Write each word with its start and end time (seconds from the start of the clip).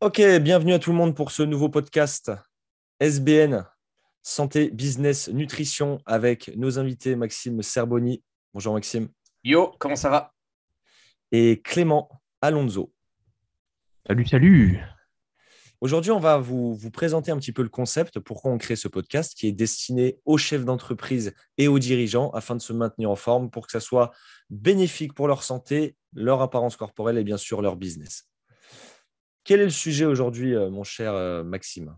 Ok, 0.00 0.20
bienvenue 0.40 0.74
à 0.74 0.78
tout 0.78 0.92
le 0.92 0.96
monde 0.96 1.16
pour 1.16 1.32
ce 1.32 1.42
nouveau 1.42 1.68
podcast 1.68 2.30
SBN, 3.00 3.66
Santé, 4.22 4.70
Business, 4.70 5.28
Nutrition, 5.28 5.98
avec 6.06 6.56
nos 6.56 6.78
invités 6.78 7.16
Maxime 7.16 7.62
Serboni. 7.62 8.22
Bonjour 8.54 8.74
Maxime. 8.74 9.08
Yo, 9.42 9.74
comment 9.80 9.96
ça 9.96 10.08
va? 10.08 10.32
Et 11.32 11.60
Clément 11.62 12.08
Alonso. 12.40 12.92
Salut, 14.06 14.24
salut. 14.24 14.78
Aujourd'hui, 15.80 16.12
on 16.12 16.20
va 16.20 16.38
vous, 16.38 16.76
vous, 16.76 16.90
présenter 16.92 17.32
un 17.32 17.38
petit 17.38 17.52
peu 17.52 17.62
le 17.62 17.68
concept, 17.68 18.20
pourquoi 18.20 18.52
on 18.52 18.58
crée 18.58 18.76
ce 18.76 18.86
podcast 18.86 19.34
qui 19.36 19.48
est 19.48 19.52
destiné 19.52 20.20
aux 20.24 20.38
chefs 20.38 20.64
d'entreprise 20.64 21.34
et 21.56 21.66
aux 21.66 21.80
dirigeants 21.80 22.30
afin 22.30 22.54
de 22.54 22.60
se 22.60 22.72
maintenir 22.72 23.10
en 23.10 23.16
forme 23.16 23.50
pour 23.50 23.66
que 23.66 23.72
ça 23.72 23.80
soit 23.80 24.12
bénéfique 24.48 25.14
pour 25.14 25.26
leur 25.26 25.42
santé, 25.42 25.96
leur 26.12 26.40
apparence 26.40 26.76
corporelle 26.76 27.18
et 27.18 27.24
bien 27.24 27.36
sûr 27.36 27.62
leur 27.62 27.74
business. 27.74 28.27
Quel 29.48 29.60
est 29.60 29.64
le 29.64 29.70
sujet 29.70 30.04
aujourd'hui, 30.04 30.54
euh, 30.54 30.68
mon 30.68 30.84
cher 30.84 31.14
euh, 31.14 31.42
Maxime? 31.42 31.96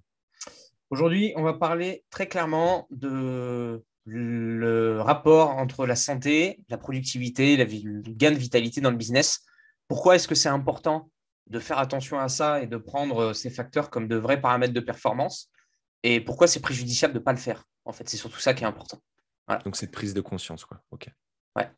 Aujourd'hui, 0.88 1.33
on 1.34 1.43
va 1.43 1.52
parler 1.52 2.05
très 2.09 2.29
clairement 2.29 2.87
de 2.93 3.83
le 4.05 5.01
rapport 5.01 5.51
entre 5.57 5.84
la 5.84 5.97
santé, 5.97 6.60
la 6.69 6.79
productivité, 6.79 7.57
la 7.57 7.65
le 7.65 8.02
gain 8.12 8.30
de 8.30 8.37
vitalité 8.37 8.80
dans 8.80 8.93
le 8.93 8.97
business. 8.97 9.45
Pourquoi 9.88 10.15
est-ce 10.15 10.29
que 10.29 10.37
c'est 10.37 10.48
important 10.48 11.10
de 11.48 11.59
faire 11.59 11.79
attention 11.79 12.21
à 12.21 12.29
ça 12.29 12.62
et 12.62 12.69
de 12.69 12.77
prendre 12.77 13.19
euh, 13.19 13.33
ces 13.33 13.51
facteurs 13.51 13.91
comme 13.91 14.07
de 14.07 14.15
vrais 14.15 14.41
paramètres 14.41 14.73
de 14.73 14.79
performance? 14.79 15.51
Et 16.05 16.21
pourquoi 16.21 16.46
c'est 16.46 16.60
préjudiciable 16.60 17.15
de 17.15 17.19
ne 17.19 17.24
pas 17.24 17.32
le 17.32 17.38
faire 17.38 17.65
En 17.85 17.91
fait, 17.91 18.09
c'est 18.09 18.16
surtout 18.16 18.38
ça 18.38 18.55
qui 18.55 18.62
est 18.62 18.69
important. 18.69 19.02
Voilà. 19.48 19.60
Donc, 19.65 19.74
cette 19.74 19.91
prise 19.91 20.15
de 20.15 20.21
conscience, 20.21 20.65
quoi. 20.65 20.80
OK. 20.93 21.09
Ouais. 21.57 21.69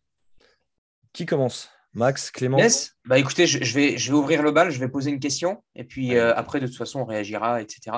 Qui 1.14 1.24
commence? 1.24 1.70
Max, 1.94 2.30
Clément 2.30 2.58
yes. 2.58 2.92
Bah 3.04 3.18
écoutez, 3.18 3.46
je, 3.46 3.62
je, 3.62 3.74
vais, 3.74 3.98
je 3.98 4.10
vais 4.10 4.16
ouvrir 4.16 4.42
le 4.42 4.50
bal, 4.50 4.70
je 4.70 4.78
vais 4.78 4.88
poser 4.88 5.10
une 5.10 5.20
question 5.20 5.62
et 5.74 5.84
puis 5.84 6.16
euh, 6.16 6.34
après, 6.34 6.60
de 6.60 6.66
toute 6.66 6.76
façon, 6.76 7.00
on 7.00 7.04
réagira, 7.04 7.60
etc. 7.60 7.96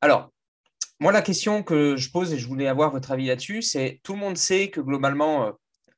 Alors, 0.00 0.30
moi, 1.00 1.10
la 1.10 1.22
question 1.22 1.62
que 1.62 1.96
je 1.96 2.10
pose 2.10 2.32
et 2.32 2.38
je 2.38 2.46
voulais 2.46 2.66
avoir 2.66 2.90
votre 2.90 3.10
avis 3.10 3.26
là-dessus, 3.26 3.62
c'est 3.62 4.00
tout 4.02 4.12
le 4.12 4.18
monde 4.18 4.36
sait 4.36 4.70
que 4.70 4.80
globalement, 4.80 5.46
euh, 5.46 5.52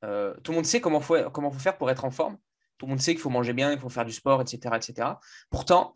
euh, 0.05 0.35
tout 0.43 0.53
le 0.53 0.57
monde 0.57 0.67
sait 0.67 0.81
comment 0.81 1.01
il 1.01 1.05
faut, 1.05 1.31
comment 1.31 1.51
faut 1.51 1.59
faire 1.59 1.77
pour 1.77 1.91
être 1.91 2.05
en 2.05 2.11
forme. 2.11 2.39
Tout 2.79 2.87
le 2.87 2.91
monde 2.91 3.01
sait 3.01 3.13
qu'il 3.13 3.21
faut 3.21 3.31
manger 3.31 3.53
bien, 3.53 3.73
il 3.73 3.79
faut 3.79 3.89
faire 3.89 4.05
du 4.05 4.13
sport, 4.13 4.41
etc. 4.41 4.77
etc. 4.77 5.09
Pourtant, 5.51 5.95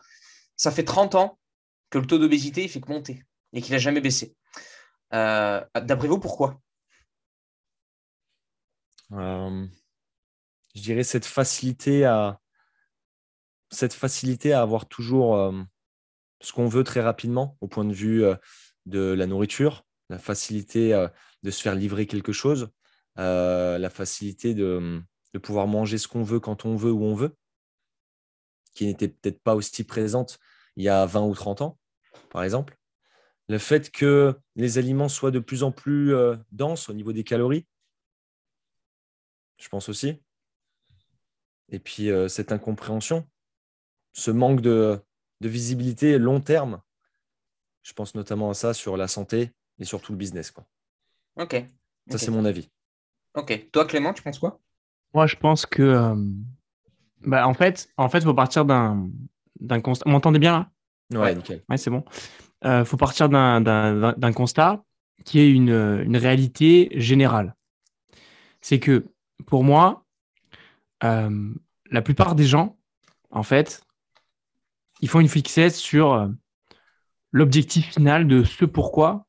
ça 0.57 0.71
fait 0.71 0.85
30 0.85 1.15
ans 1.15 1.39
que 1.91 1.99
le 1.99 2.07
taux 2.07 2.19
d'obésité, 2.19 2.65
il 2.65 2.69
fait 2.69 2.81
que 2.81 2.91
monter 2.91 3.25
et 3.53 3.63
qu'il 3.63 3.73
n'a 3.73 3.79
jamais 3.79 4.01
baissé. 4.01 4.35
Euh, 5.13 5.65
D'après 5.75 6.09
vous, 6.09 6.19
pourquoi? 6.19 6.61
Euh, 9.13 9.67
Je 10.75 10.83
dirais 10.83 11.05
cette 11.05 11.27
facilité 11.27 12.05
à 12.05 12.41
cette 13.71 13.95
facilité 13.95 14.53
à 14.53 14.63
avoir 14.63 14.87
toujours 14.87 15.37
euh, 15.37 15.63
ce 16.41 16.53
qu'on 16.53 16.67
veut 16.67 16.85
très 16.85 17.01
rapidement 17.01 17.57
au 17.61 17.69
point 17.69 17.85
de 17.85 17.93
vue 17.93 18.25
euh, 18.25 18.35
de 18.87 19.01
la 19.01 19.27
nourriture, 19.27 19.85
la 20.09 20.19
facilité 20.19 20.93
euh, 20.93 21.09
de 21.43 21.51
se 21.51 21.63
faire 21.63 21.75
livrer 21.75 22.07
quelque 22.07 22.33
chose, 22.33 22.71
la 23.17 23.91
facilité 23.91 24.55
de, 24.55 25.03
de 25.35 25.39
pouvoir 25.39 25.67
manger 25.67 25.99
ce 25.99 26.09
qu'on 26.09 26.23
veut 26.23 26.41
quand 26.41 26.65
on 26.65 26.75
veut, 26.75 26.91
où 26.91 27.05
on 27.05 27.15
veut, 27.15 27.37
qui 28.73 28.87
n'était 28.87 29.09
peut-être 29.09 29.43
pas 29.43 29.55
aussi 29.55 29.85
présente 29.85 30.39
il 30.77 30.85
y 30.85 30.89
a 30.89 31.05
20 31.05 31.27
ou 31.27 31.35
30 31.35 31.61
ans, 31.61 31.79
par 32.31 32.43
exemple. 32.43 32.79
Le 33.49 33.59
fait 33.59 33.91
que 33.91 34.39
les 34.57 34.79
aliments 34.79 35.11
soient 35.11 35.33
de 35.33 35.39
plus 35.39 35.65
en 35.65 35.73
plus 35.73 36.15
denses 36.51 36.89
au 36.89 36.95
niveau 36.95 37.13
des 37.13 37.25
calories, 37.25 37.67
je 39.59 39.69
pense 39.69 39.91
aussi. 39.91 40.23
Et 41.71 41.79
puis 41.79 42.11
euh, 42.11 42.29
cette 42.29 42.53
incompréhension, 42.53 43.27
ce 44.13 44.31
manque 44.31 44.61
de, 44.61 45.01
de 45.41 45.49
visibilité 45.49 46.19
long 46.19 46.41
terme, 46.41 46.81
je 47.83 47.93
pense 47.93 48.15
notamment 48.15 48.51
à 48.51 48.55
ça 48.55 48.75
sur 48.75 48.97
la 48.97 49.09
santé 49.09 49.53
et 49.79 49.85
surtout 49.85 50.13
le 50.13 50.19
business. 50.19 50.51
Quoi. 50.51 50.67
Ok. 51.37 51.53
Ça, 51.53 52.17
okay. 52.17 52.19
c'est 52.19 52.31
mon 52.31 52.45
avis. 52.45 52.69
Ok. 53.35 53.69
Toi, 53.73 53.87
Clément, 53.87 54.13
tu 54.13 54.23
penses 54.23 54.39
quoi? 54.39 54.61
Moi, 55.15 55.27
je 55.27 55.37
pense 55.37 55.65
que, 55.67 55.83
euh, 55.83 56.15
bah, 57.23 57.47
en 57.47 57.55
fait, 57.55 57.89
en 57.97 58.09
fait, 58.09 58.23
faut 58.23 58.35
partir 58.35 58.65
d'un 58.65 59.09
d'un 59.61 59.81
constat. 59.81 60.05
Vous 60.07 60.13
m'entendez 60.13 60.39
bien 60.39 60.53
là? 60.53 60.71
Ouais, 61.13 61.19
ouais. 61.19 61.35
nickel. 61.35 61.63
Ouais, 61.69 61.77
c'est 61.77 61.91
bon. 61.91 62.05
Euh, 62.65 62.85
faut 62.85 62.97
partir 62.97 63.29
d'un 63.29 64.33
constat 64.35 64.85
qui 65.25 65.39
est 65.39 65.51
une, 65.51 65.71
une 65.71 66.17
réalité 66.17 66.89
générale. 66.95 67.55
C'est 68.61 68.81
que 68.81 69.07
pour 69.47 69.65
moi, 69.65 70.05
euh, 71.05 71.55
la 71.91 72.03
plupart 72.03 72.35
des 72.35 72.45
gens, 72.45 72.79
en 73.31 73.43
fait, 73.43 73.83
ils 75.01 75.09
font 75.09 75.21
une 75.21 75.29
fixette 75.29 75.75
sur 75.75 76.13
euh, 76.13 76.29
l'objectif 77.33 77.95
final 77.95 78.27
de 78.27 78.45
ce 78.45 78.65
pourquoi 78.65 79.27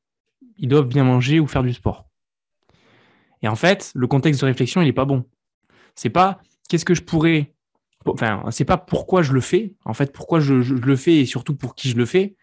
ils 0.57 0.67
doivent 0.67 0.87
bien 0.87 1.03
manger 1.03 1.39
ou 1.39 1.47
faire 1.47 1.63
du 1.63 1.73
sport. 1.73 2.07
Et 3.41 3.47
en 3.47 3.55
fait, 3.55 3.91
le 3.95 4.07
contexte 4.07 4.41
de 4.41 4.45
réflexion, 4.45 4.81
il 4.81 4.85
n'est 4.85 4.93
pas 4.93 5.05
bon. 5.05 5.25
C'est 5.95 6.09
pas 6.09 6.39
qu'est-ce 6.69 6.85
que 6.85 6.93
je 6.93 7.01
pourrais. 7.01 7.53
C'est 8.51 8.65
pas 8.65 8.77
pourquoi 8.77 9.21
je 9.21 9.33
le 9.33 9.41
fais. 9.41 9.75
En 9.85 9.93
fait, 9.93 10.11
pourquoi 10.11 10.39
je, 10.39 10.53
le 10.53 10.95
fais 10.95 11.17
et 11.17 11.25
surtout 11.25 11.55
pour 11.55 11.75
qui 11.75 11.89
je 11.89 11.97
le 11.97 12.05
fais. 12.05 12.35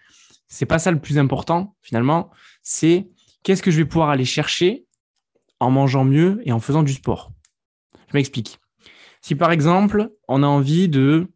C'est 0.48 0.66
pas 0.66 0.78
ça 0.78 0.90
le 0.90 1.00
plus 1.00 1.18
important 1.18 1.76
finalement. 1.82 2.30
C'est 2.62 3.08
qu'est-ce 3.42 3.62
que 3.62 3.70
je 3.70 3.78
vais 3.78 3.84
pouvoir 3.84 4.10
aller 4.10 4.24
chercher 4.24 4.84
en 5.60 5.70
mangeant 5.70 6.04
mieux 6.04 6.40
et 6.44 6.52
en 6.52 6.60
faisant 6.60 6.82
du 6.82 6.92
sport? 6.92 7.32
Je 8.08 8.16
m'explique. 8.16 8.58
Si 9.20 9.34
par 9.34 9.50
exemple, 9.50 10.10
on 10.28 10.42
a 10.42 10.46
envie 10.46 10.88
de 10.88 11.28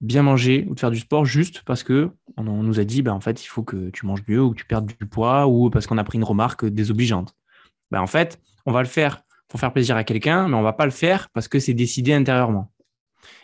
bien 0.00 0.22
manger 0.22 0.66
ou 0.68 0.74
de 0.74 0.80
faire 0.80 0.90
du 0.90 0.98
sport 0.98 1.24
juste 1.24 1.62
parce 1.62 1.82
que 1.82 2.10
on 2.36 2.42
nous 2.42 2.78
a 2.78 2.84
dit 2.84 3.02
ben 3.02 3.12
en 3.12 3.20
fait 3.20 3.42
il 3.42 3.46
faut 3.46 3.62
que 3.62 3.90
tu 3.90 4.06
manges 4.06 4.22
mieux 4.28 4.42
ou 4.42 4.50
que 4.50 4.56
tu 4.56 4.66
perdes 4.66 4.86
du 4.86 5.06
poids 5.06 5.46
ou 5.46 5.70
parce 5.70 5.86
qu'on 5.86 5.98
a 5.98 6.04
pris 6.04 6.18
une 6.18 6.24
remarque 6.24 6.66
désobligeante. 6.66 7.34
Ben 7.90 8.00
en 8.00 8.06
fait, 8.06 8.40
on 8.66 8.72
va 8.72 8.82
le 8.82 8.88
faire 8.88 9.22
pour 9.48 9.60
faire 9.60 9.72
plaisir 9.72 9.96
à 9.96 10.04
quelqu'un, 10.04 10.48
mais 10.48 10.56
on 10.56 10.62
va 10.62 10.72
pas 10.72 10.84
le 10.84 10.90
faire 10.90 11.30
parce 11.30 11.48
que 11.48 11.58
c'est 11.58 11.74
décidé 11.74 12.12
intérieurement. 12.12 12.72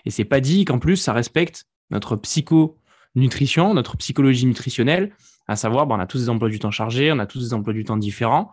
Et 0.05 0.11
c'est 0.11 0.25
pas 0.25 0.41
dit 0.41 0.65
qu'en 0.65 0.79
plus 0.79 0.97
ça 0.97 1.13
respecte 1.13 1.67
notre 1.91 2.17
psycho-nutrition, 2.17 3.75
notre 3.75 3.97
psychologie 3.97 4.47
nutritionnelle, 4.47 5.13
à 5.49 5.57
savoir 5.57 5.87
ben, 5.87 5.97
on 5.97 6.01
a 6.01 6.07
tous 6.07 6.19
des 6.19 6.29
emplois 6.29 6.49
du 6.49 6.59
temps 6.59 6.71
chargés, 6.71 7.11
on 7.13 7.19
a 7.19 7.27
tous 7.27 7.41
des 7.41 7.55
emplois 7.55 7.73
du 7.73 7.85
temps 7.85 7.97
différents. 7.97 8.53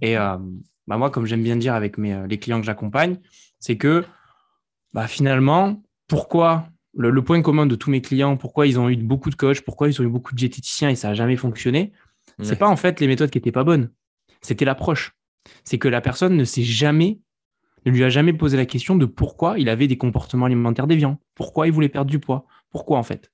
Et 0.00 0.18
euh, 0.18 0.36
ben 0.88 0.98
moi, 0.98 1.10
comme 1.10 1.26
j'aime 1.26 1.42
bien 1.42 1.56
dire 1.56 1.74
avec 1.74 1.98
mes, 1.98 2.26
les 2.28 2.38
clients 2.38 2.60
que 2.60 2.66
j'accompagne, 2.66 3.18
c'est 3.60 3.76
que 3.76 4.04
ben, 4.94 5.08
finalement, 5.08 5.82
pourquoi 6.06 6.68
le, 6.96 7.10
le, 7.10 7.22
point 7.22 7.42
commun 7.42 7.66
de 7.66 7.74
tous 7.74 7.90
mes 7.90 8.00
clients, 8.00 8.36
pourquoi 8.36 8.66
ils 8.68 8.78
ont 8.78 8.88
eu 8.88 8.96
beaucoup 8.96 9.28
de 9.28 9.34
coachs, 9.34 9.60
pourquoi 9.62 9.88
ils 9.88 10.00
ont 10.00 10.04
eu 10.04 10.08
beaucoup 10.08 10.32
de 10.32 10.38
diététiciens 10.38 10.88
et 10.88 10.94
ça 10.94 11.08
n'a 11.08 11.14
jamais 11.14 11.36
fonctionné, 11.36 11.92
ouais. 12.38 12.44
c'est 12.44 12.56
pas 12.56 12.68
en 12.68 12.76
fait 12.76 13.00
les 13.00 13.08
méthodes 13.08 13.30
qui 13.30 13.38
n'étaient 13.38 13.52
pas 13.52 13.64
bonnes, 13.64 13.90
c'était 14.40 14.64
l'approche. 14.64 15.12
C'est 15.64 15.78
que 15.78 15.88
la 15.88 16.00
personne 16.00 16.36
ne 16.36 16.44
s'est 16.44 16.62
jamais, 16.62 17.18
ne 17.84 17.90
lui 17.90 18.04
a 18.04 18.08
jamais 18.08 18.32
posé 18.32 18.56
la 18.56 18.64
question 18.64 18.96
de 18.96 19.04
pourquoi 19.04 19.58
il 19.58 19.68
avait 19.68 19.88
des 19.88 19.98
comportements 19.98 20.46
alimentaires 20.46 20.86
déviants, 20.86 21.18
pourquoi 21.34 21.66
il 21.66 21.72
voulait 21.72 21.88
perdre 21.88 22.10
du 22.10 22.20
poids, 22.20 22.46
pourquoi 22.70 22.98
en 22.98 23.02
fait? 23.02 23.30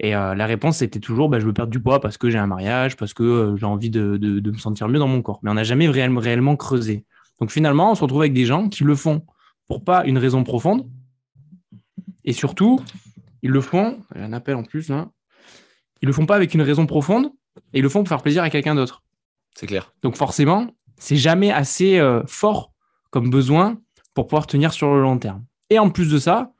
Et 0.00 0.16
euh, 0.16 0.34
la 0.34 0.46
réponse 0.46 0.78
c'était 0.78 0.98
toujours, 0.98 1.28
bah, 1.28 1.38
je 1.38 1.46
veux 1.46 1.52
perdre 1.52 1.70
du 1.70 1.80
poids 1.80 2.00
parce 2.00 2.18
que 2.18 2.30
j'ai 2.30 2.38
un 2.38 2.48
mariage, 2.48 2.96
parce 2.96 3.14
que 3.14 3.22
euh, 3.22 3.56
j'ai 3.56 3.64
envie 3.64 3.90
de, 3.90 4.16
de, 4.16 4.40
de, 4.40 4.50
me 4.50 4.58
sentir 4.58 4.88
mieux 4.88 4.98
dans 4.98 5.06
mon 5.06 5.22
corps. 5.22 5.38
Mais 5.44 5.50
on 5.50 5.54
n'a 5.54 5.62
jamais 5.62 5.86
réellement, 5.86 6.20
réellement 6.20 6.56
creusé. 6.56 7.06
Donc 7.40 7.52
finalement, 7.52 7.92
on 7.92 7.94
se 7.94 8.02
retrouve 8.02 8.22
avec 8.22 8.32
des 8.32 8.44
gens 8.44 8.68
qui 8.68 8.82
le 8.82 8.96
font 8.96 9.24
pour 9.74 9.82
pas 9.82 10.04
une 10.04 10.18
raison 10.18 10.44
profonde, 10.44 10.88
et 12.22 12.32
surtout, 12.32 12.80
ils 13.42 13.50
le 13.50 13.60
font, 13.60 13.98
il 14.14 14.20
y 14.20 14.24
a 14.24 14.26
un 14.26 14.32
appel 14.32 14.54
en 14.54 14.62
plus 14.62 14.88
là, 14.88 15.10
ils 16.00 16.06
le 16.06 16.12
font 16.12 16.26
pas 16.26 16.36
avec 16.36 16.54
une 16.54 16.62
raison 16.62 16.86
profonde 16.86 17.32
et 17.72 17.80
ils 17.80 17.82
le 17.82 17.88
font 17.88 18.04
pour 18.04 18.08
faire 18.08 18.22
plaisir 18.22 18.44
à 18.44 18.50
quelqu'un 18.50 18.76
d'autre. 18.76 19.02
C'est 19.56 19.66
clair. 19.66 19.92
Donc 20.02 20.14
forcément, 20.14 20.70
c'est 20.96 21.16
jamais 21.16 21.50
assez 21.50 21.98
euh, 21.98 22.22
fort 22.28 22.72
comme 23.10 23.30
besoin 23.30 23.80
pour 24.14 24.28
pouvoir 24.28 24.46
tenir 24.46 24.72
sur 24.72 24.94
le 24.94 25.02
long 25.02 25.18
terme. 25.18 25.44
Et 25.70 25.80
en 25.80 25.90
plus 25.90 26.08
de 26.08 26.18
ça, 26.18 26.52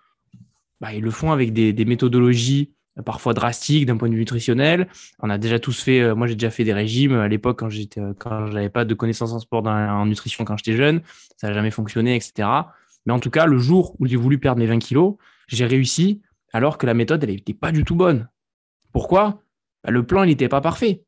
bah, 0.81 0.93
ils 0.93 1.03
le 1.03 1.13
font 1.13 1.31
avec 1.31 1.53
des, 1.53 1.73
des 1.73 1.85
méthodologies 1.85 2.73
euh, 2.99 3.03
parfois 3.03 3.33
drastiques 3.33 3.87
d'un 3.87 3.97
point 3.97 4.09
de 4.09 4.15
vue 4.15 4.21
nutritionnel. 4.21 4.89
On 5.21 5.31
a 5.31 5.39
déjà 5.39 5.61
tous 5.61 5.81
fait, 5.81 6.01
euh, 6.01 6.17
moi 6.17 6.27
j'ai 6.27 6.35
déjà 6.35 6.51
fait 6.51 6.65
des 6.65 6.75
régimes 6.75 7.15
à 7.15 7.29
l'époque 7.29 7.61
quand 7.61 7.71
j'étais, 7.71 8.01
quand 8.19 8.51
j'avais 8.51 8.71
pas 8.71 8.85
de 8.85 8.95
connaissances 8.95 9.33
en 9.33 9.39
sport, 9.39 9.63
dans, 9.63 9.71
en 9.71 10.07
nutrition 10.07 10.45
quand 10.45 10.57
j'étais 10.57 10.77
jeune, 10.77 11.01
ça 11.37 11.47
n'a 11.47 11.55
jamais 11.55 11.71
fonctionné, 11.71 12.17
etc. 12.17 12.49
Mais 13.07 13.13
en 13.13 13.19
tout 13.19 13.31
cas, 13.31 13.47
le 13.47 13.59
jour 13.59 13.97
où 13.99 14.07
j'ai 14.07 14.17
voulu 14.17 14.39
perdre 14.39 14.61
mes 14.61 14.67
20 14.67 14.79
kilos, 14.79 15.17
j'ai 15.49 15.67
réussi 15.67 16.23
alors 16.53 16.79
que 16.79 16.87
la 16.87 16.95
méthode, 16.95 17.23
elle 17.25 17.31
n'était 17.31 17.55
pas 17.55 17.73
du 17.73 17.85
tout 17.85 17.97
bonne. 17.97 18.29
Pourquoi? 18.93 19.43
Bah, 19.83 19.91
Le 19.91 20.07
plan, 20.07 20.23
il 20.23 20.29
n'était 20.29 20.49
pas 20.49 20.61
parfait. 20.61 21.03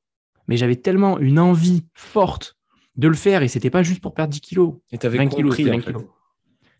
Mais 0.48 0.56
j'avais 0.56 0.76
tellement 0.76 1.18
une 1.18 1.38
envie 1.38 1.84
forte 1.94 2.56
de 2.96 3.08
le 3.08 3.14
faire 3.14 3.42
et 3.42 3.48
c'était 3.48 3.70
pas 3.70 3.82
juste 3.82 4.00
pour 4.00 4.14
perdre 4.14 4.32
10 4.32 4.40
kilos. 4.40 4.74
Et 4.92 4.98
tu 4.98 5.06
avais 5.06 5.18
20 5.18 5.28
compris, 5.28 5.64
kilos, 5.64 5.76
20 5.76 5.80
kilos. 5.82 6.04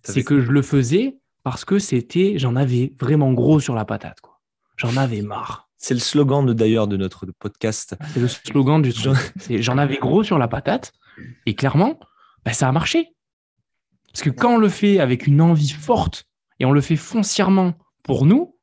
C'est 0.02 0.22
que 0.22 0.40
je 0.40 0.50
le 0.52 0.62
faisais 0.62 1.16
parce 1.42 1.64
que 1.64 1.78
c'était, 1.78 2.38
j'en 2.38 2.56
avais 2.56 2.92
vraiment 3.00 3.32
gros 3.32 3.60
sur 3.60 3.74
la 3.74 3.84
patate. 3.84 4.20
Quoi. 4.20 4.40
J'en 4.76 4.96
avais 4.96 5.22
marre. 5.22 5.68
C'est 5.78 5.94
le 5.94 6.00
slogan 6.00 6.44
de, 6.44 6.52
d'ailleurs 6.52 6.88
de 6.88 6.96
notre 6.96 7.26
podcast. 7.38 7.96
C'est 8.14 8.20
le 8.20 8.28
slogan 8.28 8.82
du 8.82 8.92
truc. 8.92 9.16
J'en 9.50 9.78
avais 9.78 9.96
gros 9.96 10.22
sur 10.22 10.38
la 10.38 10.48
patate 10.48 10.92
et 11.44 11.54
clairement, 11.54 11.98
bah, 12.44 12.52
ça 12.52 12.68
a 12.68 12.72
marché. 12.72 13.14
Parce 14.16 14.24
que 14.24 14.30
quand 14.30 14.54
on 14.54 14.56
le 14.56 14.70
fait 14.70 14.98
avec 14.98 15.26
une 15.26 15.42
envie 15.42 15.68
forte 15.68 16.24
et 16.58 16.64
on 16.64 16.72
le 16.72 16.80
fait 16.80 16.96
foncièrement 16.96 17.74
pour 18.02 18.24
nous, 18.24 18.56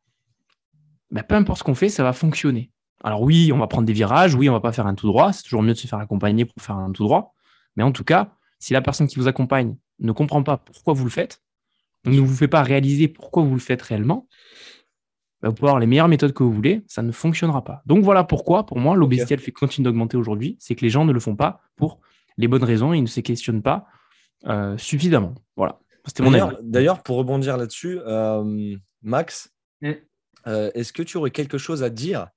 bah, 1.12 1.22
peu 1.22 1.36
importe 1.36 1.60
ce 1.60 1.64
qu'on 1.64 1.76
fait, 1.76 1.90
ça 1.90 2.02
va 2.02 2.12
fonctionner. 2.12 2.72
Alors 3.04 3.22
oui, 3.22 3.52
on 3.54 3.60
va 3.60 3.68
prendre 3.68 3.86
des 3.86 3.94
virages, 3.94 4.34
oui, 4.34 4.50
on 4.50 4.54
va 4.54 4.62
pas 4.62 4.72
faire 4.72 4.88
un 4.88 4.96
tout 4.96 5.06
droit, 5.06 5.32
c'est 5.32 5.44
toujours 5.44 5.62
mieux 5.62 5.74
de 5.74 5.78
se 5.78 5.86
faire 5.86 6.00
accompagner 6.00 6.46
pour 6.46 6.60
faire 6.60 6.78
un 6.78 6.92
tout 6.92 7.04
droit. 7.04 7.36
Mais 7.76 7.84
en 7.84 7.92
tout 7.92 8.04
cas, 8.04 8.34
si 8.58 8.74
la 8.74 8.82
personne 8.82 9.06
qui 9.06 9.18
vous 9.20 9.28
accompagne 9.28 9.76
ne 10.00 10.12
comprend 10.12 10.42
pas 10.42 10.58
pourquoi 10.58 10.96
vous 10.96 11.04
le 11.04 11.12
faites, 11.12 11.44
ne 12.06 12.20
vous 12.20 12.34
fait 12.34 12.48
pas 12.48 12.64
réaliser 12.64 13.08
pourquoi 13.08 13.44
vous 13.44 13.54
le 13.54 13.60
faites 13.60 13.84
réellement, 13.84 14.28
bah, 15.44 15.50
vous 15.50 15.54
pouvez 15.54 15.70
avoir 15.70 15.80
les 15.80 15.86
meilleures 15.86 16.08
méthodes 16.08 16.34
que 16.34 16.42
vous 16.42 16.52
voulez, 16.52 16.84
ça 16.88 17.04
ne 17.04 17.12
fonctionnera 17.12 17.64
pas. 17.64 17.84
Donc 17.86 18.04
voilà 18.04 18.24
pourquoi, 18.24 18.66
pour 18.66 18.80
moi, 18.80 18.96
l'obésité, 18.96 19.36
elle 19.36 19.40
fait 19.40 19.52
continue 19.52 19.86
d'augmenter 19.86 20.18
aujourd'hui, 20.18 20.58
c'est 20.60 20.74
que 20.74 20.82
les 20.82 20.90
gens 20.90 21.06
ne 21.06 21.12
le 21.12 21.20
font 21.20 21.36
pas 21.36 21.62
pour 21.76 22.00
les 22.38 22.48
bonnes 22.48 22.64
raisons 22.64 22.92
et 22.92 22.98
ils 22.98 23.04
ne 23.04 23.08
se 23.08 23.20
questionnent 23.20 23.62
pas 23.62 23.86
euh, 24.45 24.78
suffisamment. 24.78 25.36
Voilà. 25.56 25.80
C'était 26.06 26.24
mon 26.24 26.34
avis. 26.34 26.56
D'ailleurs, 26.62 27.01
pour 27.01 27.16
rebondir 27.18 27.56
là-dessus, 27.56 28.00
euh, 28.06 28.75
Max, 29.01 29.54
mm. 29.81 29.92
euh, 30.48 30.72
est-ce 30.74 30.92
que 30.92 31.01
tu 31.01 31.16
aurais 31.18 31.31
quelque 31.31 31.57
chose 31.57 31.81
à 31.81 31.90
dire 31.90 32.28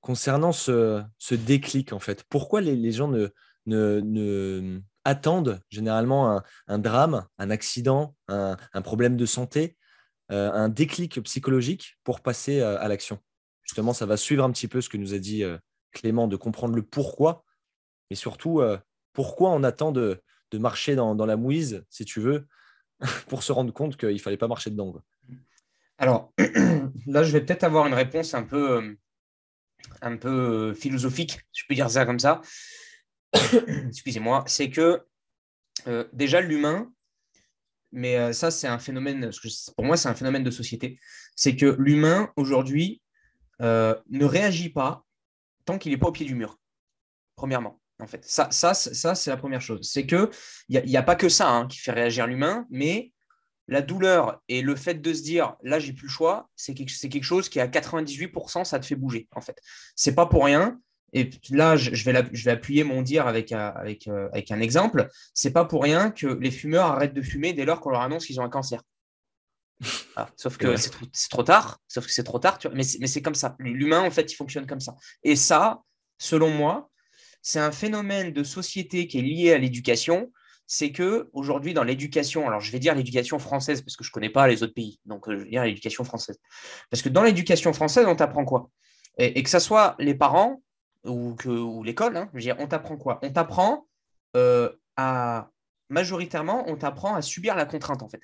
concernant 0.00 0.52
ce, 0.52 1.04
déclic 1.30 1.92
en 1.92 1.98
fait? 1.98 2.24
Pourquoi 2.30 2.62
les, 2.62 2.92
gens 2.92 3.08
ne, 3.08 3.28
ne, 3.66 4.80
attendent 5.04 5.60
généralement 5.68 6.42
un, 6.66 6.78
drame, 6.78 7.26
un 7.36 7.50
accident, 7.50 8.16
un, 8.28 8.56
problème 8.82 9.18
de 9.18 9.26
santé, 9.26 9.76
un 10.30 10.70
déclic 10.70 11.22
psychologique 11.22 11.98
pour 12.04 12.20
passer 12.20 12.62
à 12.62 12.88
l'action? 12.88 13.18
Justement, 13.64 13.92
ça 13.92 14.06
va 14.06 14.16
suivre 14.16 14.44
un 14.44 14.50
petit 14.50 14.66
peu 14.66 14.80
ce 14.80 14.88
que 14.88 14.96
nous 14.96 15.12
a 15.12 15.18
dit 15.18 15.44
Clément, 15.92 16.26
de 16.26 16.36
comprendre 16.36 16.74
le 16.74 16.82
pourquoi, 16.82 17.44
mais 18.08 18.16
surtout 18.16 18.62
pourquoi 19.12 19.50
on 19.50 19.62
attend 19.62 19.92
de, 19.92 20.22
marcher 20.58 20.94
dans, 20.94 21.14
la 21.14 21.36
mouise, 21.36 21.84
si 21.88 22.04
tu 22.04 22.20
veux, 22.20 22.46
pour 23.28 23.42
se 23.42 23.52
rendre 23.52 23.72
compte 23.72 23.96
qu'il 23.96 24.12
ne 24.12 24.18
fallait 24.18 24.36
pas 24.36 24.48
marcher 24.48 24.70
dedans. 24.70 24.94
Alors, 25.98 26.32
là, 27.06 27.22
je 27.22 27.32
vais 27.32 27.40
peut-être 27.40 27.64
avoir 27.64 27.86
une 27.86 27.94
réponse 27.94 28.34
un 28.34 28.42
peu, 28.42 28.78
euh, 28.78 28.94
un 30.02 30.16
peu 30.16 30.28
euh, 30.70 30.74
philosophique, 30.74 31.40
je 31.52 31.64
peux 31.68 31.74
dire 31.74 31.90
ça 31.90 32.06
comme 32.06 32.18
ça. 32.18 32.40
Excusez-moi, 33.88 34.44
c'est 34.46 34.70
que 34.70 35.02
euh, 35.86 36.04
déjà 36.12 36.40
l'humain, 36.40 36.92
mais 37.92 38.32
ça 38.32 38.52
c'est 38.52 38.68
un 38.68 38.78
phénomène, 38.78 39.30
pour 39.74 39.84
moi 39.84 39.96
c'est 39.96 40.08
un 40.08 40.14
phénomène 40.14 40.44
de 40.44 40.50
société, 40.52 41.00
c'est 41.34 41.56
que 41.56 41.74
l'humain 41.76 42.32
aujourd'hui 42.36 43.02
ne 43.58 44.24
réagit 44.24 44.70
pas 44.70 45.04
tant 45.64 45.76
qu'il 45.76 45.90
n'est 45.90 45.98
pas 45.98 46.06
au 46.06 46.12
pied 46.12 46.24
du 46.24 46.36
mur, 46.36 46.56
premièrement 47.34 47.79
en 48.00 48.06
fait. 48.06 48.24
Ça, 48.24 48.48
ça, 48.50 48.74
ça 48.74 49.14
c'est 49.14 49.30
la 49.30 49.36
première 49.36 49.60
chose. 49.60 49.88
C'est 49.90 50.06
qu'il 50.06 50.28
n'y 50.68 50.78
a, 50.78 50.84
y 50.84 50.96
a 50.96 51.02
pas 51.02 51.16
que 51.16 51.28
ça 51.28 51.50
hein, 51.50 51.66
qui 51.66 51.78
fait 51.78 51.92
réagir 51.92 52.26
l'humain, 52.26 52.66
mais 52.70 53.12
la 53.70 53.82
douleur 53.82 54.42
et 54.48 54.62
le 54.62 54.74
fait 54.74 54.94
de 54.94 55.14
se 55.14 55.22
dire 55.22 55.54
là, 55.62 55.78
j'ai 55.78 55.92
plus 55.92 56.06
le 56.06 56.12
choix, 56.12 56.50
c'est 56.56 56.74
quelque, 56.74 56.92
quelque, 57.08 57.24
chose 57.24 57.48
qui 57.48 57.60
à 57.60 57.68
98%, 57.68 58.64
ça 58.64 58.78
te 58.80 58.84
fait 58.84 58.96
bouger, 58.96 59.28
en 59.34 59.40
fait. 59.40 59.56
C'est 59.94 60.14
pas 60.14 60.26
pour 60.26 60.44
rien. 60.44 60.78
Et 61.12 61.30
là, 61.50 61.76
je, 61.76 62.04
vais, 62.04 62.24
je 62.32 62.44
vais 62.44 62.50
appuyer 62.50 62.84
mon 62.84 63.02
dire 63.02 63.26
avec, 63.26 63.52
avec, 63.52 64.06
euh, 64.08 64.28
avec 64.32 64.50
un 64.50 64.60
exemple. 64.60 65.08
C'est 65.34 65.52
pas 65.52 65.64
pour 65.64 65.82
rien 65.82 66.10
que 66.10 66.26
les 66.26 66.50
fumeurs 66.50 66.86
arrêtent 66.86 67.14
de 67.14 67.22
fumer 67.22 67.52
dès 67.52 67.64
lors 67.64 67.80
qu'on 67.80 67.90
leur 67.90 68.02
annonce 68.02 68.26
qu'ils 68.26 68.40
ont 68.40 68.44
un 68.44 68.50
cancer. 68.50 68.82
Ah, 70.16 70.28
sauf 70.36 70.58
que 70.58 70.76
c'est 70.76 70.90
trop, 71.30 71.42
tard, 71.42 71.78
sauf 71.88 72.04
que 72.04 72.12
c'est 72.12 72.24
trop 72.24 72.38
tard, 72.38 72.58
mais 72.74 72.82
c'est 72.82 73.22
comme 73.22 73.36
ça. 73.36 73.56
L'humain, 73.58 74.02
en 74.02 74.10
fait, 74.10 74.30
il 74.30 74.34
fonctionne 74.34 74.66
comme 74.66 74.80
ça. 74.80 74.94
Et 75.22 75.36
ça, 75.36 75.80
selon 76.18 76.50
moi, 76.50 76.89
c'est 77.42 77.60
un 77.60 77.72
phénomène 77.72 78.32
de 78.32 78.42
société 78.42 79.06
qui 79.06 79.18
est 79.18 79.22
lié 79.22 79.52
à 79.52 79.58
l'éducation. 79.58 80.32
C'est 80.66 80.92
que 80.92 81.28
aujourd'hui, 81.32 81.74
dans 81.74 81.82
l'éducation, 81.82 82.46
alors 82.46 82.60
je 82.60 82.70
vais 82.70 82.78
dire 82.78 82.94
l'éducation 82.94 83.38
française 83.38 83.82
parce 83.82 83.96
que 83.96 84.04
je 84.04 84.10
ne 84.10 84.12
connais 84.12 84.30
pas 84.30 84.46
les 84.46 84.62
autres 84.62 84.74
pays, 84.74 85.00
donc 85.04 85.28
euh, 85.28 85.36
je 85.36 85.44
vais 85.44 85.50
dire 85.50 85.64
l'éducation 85.64 86.04
française. 86.04 86.38
Parce 86.90 87.02
que 87.02 87.08
dans 87.08 87.24
l'éducation 87.24 87.72
française, 87.72 88.06
on 88.06 88.14
t'apprend 88.14 88.44
quoi? 88.44 88.70
Et, 89.18 89.42
que 89.42 89.50
ce 89.50 89.58
soit 89.58 89.96
les 89.98 90.14
parents 90.14 90.62
ou, 91.04 91.34
l'école, 91.82 92.16
hein, 92.16 92.30
on 92.58 92.68
t'apprend 92.68 92.96
quoi? 92.96 93.18
On 93.22 93.32
t'apprend 93.32 93.86
euh, 94.36 94.70
à 94.96 95.50
majoritairement, 95.88 96.64
on 96.68 96.76
t'apprend 96.76 97.16
à 97.16 97.22
subir 97.22 97.56
la 97.56 97.66
contrainte 97.66 98.02
en 98.02 98.08
fait. 98.08 98.20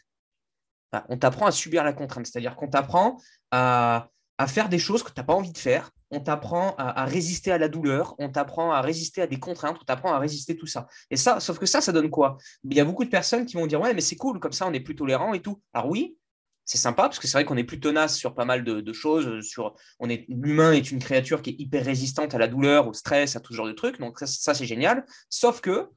on 1.08 1.18
t'apprend 1.18 1.46
à 1.46 1.50
subir 1.50 1.82
la 1.82 1.92
contrainte, 1.92 2.26
c'est-à-dire 2.26 2.54
qu'on 2.54 2.68
t'apprend 2.68 3.18
à, 3.50 4.08
à 4.38 4.46
faire 4.46 4.68
des 4.68 4.78
choses 4.78 5.02
que 5.02 5.08
tu 5.10 5.18
n'as 5.18 5.24
pas 5.24 5.34
envie 5.34 5.52
de 5.52 5.58
faire. 5.58 5.90
On 6.10 6.20
t'apprend 6.20 6.74
à, 6.76 7.04
résister 7.04 7.50
à 7.50 7.58
la 7.58 7.68
douleur, 7.68 8.14
on 8.18 8.28
t'apprend 8.28 8.70
à 8.70 8.80
résister 8.80 9.22
à 9.22 9.26
des 9.26 9.40
contraintes, 9.40 9.78
on 9.80 9.84
t'apprend 9.84 10.12
à 10.12 10.18
résister 10.18 10.56
tout 10.56 10.66
ça. 10.66 10.86
Et 11.10 11.16
ça, 11.16 11.40
sauf 11.40 11.58
que 11.58 11.66
ça, 11.66 11.80
ça 11.80 11.90
donne 11.90 12.10
quoi? 12.10 12.36
Il 12.64 12.74
y 12.74 12.80
a 12.80 12.84
beaucoup 12.84 13.04
de 13.04 13.10
personnes 13.10 13.44
qui 13.44 13.56
vont 13.56 13.66
dire 13.66 13.80
ouais, 13.80 13.92
mais 13.92 14.00
c'est 14.00 14.16
cool, 14.16 14.38
comme 14.38 14.52
ça, 14.52 14.68
on 14.68 14.72
est 14.72 14.80
plus 14.80 14.94
tolérant 14.94 15.34
et 15.34 15.42
tout. 15.42 15.60
Alors 15.74 15.88
oui, 15.88 16.16
c'est 16.64 16.78
sympa 16.78 17.04
parce 17.04 17.18
que 17.18 17.26
c'est 17.26 17.38
vrai 17.38 17.44
qu'on 17.44 17.56
est 17.56 17.64
plus 17.64 17.80
tenace 17.80 18.16
sur 18.16 18.34
pas 18.34 18.44
mal 18.44 18.62
de, 18.62 18.92
choses. 18.92 19.40
Sur, 19.44 19.74
on 19.98 20.08
est 20.08 20.26
l'humain 20.28 20.72
est 20.72 20.90
une 20.90 20.98
créature 21.00 21.42
qui 21.42 21.50
est 21.50 21.56
hyper 21.58 21.84
résistante 21.84 22.34
à 22.34 22.38
la 22.38 22.46
douleur, 22.46 22.86
au 22.86 22.92
stress, 22.92 23.36
à 23.36 23.40
tout 23.40 23.52
ce 23.52 23.56
genre 23.56 23.66
de 23.66 23.72
trucs. 23.72 23.98
Donc 23.98 24.18
ça, 24.20 24.54
c'est 24.54 24.66
génial. 24.66 25.04
Sauf 25.28 25.60
que 25.60 25.88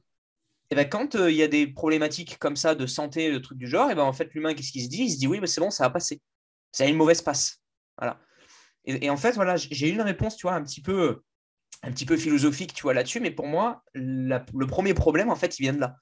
eh 0.70 0.76
ben, 0.76 0.88
quand 0.88 1.16
euh, 1.16 1.30
il 1.30 1.36
y 1.36 1.42
a 1.42 1.48
des 1.48 1.66
problématiques 1.66 2.38
comme 2.38 2.54
ça 2.54 2.76
de 2.76 2.86
santé, 2.86 3.32
de 3.32 3.38
trucs 3.38 3.58
du 3.58 3.66
genre, 3.66 3.88
eh 3.90 3.94
ben, 3.96 4.02
en 4.02 4.12
fait, 4.12 4.32
l'humain, 4.34 4.54
qu'est-ce 4.54 4.70
qu'il 4.70 4.84
se 4.84 4.88
dit? 4.88 5.02
Il 5.02 5.10
se 5.10 5.18
dit 5.18 5.26
oui, 5.26 5.40
mais 5.40 5.48
c'est 5.48 5.60
bon, 5.60 5.70
ça 5.70 5.84
va 5.84 5.90
passer. 5.90 6.20
Ça 6.70 6.84
a 6.84 6.86
une 6.86 6.96
mauvaise 6.96 7.20
passe. 7.20 7.60
Voilà. 7.98 8.20
Et, 8.84 9.10
en 9.10 9.16
fait, 9.16 9.32
voilà, 9.32 9.56
j'ai 9.56 9.88
une 9.88 10.00
réponse, 10.00 10.36
tu 10.36 10.46
vois, 10.46 10.54
un 10.54 10.62
petit 10.62 10.80
peu, 10.80 11.22
un 11.82 11.92
petit 11.92 12.06
peu 12.06 12.16
philosophique, 12.16 12.72
tu 12.72 12.82
vois, 12.82 12.94
là-dessus. 12.94 13.20
Mais 13.20 13.30
pour 13.30 13.46
moi, 13.46 13.84
le 13.94 14.64
premier 14.66 14.94
problème, 14.94 15.30
en 15.30 15.36
fait, 15.36 15.58
il 15.58 15.62
vient 15.62 15.74
de 15.74 15.80
là. 15.80 15.96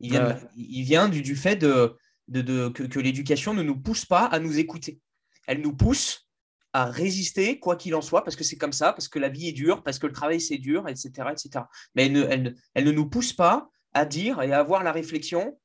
Il 0.00 0.10
vient, 0.10 0.36
il 0.56 0.82
vient 0.82 1.08
du, 1.08 1.22
du, 1.22 1.36
fait 1.36 1.56
de, 1.56 1.96
de, 2.28 2.68
que, 2.68 2.98
l'éducation 2.98 3.54
ne 3.54 3.62
nous 3.62 3.80
pousse 3.80 4.04
pas 4.04 4.24
à 4.24 4.38
nous 4.38 4.58
écouter. 4.58 5.00
Elle 5.46 5.60
nous 5.60 5.74
pousse 5.74 6.28
à 6.72 6.86
résister, 6.86 7.60
quoi 7.60 7.76
qu'il 7.76 7.94
en 7.94 8.02
soit, 8.02 8.24
parce 8.24 8.34
que 8.34 8.42
c'est 8.42 8.56
comme 8.56 8.72
ça, 8.72 8.92
parce 8.92 9.06
que 9.06 9.20
la 9.20 9.28
vie 9.28 9.48
est 9.48 9.52
dure, 9.52 9.84
parce 9.84 10.00
que 10.00 10.08
le 10.08 10.12
travail 10.12 10.40
c'est 10.40 10.58
dur, 10.58 10.88
etc., 10.88 11.28
etc. 11.30 11.64
Mais 11.94 12.06
elle 12.06 12.12
ne, 12.12 12.22
elle, 12.24 12.54
elle 12.74 12.84
ne 12.84 12.90
nous 12.90 13.08
pousse 13.08 13.32
pas 13.32 13.70
à 13.92 14.04
dire 14.04 14.42
et 14.42 14.52
à 14.52 14.58
avoir 14.58 14.82
la 14.82 14.90
réflexion, 14.90 15.56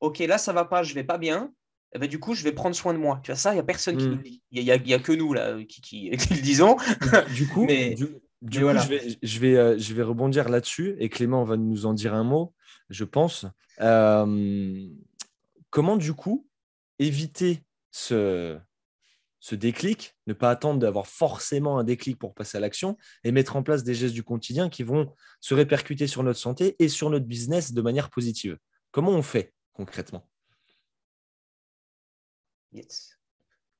ok, 0.00 0.18
là 0.18 0.36
ça 0.36 0.52
va 0.52 0.66
pas, 0.66 0.82
je 0.82 0.92
vais 0.92 1.04
pas 1.04 1.16
bien, 1.16 1.50
eh 1.94 1.98
ben, 1.98 2.08
du 2.08 2.18
coup, 2.18 2.34
je 2.34 2.44
vais 2.44 2.52
prendre 2.52 2.76
soin 2.76 2.92
de 2.92 2.98
moi. 2.98 3.20
Tu 3.22 3.30
vois, 3.30 3.36
ça, 3.36 3.52
il 3.52 3.54
n'y 3.54 3.60
a 3.60 3.64
personne 3.64 3.96
qui 3.96 4.06
hmm. 4.06 4.10
nous 4.10 4.22
dit. 4.22 4.42
Il 4.50 4.62
n'y 4.64 4.70
a, 4.70 4.98
que 4.98 5.12
nous, 5.12 5.32
là, 5.32 5.56
qui, 5.64 5.80
qui, 5.80 6.10
le 6.10 6.42
disons. 6.42 6.76
Du 7.34 7.48
coup, 7.48 7.64
Mais, 7.64 7.94
du, 7.94 8.06
coup 8.06 8.20
je, 8.42 8.88
vais, 8.88 9.18
je, 9.22 9.38
vais, 9.38 9.56
euh, 9.56 9.78
je 9.78 9.94
vais 9.94 10.02
rebondir 10.02 10.48
là-dessus 10.48 10.96
et 10.98 11.08
Clément 11.08 11.44
va 11.44 11.56
nous 11.56 11.86
en 11.86 11.94
dire 11.94 12.14
un 12.14 12.24
mot, 12.24 12.54
je 12.90 13.04
pense. 13.04 13.46
Euh, 13.80 14.88
comment, 15.70 15.96
du 15.96 16.12
coup, 16.12 16.46
éviter 16.98 17.64
ce, 17.90 18.58
ce 19.40 19.54
déclic, 19.54 20.14
ne 20.26 20.34
pas 20.34 20.50
attendre 20.50 20.78
d'avoir 20.78 21.06
forcément 21.06 21.78
un 21.78 21.84
déclic 21.84 22.18
pour 22.18 22.34
passer 22.34 22.58
à 22.58 22.60
l'action 22.60 22.98
et 23.24 23.32
mettre 23.32 23.56
en 23.56 23.62
place 23.62 23.82
des 23.82 23.94
gestes 23.94 24.14
du 24.14 24.22
quotidien 24.22 24.68
qui 24.68 24.82
vont 24.82 25.14
se 25.40 25.54
répercuter 25.54 26.06
sur 26.06 26.22
notre 26.22 26.38
santé 26.38 26.76
et 26.78 26.88
sur 26.88 27.08
notre 27.08 27.26
business 27.26 27.72
de 27.72 27.80
manière 27.80 28.10
positive? 28.10 28.58
Comment 28.90 29.12
on 29.12 29.22
fait 29.22 29.54
concrètement? 29.72 30.27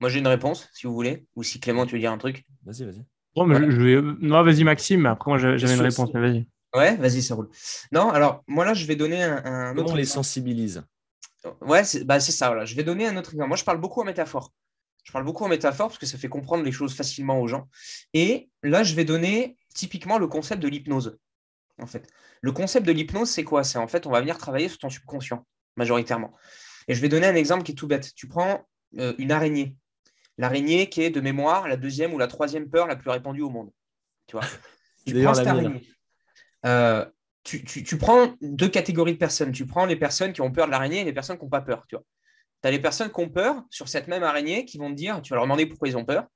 Moi, 0.01 0.11
j'ai 0.11 0.21
une 0.21 0.29
réponse, 0.29 0.69
si 0.73 0.87
vous 0.87 0.95
voulez, 0.95 1.27
ou 1.35 1.43
si 1.43 1.61
Clément, 1.61 1.87
tu 1.87 1.95
veux 1.95 2.01
dire 2.01 2.13
un 2.13 2.19
truc. 2.19 2.45
Vas-y, 2.65 2.85
vas-y. 2.85 3.05
Non, 3.37 4.43
vas-y, 4.43 4.65
Maxime, 4.65 5.07
après, 5.07 5.31
moi, 5.31 5.39
j'avais 5.39 5.75
une 5.75 5.81
réponse, 5.81 6.11
mais 6.15 6.21
vas-y. 6.21 6.47
Ouais, 6.75 6.97
vas-y, 6.97 7.23
ça 7.23 7.35
roule. 7.35 7.49
Non, 7.93 8.11
alors, 8.11 8.45
moi, 8.47 8.65
là, 8.65 8.75
je 8.75 8.85
vais 8.87 8.97
donner 8.97 9.23
un, 9.23 9.75
Comment 9.75 9.93
on 9.93 9.95
les 9.95 10.05
sensibilise 10.05 10.85
Ouais, 11.63 11.85
c'est 11.85 12.05
bah, 12.05 12.21
ça, 12.21 12.49
voilà. 12.49 12.65
Je 12.65 12.75
vais 12.75 12.83
donner 12.83 13.07
un 13.07 13.17
autre 13.17 13.31
exemple. 13.31 13.49
Moi, 13.49 13.57
je 13.57 13.65
parle 13.65 13.79
beaucoup 13.81 14.01
en 14.01 14.05
métaphore. 14.05 14.53
Je 15.05 15.13
parle 15.13 15.25
beaucoup 15.25 15.45
en 15.45 15.49
métaphore 15.49 15.89
parce 15.89 15.99
que 15.99 16.05
ça 16.05 16.19
fait 16.19 16.29
comprendre 16.29 16.65
les 16.65 16.73
choses 16.73 16.95
facilement 16.95 17.41
aux 17.41 17.47
gens. 17.47 17.69
Et 18.13 18.51
là, 18.63 18.83
je 18.83 18.95
vais 18.95 19.05
donner 19.05 19.57
typiquement 19.75 20.19
le 20.19 20.27
concept 20.27 20.61
de 20.63 20.69
l'hypnose. 20.69 21.17
En 21.81 21.87
fait, 21.87 22.11
le 22.43 22.53
concept 22.53 22.87
de 22.87 22.93
l'hypnose, 22.93 23.31
c'est 23.31 23.45
quoi? 23.45 23.65
C'est 23.65 23.79
en 23.79 23.89
fait, 23.89 24.07
on 24.07 24.11
va 24.11 24.21
venir 24.21 24.37
travailler 24.37 24.69
sur 24.69 24.79
ton 24.79 24.91
subconscient, 24.91 25.47
majoritairement. 25.77 26.35
Et 26.89 26.95
je 26.95 27.01
vais 27.01 27.09
donner 27.09 27.27
un 27.27 27.37
exemple 27.37 27.63
qui 27.63 27.73
est 27.73 27.77
tout 27.77 27.87
bête. 27.87 28.13
Tu 28.15 28.27
prends 28.27 28.67
euh, 28.99 29.15
une 29.19 29.33
araignée. 29.33 29.77
L'araignée 30.39 30.89
qui 30.89 31.03
est 31.03 31.11
de 31.11 31.21
mémoire 31.21 31.69
la 31.69 31.77
deuxième 31.77 32.15
ou 32.15 32.19
la 32.19 32.29
troisième 32.29 32.71
peur 32.71 32.87
la 32.87 32.97
plus 32.97 33.11
répandue 33.11 33.43
au 33.43 33.51
monde. 33.51 33.71
Tu 34.27 34.37
vois 34.37 34.47
tu 35.07 35.21
prends 35.23 35.35
cette 35.35 35.47
araignée. 35.47 35.83
Euh, 36.65 37.05
tu, 37.45 37.97
prends 37.99 38.35
deux 38.43 38.69
catégories 38.69 39.15
de 39.15 39.19
personnes. 39.19 39.53
Tu 39.53 39.67
prends 39.67 39.87
les 39.87 39.97
personnes 39.97 40.33
qui 40.33 40.41
ont 40.41 40.53
peur 40.53 40.67
de 40.67 40.71
l'araignée 40.71 41.01
et 41.01 41.05
les 41.05 41.13
personnes 41.13 41.39
qui 41.39 41.45
n'ont 41.45 41.51
pas 41.51 41.63
peur. 41.63 41.87
Tu 41.89 41.97
as 42.63 42.71
les 42.71 42.79
personnes 42.79 43.11
qui 43.11 43.21
ont 43.21 43.29
peur 43.29 43.63
sur 43.71 43.89
cette 43.89 44.09
même 44.09 44.23
araignée 44.23 44.65
qui 44.65 44.79
vont 44.79 44.91
te 44.91 44.95
dire, 44.95 45.23
tu 45.23 45.31
vas 45.31 45.37
leur 45.37 45.45
demander 45.45 45.67
pourquoi 45.67 45.89
ils 45.89 45.97
ont 45.97 46.05
peur. 46.05 46.27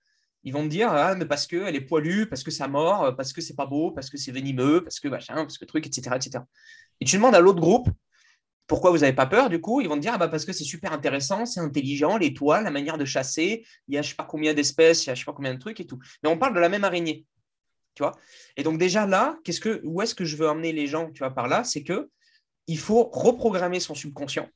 Ils 0.45 0.53
vont 0.53 0.65
te 0.65 0.69
dire, 0.69 0.91
ah, 0.91 1.15
mais 1.15 1.27
parce 1.27 1.47
qu'elle 1.47 1.77
est 1.77 1.83
poilue, 1.83 2.27
parce 2.27 2.43
que 2.43 2.51
ça 2.51 2.67
mord, 2.67 3.15
parce 3.15 3.33
que 3.33 3.41
c'est 3.41 3.55
pas 3.55 3.67
beau, 3.67 3.93
parce 3.93 4.11
que 4.11 4.17
c'est 4.17 4.33
venimeux, 4.33 4.83
parce 4.83 4.99
que 4.99 5.09
machin, 5.09 5.35
parce 5.35 5.59
que 5.59 5.65
truc, 5.65 5.87
etc., 5.87 6.17
etc. 6.17 6.45
Et 7.01 7.05
tu 7.05 7.17
demandes 7.17 7.35
à 7.35 7.41
l'autre 7.41 7.61
groupe, 7.61 7.89
pourquoi 8.67 8.91
vous 8.91 8.99
n'avez 8.99 9.13
pas 9.13 9.27
peur 9.27 9.49
Du 9.49 9.61
coup, 9.61 9.81
ils 9.81 9.89
vont 9.89 9.97
te 9.97 10.01
dire 10.01 10.13
ah 10.15 10.19
bah 10.19 10.29
parce 10.29 10.45
que 10.45 10.53
c'est 10.53 10.65
super 10.65 10.93
intéressant, 10.93 11.47
c'est 11.47 11.61
intelligent, 11.61 12.17
l'étoile, 12.17 12.65
la 12.65 12.71
manière 12.71 12.99
de 12.99 13.05
chasser, 13.05 13.67
il 13.89 13.95
y 13.95 13.99
a 13.99 14.03
je 14.03 14.11
sais 14.11 14.15
pas 14.15 14.25
combien 14.25 14.55
d'espèces, 14.55 15.05
il 15.05 15.09
y 15.09 15.11
a 15.11 15.15
je 15.15 15.21
sais 15.21 15.25
pas 15.25 15.33
combien 15.33 15.55
de 15.55 15.59
trucs 15.59 15.81
et 15.81 15.87
tout. 15.87 15.99
Mais 16.23 16.29
on 16.29 16.39
parle 16.39 16.55
de 16.55 16.61
la 16.61 16.69
même 16.69 16.85
araignée, 16.85 17.27
tu 17.95 18.03
vois. 18.03 18.13
Et 18.57 18.63
donc 18.63 18.79
déjà 18.79 19.07
là, 19.07 19.39
qu'est-ce 19.45 19.61
que, 19.61 19.81
où 19.85 20.01
est-ce 20.03 20.15
que 20.15 20.25
je 20.25 20.37
veux 20.37 20.49
emmener 20.49 20.73
les 20.73 20.87
gens, 20.87 21.11
tu 21.11 21.19
vois, 21.19 21.31
par 21.31 21.49
là, 21.49 21.65
c'est 21.65 21.83
que 21.83 22.11
il 22.67 22.79
faut 22.79 23.11
reprogrammer 23.13 23.81
son 23.81 23.95
subconscient, 23.95 24.49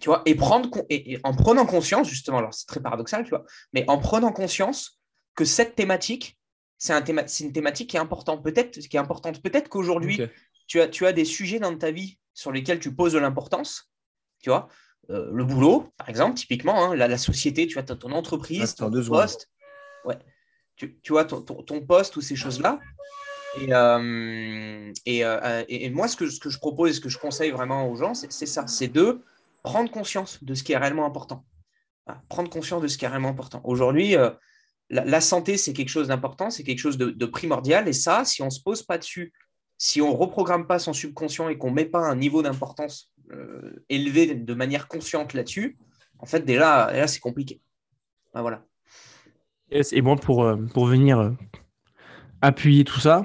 tu 0.00 0.08
vois, 0.08 0.22
et 0.26 0.34
prendre 0.34 0.68
et, 0.90 1.18
en 1.22 1.34
prenant 1.34 1.66
conscience 1.66 2.08
justement, 2.08 2.38
alors 2.38 2.52
c'est 2.52 2.66
très 2.66 2.80
paradoxal, 2.80 3.24
tu 3.24 3.30
vois, 3.30 3.44
mais 3.72 3.84
en 3.88 3.98
prenant 3.98 4.32
conscience 4.32 5.00
que 5.34 5.44
cette 5.44 5.76
thématique, 5.76 6.36
c'est 6.78 6.92
un 6.92 7.04
une 7.04 7.52
thématique 7.52 7.90
qui 7.90 7.96
est 7.96 8.00
importante. 8.00 8.42
Peut-être, 8.42 8.78
qui 8.78 8.96
est 8.96 9.00
importante. 9.00 9.42
Peut-être 9.42 9.68
qu'aujourd'hui, 9.68 10.20
tu, 10.68 10.80
as, 10.80 10.88
tu 10.88 11.06
as 11.06 11.12
des 11.12 11.24
sujets 11.24 11.58
dans 11.58 11.76
ta 11.76 11.90
vie 11.90 12.18
sur 12.38 12.52
lesquels 12.52 12.78
tu 12.78 12.94
poses 12.94 13.14
de 13.14 13.18
l'importance. 13.18 13.90
Tu 14.40 14.48
vois, 14.48 14.68
euh, 15.10 15.28
le 15.32 15.44
boulot, 15.44 15.92
par 15.96 16.08
exemple, 16.08 16.34
typiquement, 16.34 16.84
hein, 16.84 16.94
la, 16.94 17.18
société, 17.18 17.66
tu 17.66 17.80
as 17.80 17.82
ton 17.82 18.12
entreprise, 18.12 18.76
ton 18.76 18.92
poste. 18.92 19.50
Ouais. 20.04 20.16
Tu, 20.76 20.94
vois, 21.08 21.24
ton, 21.24 21.80
poste 21.80 22.16
ou 22.16 22.20
ces 22.20 22.36
choses-là. 22.36 22.78
Et, 23.60 23.74
euh, 23.74 24.92
euh, 25.08 25.64
et, 25.66 25.86
et, 25.86 25.90
moi, 25.90 26.06
ce 26.06 26.14
que, 26.14 26.30
ce 26.30 26.38
que 26.38 26.48
je 26.48 26.58
propose 26.58 26.90
et 26.90 26.92
ce 26.92 27.00
que 27.00 27.08
je 27.08 27.18
conseille 27.18 27.50
vraiment 27.50 27.90
aux 27.90 27.96
gens, 27.96 28.14
c'est 28.14 28.46
ça 28.46 28.68
c'est 28.68 28.86
de 28.86 29.20
prendre 29.64 29.90
conscience 29.90 30.44
de 30.44 30.54
ce 30.54 30.62
qui 30.62 30.74
est 30.74 30.78
réellement 30.78 31.06
important. 31.06 31.44
Prendre 32.28 32.48
conscience 32.48 32.82
de 32.82 32.86
ce 32.86 32.96
qui 32.96 33.04
est 33.04 33.08
réellement 33.08 33.30
important. 33.30 33.60
Aujourd'hui, 33.64 34.14
la, 34.90 35.20
santé, 35.20 35.56
c'est 35.56 35.72
quelque 35.72 35.88
chose 35.88 36.06
d'important, 36.06 36.50
c'est 36.50 36.62
quelque 36.62 36.78
chose 36.78 36.98
de, 36.98 37.26
primordial. 37.26 37.88
Et 37.88 37.92
ça, 37.92 38.24
si 38.24 38.42
on 38.42 38.46
ne 38.46 38.50
se 38.50 38.62
pose 38.62 38.84
pas 38.84 38.96
dessus, 38.96 39.32
si 39.78 40.02
on 40.02 40.10
ne 40.10 40.16
reprogramme 40.16 40.66
pas 40.66 40.80
son 40.80 40.92
subconscient 40.92 41.48
et 41.48 41.56
qu'on 41.56 41.70
ne 41.70 41.76
met 41.76 41.84
pas 41.84 42.00
un 42.00 42.16
niveau 42.16 42.42
d'importance 42.42 43.12
euh, 43.32 43.84
élevé 43.88 44.34
de 44.34 44.54
manière 44.54 44.88
consciente 44.88 45.34
là-dessus, 45.34 45.78
en 46.18 46.26
fait, 46.26 46.44
déjà, 46.44 46.92
là, 46.92 47.06
c'est 47.06 47.20
compliqué. 47.20 47.60
Ben, 48.34 48.42
voilà. 48.42 48.64
et 49.70 50.02
moi, 50.02 50.16
pour, 50.16 50.44
euh, 50.44 50.56
pour 50.74 50.86
venir 50.86 51.20
euh, 51.20 51.30
appuyer 52.42 52.84
tout 52.84 52.98
ça, 52.98 53.24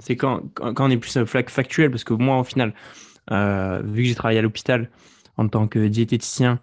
c'est 0.00 0.16
quand, 0.16 0.42
quand, 0.54 0.80
on 0.80 0.90
est 0.90 0.96
plus 0.96 1.18
factuel, 1.24 1.90
parce 1.90 2.04
que 2.04 2.14
moi, 2.14 2.40
au 2.40 2.44
final, 2.44 2.74
vu 3.30 4.02
que 4.02 4.08
j'ai 4.08 4.14
travaillé 4.14 4.38
à 4.38 4.42
l'hôpital 4.42 4.90
en 5.36 5.48
tant 5.48 5.68
que 5.68 5.86
diététicien, 5.88 6.60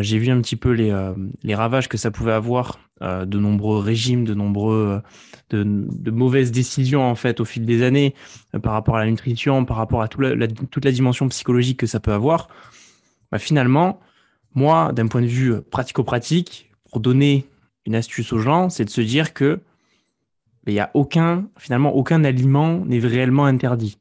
j'ai 0.00 0.18
vu 0.18 0.30
un 0.30 0.40
petit 0.40 0.56
peu 0.56 0.70
les, 0.70 0.90
les 1.42 1.54
ravages 1.54 1.88
que 1.88 1.98
ça 1.98 2.10
pouvait 2.10 2.32
avoir 2.32 2.78
euh, 3.02 3.24
de 3.26 3.38
nombreux 3.38 3.80
régimes, 3.80 4.24
de 4.24 4.32
nombreux 4.32 5.02
de, 5.50 6.10
mauvaises 6.10 6.52
décisions 6.52 7.02
en 7.02 7.16
fait 7.16 7.40
au 7.40 7.44
fil 7.44 7.66
des 7.66 7.82
années 7.82 8.14
euh, 8.54 8.60
par 8.60 8.74
rapport 8.74 8.96
à 8.96 9.04
la 9.04 9.10
nutrition, 9.10 9.64
par 9.64 9.76
rapport 9.76 10.02
à 10.02 10.08
toute 10.08 10.84
la 10.84 10.92
dimension 10.92 11.28
psychologique 11.28 11.80
que 11.80 11.86
ça 11.86 11.98
peut 11.98 12.12
avoir. 12.12 12.48
Bah, 13.32 13.38
finalement, 13.38 13.98
moi, 14.54 14.92
d'un 14.92 15.08
point 15.08 15.22
de 15.22 15.26
vue 15.26 15.60
pratico-pratique, 15.62 16.70
pour 16.90 17.00
donner 17.00 17.44
une 17.86 17.96
astuce 17.96 18.32
aux 18.32 18.38
gens, 18.38 18.68
c'est 18.68 18.84
de 18.84 18.90
se 18.90 19.00
dire 19.00 19.34
que 19.34 19.60
bah, 20.64 20.70
il 20.70 20.74
y 20.74 20.80
a 20.80 20.90
aucun, 20.94 21.48
finalement, 21.58 21.94
aucun 21.96 22.22
aliment 22.22 22.84
n'est 22.84 23.00
réellement 23.00 23.46
interdit. 23.46 23.98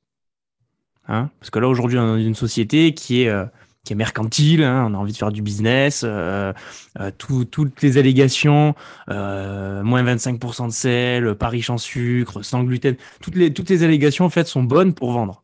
Hein? 1.08 1.32
Parce 1.40 1.50
que 1.50 1.58
là, 1.58 1.68
aujourd'hui, 1.68 1.98
on 1.98 2.04
est 2.04 2.20
dans 2.20 2.28
une 2.28 2.36
société 2.36 2.94
qui 2.94 3.24
est 3.24 3.30
euh, 3.30 3.46
qui 3.84 3.94
est 3.94 3.96
mercantile, 3.96 4.64
hein, 4.64 4.88
on 4.90 4.94
a 4.94 4.98
envie 4.98 5.12
de 5.12 5.18
faire 5.18 5.32
du 5.32 5.42
business, 5.42 6.04
euh, 6.06 6.54
euh, 7.00 7.12
toutes 7.18 7.82
les 7.82 7.98
allégations, 7.98 8.76
euh, 9.10 9.82
moins 9.84 10.04
25% 10.04 10.68
de 10.68 10.72
sel, 10.72 11.36
pas 11.36 11.50
riche 11.50 11.70
en 11.70 11.78
sucre, 11.78 12.44
sans 12.44 12.64
gluten, 12.64 12.96
toutes 13.22 13.36
les, 13.36 13.54
toutes 13.54 13.70
les 13.70 13.84
allégations 13.84 14.26
en 14.26 14.30
fait 14.30 14.48
sont 14.48 14.64
bonnes 14.64 14.94
pour 14.94 15.12
vendre. 15.12 15.44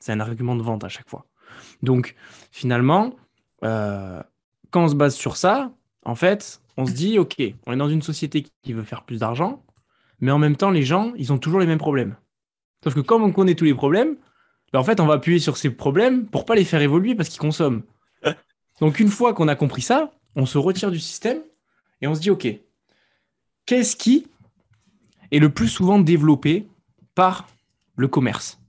C'est 0.00 0.12
un 0.12 0.20
argument 0.20 0.54
de 0.54 0.62
vente 0.62 0.84
à 0.84 0.88
chaque 0.88 1.08
fois. 1.08 1.24
Donc 1.82 2.14
finalement, 2.50 3.14
quand 3.62 4.24
on 4.84 4.88
se 4.88 4.94
base 4.94 5.14
sur 5.14 5.36
ça, 5.36 5.72
en 6.04 6.14
fait, 6.14 6.60
on 6.76 6.86
se 6.86 6.92
dit, 6.92 7.18
OK, 7.18 7.36
on 7.66 7.72
est 7.72 7.76
dans 7.76 7.88
une 7.88 8.02
société 8.02 8.46
qui 8.62 8.72
veut 8.72 8.84
faire 8.84 9.02
plus 9.02 9.20
d'argent, 9.20 9.62
mais 10.20 10.30
en 10.30 10.38
même 10.38 10.56
temps, 10.56 10.70
les 10.70 10.82
gens, 10.82 11.12
ils 11.16 11.32
ont 11.32 11.38
toujours 11.38 11.60
les 11.60 11.66
mêmes 11.66 11.78
problèmes. 11.78 12.16
Sauf 12.84 12.94
que 12.94 13.00
comme 13.00 13.22
on 13.22 13.32
connaît 13.32 13.54
tous 13.54 13.64
les 13.64 13.74
problèmes, 13.74 14.16
en 14.74 14.84
fait, 14.84 15.00
on 15.00 15.06
va 15.06 15.14
appuyer 15.14 15.38
sur 15.38 15.56
ces 15.56 15.70
problèmes 15.70 16.26
pour 16.26 16.44
pas 16.44 16.54
les 16.54 16.64
faire 16.64 16.82
évoluer 16.82 17.14
parce 17.14 17.28
qu'ils 17.28 17.40
consomment. 17.40 17.82
Donc, 18.80 19.00
une 19.00 19.08
fois 19.08 19.34
qu'on 19.34 19.48
a 19.48 19.54
compris 19.54 19.82
ça, 19.82 20.12
on 20.36 20.46
se 20.46 20.58
retire 20.58 20.90
du 20.90 21.00
système 21.00 21.40
et 22.00 22.06
on 22.06 22.14
se 22.14 22.20
dit, 22.20 22.30
OK, 22.30 22.46
qu'est-ce 23.66 23.96
qui 23.96 24.26
est 25.30 25.38
le 25.38 25.50
plus 25.50 25.68
souvent 25.68 25.98
développé 25.98 26.68
par 27.14 27.48
le 27.96 28.08
commerce? 28.08 28.60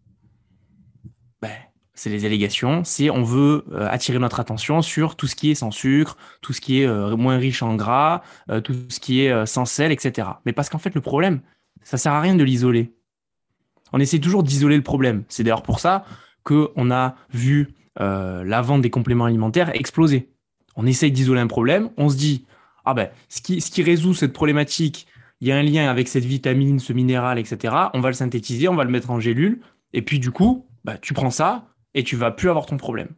Ben, 1.42 1.52
C'est 1.94 2.10
les 2.10 2.26
allégations, 2.26 2.84
c'est 2.84 3.10
on 3.10 3.24
veut 3.24 3.66
euh, 3.72 3.88
attirer 3.90 4.20
notre 4.20 4.40
attention 4.40 4.82
sur 4.82 5.16
tout 5.16 5.28
ce 5.28 5.36
qui 5.36 5.52
est 5.52 5.56
sans 5.56 5.72
sucre, 5.72 6.18
tout 6.42 6.54
ce 6.54 6.62
qui 6.62 6.82
est 6.82 6.88
euh, 6.88 7.16
moins 7.18 7.38
riche 7.38 7.62
en 7.62 7.76
gras, 7.76 8.24
euh, 8.50 8.62
tout 8.62 8.74
ce 8.90 9.00
qui 9.00 9.22
est 9.22 9.46
sans 9.46 9.66
sel, 9.66 9.92
etc. 9.92 10.30
Mais 10.46 10.54
parce 10.54 10.70
qu'en 10.70 10.80
fait, 10.80 10.96
le 10.96 11.02
problème, 11.02 11.42
ça 11.84 11.98
sert 11.98 12.14
à 12.14 12.22
rien 12.22 12.36
de 12.36 12.44
l'isoler 12.44 12.94
on 13.94 14.00
essaie 14.00 14.20
toujours 14.20 14.44
d'isoler 14.44 14.76
le 14.76 14.84
problème. 14.84 15.24
C'est 15.30 15.44
d'ailleurs 15.44 15.64
pour 15.64 15.80
ça 15.80 16.06
qu'on 16.44 16.92
a 16.92 17.16
vu 17.32 17.70
euh, 18.00 18.44
la 18.44 18.62
vente 18.62 18.82
des 18.82 18.90
compléments 18.90 19.26
alimentaires 19.26 19.76
exploser. 19.76 20.30
On 20.76 20.86
essaye 20.86 21.12
d'isoler 21.12 21.42
un 21.42 21.48
problème, 21.48 21.90
on 21.98 22.10
se 22.10 22.16
dit, 22.16 22.46
ah 22.86 22.94
ben, 22.94 23.10
ce 23.28 23.42
qui, 23.42 23.62
ce 23.62 23.70
qui 23.72 23.84
résout 23.84 24.14
cette 24.14 24.34
problématique, 24.34 25.08
il 25.42 25.48
y 25.48 25.52
a 25.52 25.58
un 25.58 25.64
lien 25.64 25.90
avec 25.90 26.08
cette 26.08 26.26
vitamine, 26.26 26.80
ce 26.80 26.94
minéral, 26.94 27.40
etc. 27.40 27.74
On 27.94 28.00
va 28.02 28.10
le 28.10 28.14
synthétiser, 28.14 28.68
on 28.68 28.76
va 28.76 28.84
le 28.84 28.92
mettre 28.92 29.10
en 29.10 29.20
gélule, 29.20 29.62
et 29.94 30.02
puis 30.02 30.20
du 30.20 30.32
coup, 30.32 30.66
bah, 30.84 30.98
tu 30.98 31.14
prends 31.14 31.32
ça 31.32 31.66
et 31.94 32.04
tu 32.04 32.16
vas 32.16 32.32
plus 32.32 32.50
avoir 32.50 32.66
ton 32.66 32.78
problème. 32.78 33.10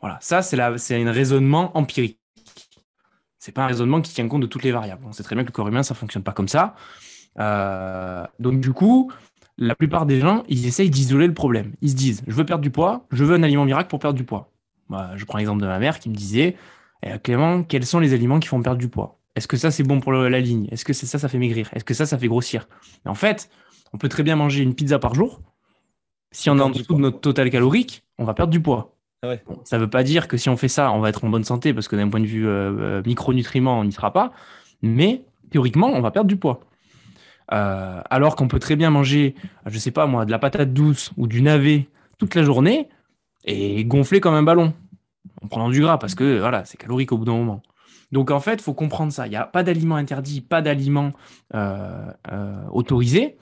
Voilà, 0.00 0.18
ça 0.20 0.42
c'est 0.42 0.60
un 0.60 1.12
raisonnement 1.12 1.76
empirique. 1.76 2.18
C'est 3.38 3.52
pas 3.52 3.64
un 3.64 3.66
raisonnement 3.66 4.00
qui 4.00 4.12
tient 4.12 4.28
compte 4.28 4.42
de 4.42 4.46
toutes 4.46 4.64
les 4.64 4.72
variables. 4.72 5.02
On 5.06 5.12
sait 5.12 5.22
très 5.22 5.34
bien 5.34 5.44
que 5.44 5.48
le 5.48 5.52
corps 5.52 5.68
humain, 5.68 5.82
ça 5.82 5.94
fonctionne 5.94 6.22
pas 6.22 6.32
comme 6.32 6.48
ça. 6.48 6.74
Euh, 7.38 8.24
donc 8.38 8.60
du 8.60 8.72
coup, 8.72 9.12
la 9.60 9.74
plupart 9.74 10.06
des 10.06 10.18
gens, 10.20 10.42
ils 10.48 10.66
essayent 10.66 10.90
d'isoler 10.90 11.26
le 11.26 11.34
problème. 11.34 11.74
Ils 11.82 11.90
se 11.90 11.94
disent, 11.94 12.22
je 12.26 12.32
veux 12.32 12.46
perdre 12.46 12.62
du 12.62 12.70
poids, 12.70 13.06
je 13.12 13.24
veux 13.24 13.34
un 13.34 13.42
aliment 13.42 13.66
miracle 13.66 13.88
pour 13.88 13.98
perdre 13.98 14.16
du 14.16 14.24
poids. 14.24 14.50
je 15.14 15.24
prends 15.26 15.38
l'exemple 15.38 15.60
de 15.60 15.66
ma 15.66 15.78
mère 15.78 16.00
qui 16.00 16.08
me 16.08 16.14
disait, 16.14 16.56
eh, 17.02 17.18
Clément, 17.22 17.62
quels 17.62 17.84
sont 17.84 18.00
les 18.00 18.14
aliments 18.14 18.40
qui 18.40 18.48
font 18.48 18.60
perdre 18.62 18.78
du 18.78 18.88
poids? 18.88 19.18
Est-ce 19.36 19.46
que 19.46 19.58
ça, 19.58 19.70
c'est 19.70 19.82
bon 19.82 20.00
pour 20.00 20.12
la 20.12 20.40
ligne? 20.40 20.66
Est-ce 20.72 20.84
que 20.84 20.94
ça, 20.94 21.18
ça 21.18 21.28
fait 21.28 21.38
maigrir? 21.38 21.68
Est-ce 21.74 21.84
que 21.84 21.94
ça, 21.94 22.06
ça 22.06 22.18
fait 22.18 22.26
grossir? 22.26 22.68
En 23.04 23.14
fait, 23.14 23.50
on 23.92 23.98
peut 23.98 24.08
très 24.08 24.22
bien 24.22 24.34
manger 24.34 24.62
une 24.62 24.74
pizza 24.74 24.98
par 24.98 25.14
jour. 25.14 25.40
Si 26.32 26.48
on 26.48 26.58
est 26.58 26.62
en 26.62 26.70
dessous 26.70 26.94
de 26.94 27.00
notre 27.00 27.20
total 27.20 27.50
calorique, 27.50 28.02
on 28.18 28.24
va 28.24 28.34
perdre 28.34 28.50
du 28.50 28.60
poids. 28.60 28.96
Ah 29.22 29.34
ça 29.64 29.76
ne 29.76 29.82
veut 29.82 29.90
pas 29.90 30.02
dire 30.02 30.26
que 30.26 30.38
si 30.38 30.48
on 30.48 30.56
fait 30.56 30.68
ça, 30.68 30.90
on 30.92 31.00
va 31.00 31.10
être 31.10 31.22
en 31.24 31.28
bonne 31.28 31.44
santé 31.44 31.74
parce 31.74 31.88
que 31.88 31.96
d'un 31.96 32.08
point 32.08 32.20
de 32.20 32.26
vue 32.26 32.48
euh, 32.48 32.72
euh, 32.98 33.02
micronutriments, 33.04 33.78
on 33.78 33.84
n'y 33.84 33.92
sera 33.92 34.12
pas. 34.12 34.32
Mais 34.80 35.24
théoriquement, 35.50 35.88
on 35.88 36.00
va 36.00 36.10
perdre 36.10 36.28
du 36.28 36.36
poids. 36.36 36.60
Euh, 37.52 38.00
alors 38.10 38.36
qu'on 38.36 38.48
peut 38.48 38.58
très 38.58 38.76
bien 38.76 38.90
manger, 38.90 39.34
je 39.66 39.78
sais 39.78 39.90
pas 39.90 40.06
moi, 40.06 40.24
de 40.24 40.30
la 40.30 40.38
patate 40.38 40.72
douce 40.72 41.12
ou 41.16 41.26
du 41.26 41.42
navet 41.42 41.88
toute 42.18 42.34
la 42.34 42.42
journée 42.42 42.88
et 43.44 43.84
gonfler 43.84 44.20
comme 44.20 44.34
un 44.34 44.42
ballon 44.42 44.72
en 45.42 45.48
prenant 45.48 45.68
du 45.68 45.80
gras 45.80 45.98
parce 45.98 46.14
que 46.14 46.38
voilà, 46.38 46.64
c'est 46.64 46.76
calorique 46.76 47.12
au 47.12 47.18
bout 47.18 47.24
d'un 47.24 47.32
moment. 47.32 47.62
Donc 48.12 48.30
en 48.30 48.40
fait, 48.40 48.54
il 48.54 48.62
faut 48.62 48.74
comprendre 48.74 49.12
ça. 49.12 49.26
Il 49.26 49.30
n'y 49.30 49.36
a 49.36 49.44
pas 49.44 49.62
d'aliment 49.62 49.96
interdit, 49.96 50.40
pas 50.40 50.62
d'aliment 50.62 51.12
euh, 51.54 52.12
euh, 52.30 52.62
autorisé. 52.72 53.36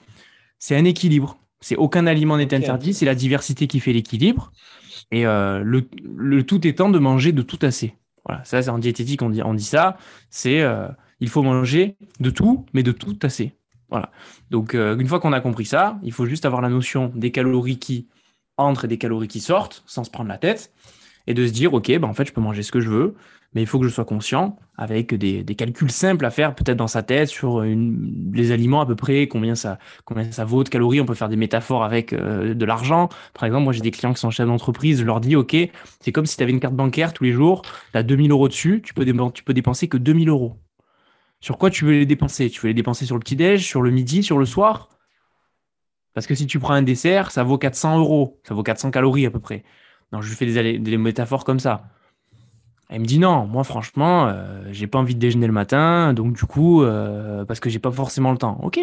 C'est 0.59 0.75
un 0.75 0.85
équilibre. 0.85 1.37
C'est 1.61 1.75
aucun 1.75 2.07
aliment 2.07 2.37
n'est 2.37 2.53
interdit. 2.53 2.93
C'est 2.93 3.05
la 3.05 3.15
diversité 3.15 3.67
qui 3.67 3.79
fait 3.79 3.93
l'équilibre. 3.93 4.51
Et 5.11 5.23
le, 5.23 6.41
tout 6.43 6.67
étant 6.67 6.89
de 6.89 6.99
manger 6.99 7.31
de 7.31 7.41
tout 7.41 7.59
assez. 7.63 7.95
Voilà, 8.25 8.43
ça 8.43 8.61
c'est 8.61 8.69
en 8.69 8.77
diététique 8.77 9.21
on 9.23 9.29
dit, 9.29 9.41
on 9.41 9.55
dit 9.55 9.63
ça. 9.63 9.97
C'est 10.29 10.63
il 11.19 11.29
faut 11.29 11.41
manger 11.41 11.97
de 12.19 12.29
tout, 12.29 12.65
mais 12.73 12.83
de 12.83 12.91
tout 12.91 13.17
assez. 13.23 13.53
Voilà. 13.89 14.11
Donc, 14.51 14.75
euh, 14.75 14.97
une 14.97 15.07
fois 15.07 15.19
qu'on 15.19 15.33
a 15.33 15.41
compris 15.41 15.65
ça, 15.65 15.99
il 16.03 16.11
faut 16.11 16.25
juste 16.25 16.45
avoir 16.45 16.61
la 16.61 16.69
notion 16.69 17.11
des 17.15 17.31
calories 17.31 17.79
qui 17.79 18.07
entrent 18.57 18.85
et 18.85 18.87
des 18.87 18.97
calories 18.97 19.27
qui 19.27 19.39
sortent, 19.39 19.83
sans 19.85 20.03
se 20.03 20.11
prendre 20.11 20.29
la 20.29 20.37
tête, 20.37 20.71
et 21.27 21.33
de 21.33 21.45
se 21.45 21.51
dire, 21.51 21.73
OK, 21.73 21.87
ben, 21.87 22.07
en 22.07 22.13
fait, 22.13 22.25
je 22.25 22.33
peux 22.33 22.41
manger 22.41 22.63
ce 22.63 22.71
que 22.71 22.79
je 22.79 22.89
veux, 22.89 23.15
mais 23.53 23.61
il 23.61 23.67
faut 23.67 23.79
que 23.79 23.87
je 23.87 23.93
sois 23.93 24.05
conscient, 24.05 24.57
avec 24.77 25.13
des, 25.13 25.43
calculs 25.55 25.91
simples 25.91 26.25
à 26.25 26.29
faire, 26.29 26.53
peut-être 26.53 26.77
dans 26.77 26.87
sa 26.87 27.01
tête, 27.01 27.29
sur 27.29 27.63
les 27.63 28.51
aliments 28.51 28.81
à 28.81 28.85
peu 28.85 28.95
près, 28.95 29.27
combien 29.27 29.55
ça, 29.55 29.79
combien 30.05 30.31
ça 30.31 30.45
vaut 30.45 30.63
de 30.63 30.69
calories. 30.69 31.01
On 31.01 31.05
peut 31.05 31.15
faire 31.15 31.29
des 31.29 31.35
métaphores 31.35 31.83
avec 31.83 32.13
euh, 32.13 32.53
de 32.53 32.65
l'argent. 32.65 33.09
Par 33.33 33.45
exemple, 33.45 33.63
moi, 33.63 33.73
j'ai 33.73 33.81
des 33.81 33.91
clients 33.91 34.13
qui 34.13 34.19
sont 34.19 34.29
chefs 34.29 34.47
d'entreprise, 34.47 34.99
je 34.99 35.05
leur 35.05 35.19
dis, 35.19 35.35
OK, 35.35 35.55
c'est 35.99 36.11
comme 36.11 36.25
si 36.25 36.37
tu 36.37 36.43
avais 36.43 36.51
une 36.51 36.59
carte 36.59 36.75
bancaire 36.75 37.13
tous 37.13 37.23
les 37.23 37.31
jours, 37.31 37.63
tu 37.63 37.97
as 37.97 38.03
2000 38.03 38.31
euros 38.31 38.47
dessus, 38.47 38.81
tu 38.83 38.93
peux, 38.93 39.05
tu 39.33 39.43
peux 39.43 39.53
dépenser 39.53 39.87
que 39.87 39.97
2000 39.97 40.29
euros. 40.29 40.57
Sur 41.41 41.57
quoi 41.57 41.69
tu 41.69 41.85
veux 41.85 41.91
les 41.91 42.05
dépenser? 42.05 42.49
Tu 42.49 42.61
veux 42.61 42.67
les 42.67 42.73
dépenser 42.73 43.05
sur 43.05 43.15
le 43.15 43.19
petit-déj, 43.19 43.65
sur 43.65 43.81
le 43.81 43.91
midi, 43.91 44.23
sur 44.23 44.37
le 44.37 44.45
soir? 44.45 44.89
Parce 46.13 46.27
que 46.27 46.35
si 46.35 46.47
tu 46.47 46.59
prends 46.59 46.73
un 46.73 46.81
dessert, 46.81 47.31
ça 47.31 47.43
vaut 47.43 47.57
400 47.57 47.99
euros. 47.99 48.41
Ça 48.47 48.53
vaut 48.53 48.63
400 48.63 48.91
calories 48.91 49.25
à 49.25 49.31
peu 49.31 49.39
près. 49.39 49.63
Non, 50.11 50.21
je 50.21 50.29
lui 50.29 50.35
fais 50.35 50.79
des, 50.79 50.97
métaphores 50.97 51.45
comme 51.45 51.59
ça. 51.59 51.83
Elle 52.89 53.01
me 53.01 53.05
dit 53.05 53.19
non, 53.19 53.45
moi 53.45 53.63
franchement, 53.63 54.27
euh, 54.27 54.63
j'ai 54.71 54.87
pas 54.87 54.97
envie 54.97 55.13
de 55.13 55.19
déjeuner 55.19 55.45
le 55.45 55.53
matin, 55.53 56.13
donc 56.13 56.33
du 56.33 56.45
coup, 56.45 56.81
euh, 56.81 57.45
parce 57.45 57.59
que 57.59 57.69
j'ai 57.69 57.77
pas 57.77 57.91
forcément 57.91 58.31
le 58.31 58.37
temps. 58.39 58.59
Ok. 58.63 58.79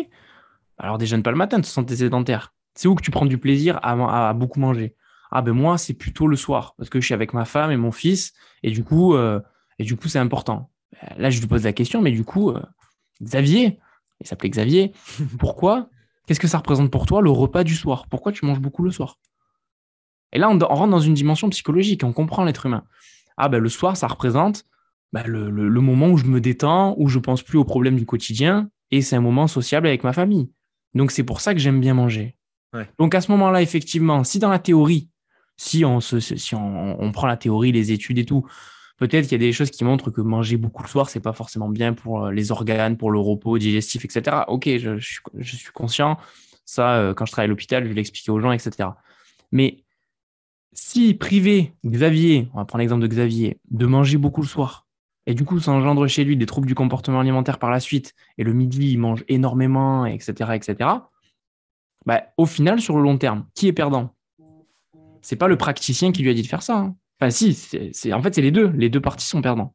Alors 0.79 0.99
déjeune 0.99 1.23
pas 1.23 1.33
le 1.33 1.37
matin, 1.37 1.61
tu 1.61 1.69
sens 1.69 1.85
tes 1.85 1.97
sédentaire. 1.97 2.55
C'est 2.75 2.87
où 2.89 2.95
que 2.95 3.03
tu 3.03 3.11
prends 3.11 3.27
du 3.27 3.39
plaisir 3.39 3.81
à, 3.83 4.33
beaucoup 4.35 4.61
manger? 4.61 4.95
Ah 5.33 5.43
ben 5.43 5.53
moi, 5.53 5.77
c'est 5.77 5.95
plutôt 5.95 6.29
le 6.29 6.37
soir, 6.37 6.75
parce 6.79 6.89
que 6.89 7.01
je 7.01 7.07
suis 7.07 7.15
avec 7.15 7.35
ma 7.35 7.45
femme 7.45 7.73
et 7.73 7.77
mon 7.77 7.91
fils, 7.91 8.33
et 8.63 8.71
du 8.71 8.85
coup, 8.85 9.15
euh, 9.15 9.41
et 9.79 9.85
du 9.85 9.97
coup, 9.97 10.09
c'est 10.09 10.21
important. 10.21 10.71
Euh, 10.95 11.07
là, 11.19 11.31
je 11.31 11.41
lui 11.41 11.47
pose 11.47 11.65
la 11.65 11.73
question, 11.73 12.03
mais 12.03 12.13
du 12.13 12.25
coup, 12.25 12.51
euh, 12.51 12.63
Xavier, 13.23 13.79
il 14.21 14.27
s'appelait 14.27 14.51
Xavier, 14.51 14.93
pourquoi 15.39 15.89
Qu'est-ce 16.27 16.41
que 16.41 16.49
ça 16.49 16.59
représente 16.59 16.91
pour 16.91 17.07
toi 17.07 17.23
le 17.23 17.31
repas 17.31 17.63
du 17.63 17.75
soir? 17.75 18.07
Pourquoi 18.09 18.33
tu 18.33 18.45
manges 18.45 18.61
beaucoup 18.61 18.83
le 18.83 18.91
soir? 18.91 19.19
Et 20.33 20.39
là, 20.39 20.51
on, 20.51 20.59
rentre 20.59 20.91
dans 20.91 21.01
une 21.01 21.15
dimension 21.15 21.49
psychologique, 21.51 22.03
on 22.03 22.13
comprend 22.13 22.45
l'être 22.45 22.67
humain. 22.67 22.85
Ah 23.37 23.49
ben 23.49 23.59
le 23.59 23.69
soir, 23.69 23.97
ça 23.97 24.09
représente 24.09 24.65
ben, 25.13 25.25
le, 25.25 25.81
moment 25.81 26.09
où 26.09 26.19
je 26.19 26.25
me 26.25 26.41
détends, 26.41 26.95
où 26.99 27.09
je 27.09 27.21
pense 27.21 27.43
plus 27.43 27.59
aux 27.59 27.65
problèmes 27.65 27.97
du 27.97 28.07
quotidien, 28.07 28.69
et 28.91 29.03
c'est 29.03 29.15
un 29.15 29.21
moment 29.21 29.47
sociable 29.47 29.87
avec 29.87 30.03
ma 30.03 30.13
famille. 30.13 30.51
Donc 30.95 31.13
c'est 31.13 31.23
pour 31.23 31.41
ça 31.41 31.55
que 31.55 31.61
j'aime 31.61 31.81
bien 31.81 31.95
manger. 31.95 32.37
Donc 32.99 33.15
à 33.15 33.23
ce 33.23 33.31
moment-là, 33.31 33.63
effectivement, 33.63 34.23
si 34.23 34.39
dans 34.39 34.51
la 34.51 34.59
théorie, 34.59 35.09
si 35.57 35.87
on, 35.87 36.01
se, 36.01 36.21
si 36.21 36.55
on, 36.55 37.13
prend 37.13 37.27
la 37.27 37.39
théorie, 37.39 37.73
les 37.73 37.93
études 37.93 38.19
et 38.19 38.27
tout, 38.27 38.47
peut-être 38.97 39.25
qu'il 39.25 39.41
y 39.41 39.45
a 39.45 39.47
des 39.47 39.53
choses 39.53 39.71
qui 39.71 39.85
montrent 39.85 40.11
que 40.11 40.21
manger 40.21 40.57
beaucoup 40.57 40.83
le 40.83 40.89
soir, 40.89 41.11
c'est 41.11 41.21
pas 41.21 41.33
forcément 41.33 41.69
bien 41.69 41.93
pour 41.93 42.27
euh, 42.27 42.33
les 42.33 42.51
organes, 42.53 42.97
pour 42.97 43.11
le 43.11 43.19
repos 43.19 43.59
digestif, 43.59 44.05
etc. 44.05 44.45
Ok, 44.49 44.69
je, 44.79 44.99
suis, 44.99 45.73
conscient. 45.73 46.19
Ça, 46.65 46.97
euh, 46.97 47.15
quand 47.15 47.27
je 47.27 47.33
travaille 47.33 47.47
à 47.47 47.49
l'hôpital, 47.49 47.87
je 47.87 47.93
l'expliquer 47.93 48.31
aux 48.31 48.41
gens, 48.41 48.53
etc. 48.53 48.91
Mais 49.53 49.85
si 50.73 51.15
privé 51.15 51.73
Xavier, 51.85 52.49
on 52.55 52.59
va 52.59 52.65
prendre 52.65 52.81
l'exemple 52.81 53.03
de 53.03 53.07
Xavier, 53.07 53.59
de 53.71 53.87
manger 53.87 54.19
beaucoup 54.19 54.43
le 54.43 54.49
soir, 54.49 54.87
et 55.27 55.35
du 55.35 55.45
coup, 55.45 55.59
ça 55.59 55.73
engendre 55.73 56.07
chez 56.07 56.25
lui 56.25 56.37
des 56.37 56.47
troubles 56.47 56.69
du 56.69 56.75
comportement 56.75 57.21
alimentaire 57.21 57.59
par 57.59 57.71
la 57.71 57.81
suite, 57.81 58.15
et 58.39 58.45
le 58.45 58.53
midi, 58.53 58.93
il 58.93 58.99
mange 58.99 59.25
énormément, 59.29 60.07
etc., 60.07 60.53
etc., 60.55 60.91
bah, 62.05 62.23
au 62.37 62.47
final, 62.47 62.81
sur 62.81 62.97
le 62.97 63.03
long 63.03 63.19
terme, 63.19 63.47
qui 63.55 63.67
est 63.67 63.73
perdant? 63.73 64.15
C'est 65.23 65.35
pas 65.35 65.49
le 65.49 65.57
praticien 65.57 66.13
qui 66.13 66.23
lui 66.23 66.31
a 66.31 66.35
dit 66.35 66.43
de 66.43 66.47
faire 66.47 66.63
ça. 66.63 66.79
Hein. 66.79 66.97
Enfin, 67.19 67.31
si, 67.31 67.55
c'est, 67.55 68.13
en 68.13 68.23
fait, 68.23 68.35
c'est 68.35 68.43
les 68.43 68.51
deux. 68.51 68.69
Les 68.77 68.89
deux 68.89 69.01
parties 69.01 69.27
sont 69.27 69.43
perdants. 69.43 69.75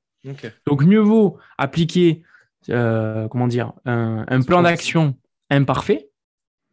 Donc, 0.68 0.84
mieux 0.84 1.00
vaut 1.00 1.38
appliquer, 1.58 2.22
euh, 2.70 3.28
comment 3.28 3.48
dire, 3.48 3.74
un 3.86 4.42
plan 4.42 4.62
d'action 4.62 5.18
imparfait 5.50 6.10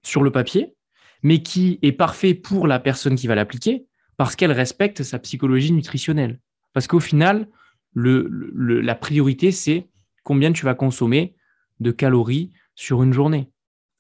sur 0.03 0.23
le 0.23 0.31
papier, 0.31 0.75
mais 1.23 1.43
qui 1.43 1.79
est 1.83 1.93
parfait 1.93 2.35
pour 2.35 2.67
la 2.67 2.79
personne 2.79 3.17
qui 3.17 3.27
va 3.27 3.35
l'appliquer, 3.35 3.87
parce 4.17 4.37
qu'elle 4.37 4.53
respecte 4.53 5.03
sa 5.03 5.19
psychologie 5.19 5.73
nutritionnelle. 5.73 6.41
Parce 6.73 6.87
qu'au 6.87 7.01
final, 7.01 7.49
la 7.95 8.95
priorité, 8.95 9.51
c'est 9.51 9.89
combien 10.23 10.53
tu 10.53 10.65
vas 10.65 10.75
consommer 10.75 11.35
de 11.81 11.91
calories 11.91 12.53
sur 12.75 13.03
une 13.03 13.13
journée. 13.13 13.51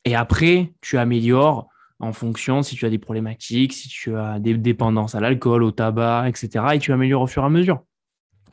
Et 0.04 0.14
après, 0.14 0.72
tu 0.80 0.98
améliores 0.98 1.67
en 2.00 2.12
fonction 2.12 2.62
si 2.62 2.76
tu 2.76 2.86
as 2.86 2.90
des 2.90 2.98
problématiques, 2.98 3.72
si 3.72 3.88
tu 3.88 4.16
as 4.16 4.38
des 4.38 4.56
dépendances 4.56 5.14
à 5.14 5.20
l'alcool, 5.20 5.62
au 5.62 5.70
tabac, 5.70 6.28
etc. 6.28 6.64
Et 6.74 6.78
tu 6.78 6.92
améliores 6.92 7.22
au 7.22 7.26
fur 7.26 7.42
et 7.42 7.46
à 7.46 7.50
mesure. 7.50 7.82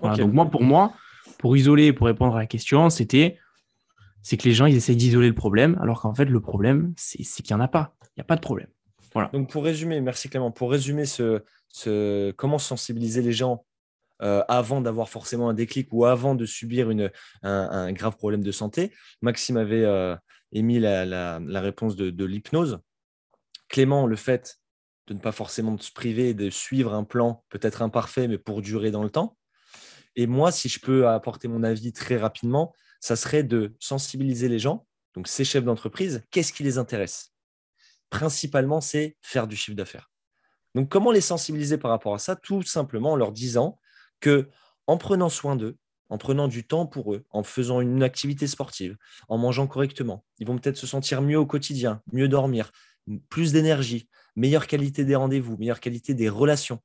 Donc 0.01 0.19
moi, 0.33 0.45
pour 0.45 0.63
moi, 0.63 0.93
pour 1.37 1.55
isoler, 1.55 1.93
pour 1.93 2.07
répondre 2.07 2.35
à 2.35 2.39
la 2.39 2.47
question, 2.47 2.89
c'était 2.89 3.37
c'est 4.21 4.37
que 4.37 4.43
les 4.43 4.53
gens 4.53 4.65
ils 4.65 4.75
essayent 4.75 4.95
d'isoler 4.95 5.27
le 5.27 5.35
problème, 5.35 5.77
alors 5.81 6.01
qu'en 6.01 6.13
fait 6.13 6.25
le 6.25 6.41
problème 6.41 6.93
c'est 6.97 7.23
qu'il 7.23 7.55
n'y 7.55 7.61
en 7.61 7.63
a 7.63 7.67
pas. 7.67 7.95
Il 8.01 8.19
n'y 8.19 8.21
a 8.21 8.25
pas 8.25 8.35
de 8.35 8.41
problème. 8.41 8.67
Voilà. 9.13 9.29
Donc 9.31 9.49
pour 9.49 9.63
résumer, 9.63 10.01
merci 10.01 10.29
Clément, 10.29 10.51
pour 10.51 10.71
résumer 10.71 11.05
ce, 11.05 11.43
ce 11.69 12.31
comment 12.31 12.57
sensibiliser 12.57 13.21
les 13.21 13.31
gens 13.31 13.63
euh, 14.21 14.43
avant 14.47 14.79
d'avoir 14.79 15.09
forcément 15.09 15.49
un 15.49 15.53
déclic 15.53 15.89
ou 15.91 16.05
avant 16.05 16.35
de 16.35 16.45
subir 16.45 16.89
une, 16.89 17.11
un, 17.43 17.91
grave 17.91 18.15
problème 18.15 18.43
de 18.43 18.51
santé. 18.51 18.93
Maxime 19.21 19.57
avait 19.57 19.83
euh, 19.83 20.15
émis 20.53 20.79
la, 20.79 21.39
réponse 21.59 21.97
de, 21.97 22.25
l'hypnose. 22.25 22.79
Clément, 23.67 24.07
le 24.07 24.15
fait 24.15 24.57
de 25.07 25.13
ne 25.13 25.19
pas 25.19 25.31
forcément 25.31 25.77
se 25.77 25.91
priver, 25.91 26.33
de 26.33 26.49
suivre 26.49 26.93
un 26.93 27.03
plan 27.03 27.43
peut-être 27.49 27.81
imparfait, 27.81 28.27
mais 28.27 28.37
pour 28.37 28.61
durer 28.61 28.91
dans 28.91 29.03
le 29.03 29.09
temps. 29.09 29.37
Et 30.15 30.27
moi, 30.27 30.51
si 30.51 30.69
je 30.69 30.79
peux 30.79 31.07
apporter 31.07 31.47
mon 31.47 31.63
avis 31.63 31.93
très 31.93 32.17
rapidement, 32.17 32.73
ça 32.99 33.15
serait 33.15 33.43
de 33.43 33.75
sensibiliser 33.79 34.49
les 34.49 34.59
gens, 34.59 34.87
donc 35.13 35.27
ces 35.27 35.45
chefs 35.45 35.63
d'entreprise, 35.63 36.23
qu'est-ce 36.31 36.53
qui 36.53 36.63
les 36.63 36.77
intéresse? 36.77 37.33
Principalement, 38.09 38.81
c'est 38.81 39.17
faire 39.21 39.47
du 39.47 39.55
chiffre 39.55 39.77
d'affaires. 39.77 40.09
Donc, 40.73 40.89
comment 40.89 41.11
les 41.11 41.21
sensibiliser 41.21 41.77
par 41.77 41.91
rapport 41.91 42.15
à 42.15 42.19
ça? 42.19 42.35
Tout 42.35 42.63
simplement 42.63 43.13
en 43.13 43.15
leur 43.15 43.31
disant 43.31 43.79
que 44.19 44.49
en 44.87 44.97
prenant 44.97 45.29
soin 45.29 45.55
d'eux, 45.55 45.77
en 46.09 46.17
prenant 46.17 46.47
du 46.47 46.65
temps 46.65 46.85
pour 46.85 47.13
eux, 47.13 47.25
en 47.31 47.43
faisant 47.43 47.81
une 47.81 48.03
activité 48.03 48.47
sportive, 48.47 48.97
en 49.27 49.37
mangeant 49.37 49.67
correctement, 49.67 50.23
ils 50.39 50.47
vont 50.47 50.57
peut-être 50.57 50.77
se 50.77 50.87
sentir 50.87 51.21
mieux 51.21 51.37
au 51.39 51.45
quotidien, 51.45 52.01
mieux 52.11 52.27
dormir, 52.27 52.71
plus 53.29 53.53
d'énergie, 53.53 54.09
meilleure 54.35 54.67
qualité 54.67 55.05
des 55.05 55.15
rendez-vous, 55.15 55.57
meilleure 55.57 55.79
qualité 55.79 56.13
des 56.13 56.29
relations, 56.29 56.81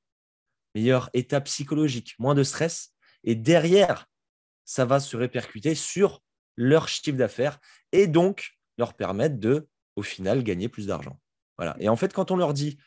meilleur 0.74 1.10
état 1.14 1.40
psychologique, 1.40 2.14
moins 2.18 2.34
de 2.34 2.42
stress. 2.42 2.94
Et 3.24 3.34
derrière, 3.34 4.06
ça 4.64 4.84
va 4.84 5.00
se 5.00 5.16
répercuter 5.16 5.74
sur 5.74 6.22
leur 6.56 6.88
chiffre 6.88 7.16
d'affaires 7.16 7.58
et 7.92 8.06
donc 8.06 8.52
leur 8.78 8.94
permettre 8.94 9.38
de, 9.38 9.68
au 9.96 10.02
final, 10.02 10.42
gagner 10.42 10.68
plus 10.68 10.86
d'argent. 10.86 11.18
Et 11.78 11.88
en 11.88 11.96
fait, 11.96 12.12
quand 12.12 12.30
on 12.30 12.36
leur 12.36 12.54
dit 12.54 12.78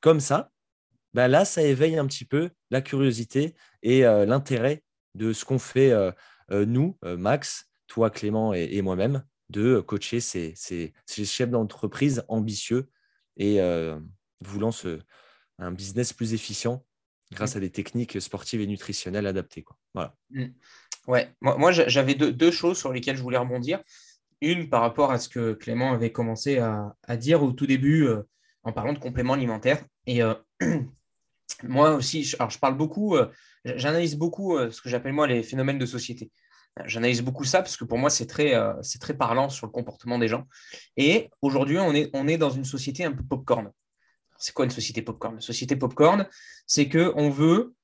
comme 0.00 0.20
ça, 0.20 0.50
bah 1.12 1.28
là, 1.28 1.44
ça 1.44 1.62
éveille 1.62 1.98
un 1.98 2.06
petit 2.06 2.24
peu 2.24 2.50
la 2.70 2.80
curiosité 2.80 3.54
et 3.82 4.06
euh, 4.06 4.26
l'intérêt 4.26 4.82
de 5.14 5.32
ce 5.32 5.44
qu'on 5.44 5.58
fait, 5.58 5.90
euh, 5.90 6.12
euh, 6.52 6.64
nous, 6.64 6.96
Max, 7.02 7.68
toi, 7.86 8.10
Clément 8.10 8.54
et, 8.54 8.80
moi-même, 8.82 9.24
de 9.50 9.80
coacher 9.80 10.20
ces, 10.20 10.54
chefs 11.06 11.50
d'entreprise 11.50 12.24
ambitieux 12.28 12.88
et 13.36 13.60
voulant 14.40 14.70
un 15.58 15.72
business 15.72 16.12
plus 16.12 16.34
efficient 16.34 16.84
grâce 17.32 17.54
mmh. 17.54 17.58
à 17.58 17.60
des 17.60 17.70
techniques 17.70 18.20
sportives 18.20 18.60
et 18.60 18.66
nutritionnelles 18.66 19.26
adaptées. 19.26 19.62
Quoi. 19.62 19.76
Voilà. 19.94 20.16
Mmh. 20.30 20.46
Ouais, 21.06 21.34
moi, 21.40 21.72
j'avais 21.72 22.14
deux, 22.14 22.50
choses 22.50 22.78
sur 22.78 22.92
lesquelles 22.92 23.16
je 23.16 23.22
voulais 23.22 23.38
rebondir. 23.38 23.82
Une 24.40 24.68
par 24.70 24.80
rapport 24.80 25.12
à 25.12 25.18
ce 25.18 25.28
que 25.28 25.52
Clément 25.52 25.92
avait 25.92 26.12
commencé 26.12 26.58
à, 26.58 26.96
à 27.02 27.16
dire 27.16 27.42
au 27.42 27.52
tout 27.52 27.66
début 27.66 28.08
en 28.62 28.72
parlant 28.72 28.92
de 28.92 28.98
compléments 28.98 29.34
alimentaires. 29.34 29.84
Et 30.06 30.20
moi 31.62 31.94
aussi, 31.94 32.24
je, 32.24 32.36
alors 32.38 32.50
je 32.50 32.58
parle 32.58 32.76
beaucoup, 32.76 33.16
euh, 33.16 33.26
j'analyse 33.64 34.16
beaucoup 34.16 34.56
euh, 34.56 34.70
ce 34.70 34.80
que 34.80 34.88
j'appelle 34.88 35.12
moi 35.12 35.26
les 35.26 35.42
phénomènes 35.42 35.78
de 35.78 35.86
société. 35.86 36.30
J'analyse 36.84 37.22
beaucoup 37.22 37.44
ça 37.44 37.62
parce 37.62 37.76
que 37.76 37.84
pour 37.84 37.98
moi, 37.98 38.10
c'est 38.10 38.26
très, 38.26 38.54
euh, 38.54 38.74
c'est 38.82 39.00
très 39.00 39.14
parlant 39.14 39.48
sur 39.48 39.66
le 39.66 39.72
comportement 39.72 40.18
des 40.18 40.28
gens. 40.28 40.46
Et 40.96 41.30
aujourd'hui, 41.42 41.78
on 41.78 41.92
est, 41.94 42.10
on 42.12 42.28
est 42.28 42.38
dans 42.38 42.50
une 42.50 42.64
société 42.64 43.04
un 43.04 43.12
peu 43.12 43.24
popcorn. 43.24 43.70
C'est 44.38 44.54
quoi 44.54 44.64
une 44.64 44.70
société 44.70 45.02
popcorn? 45.02 45.34
Une 45.34 45.40
société 45.40 45.76
popcorn, 45.76 46.26
c'est 46.66 46.88
qu'on 46.88 47.28
veut 47.28 47.74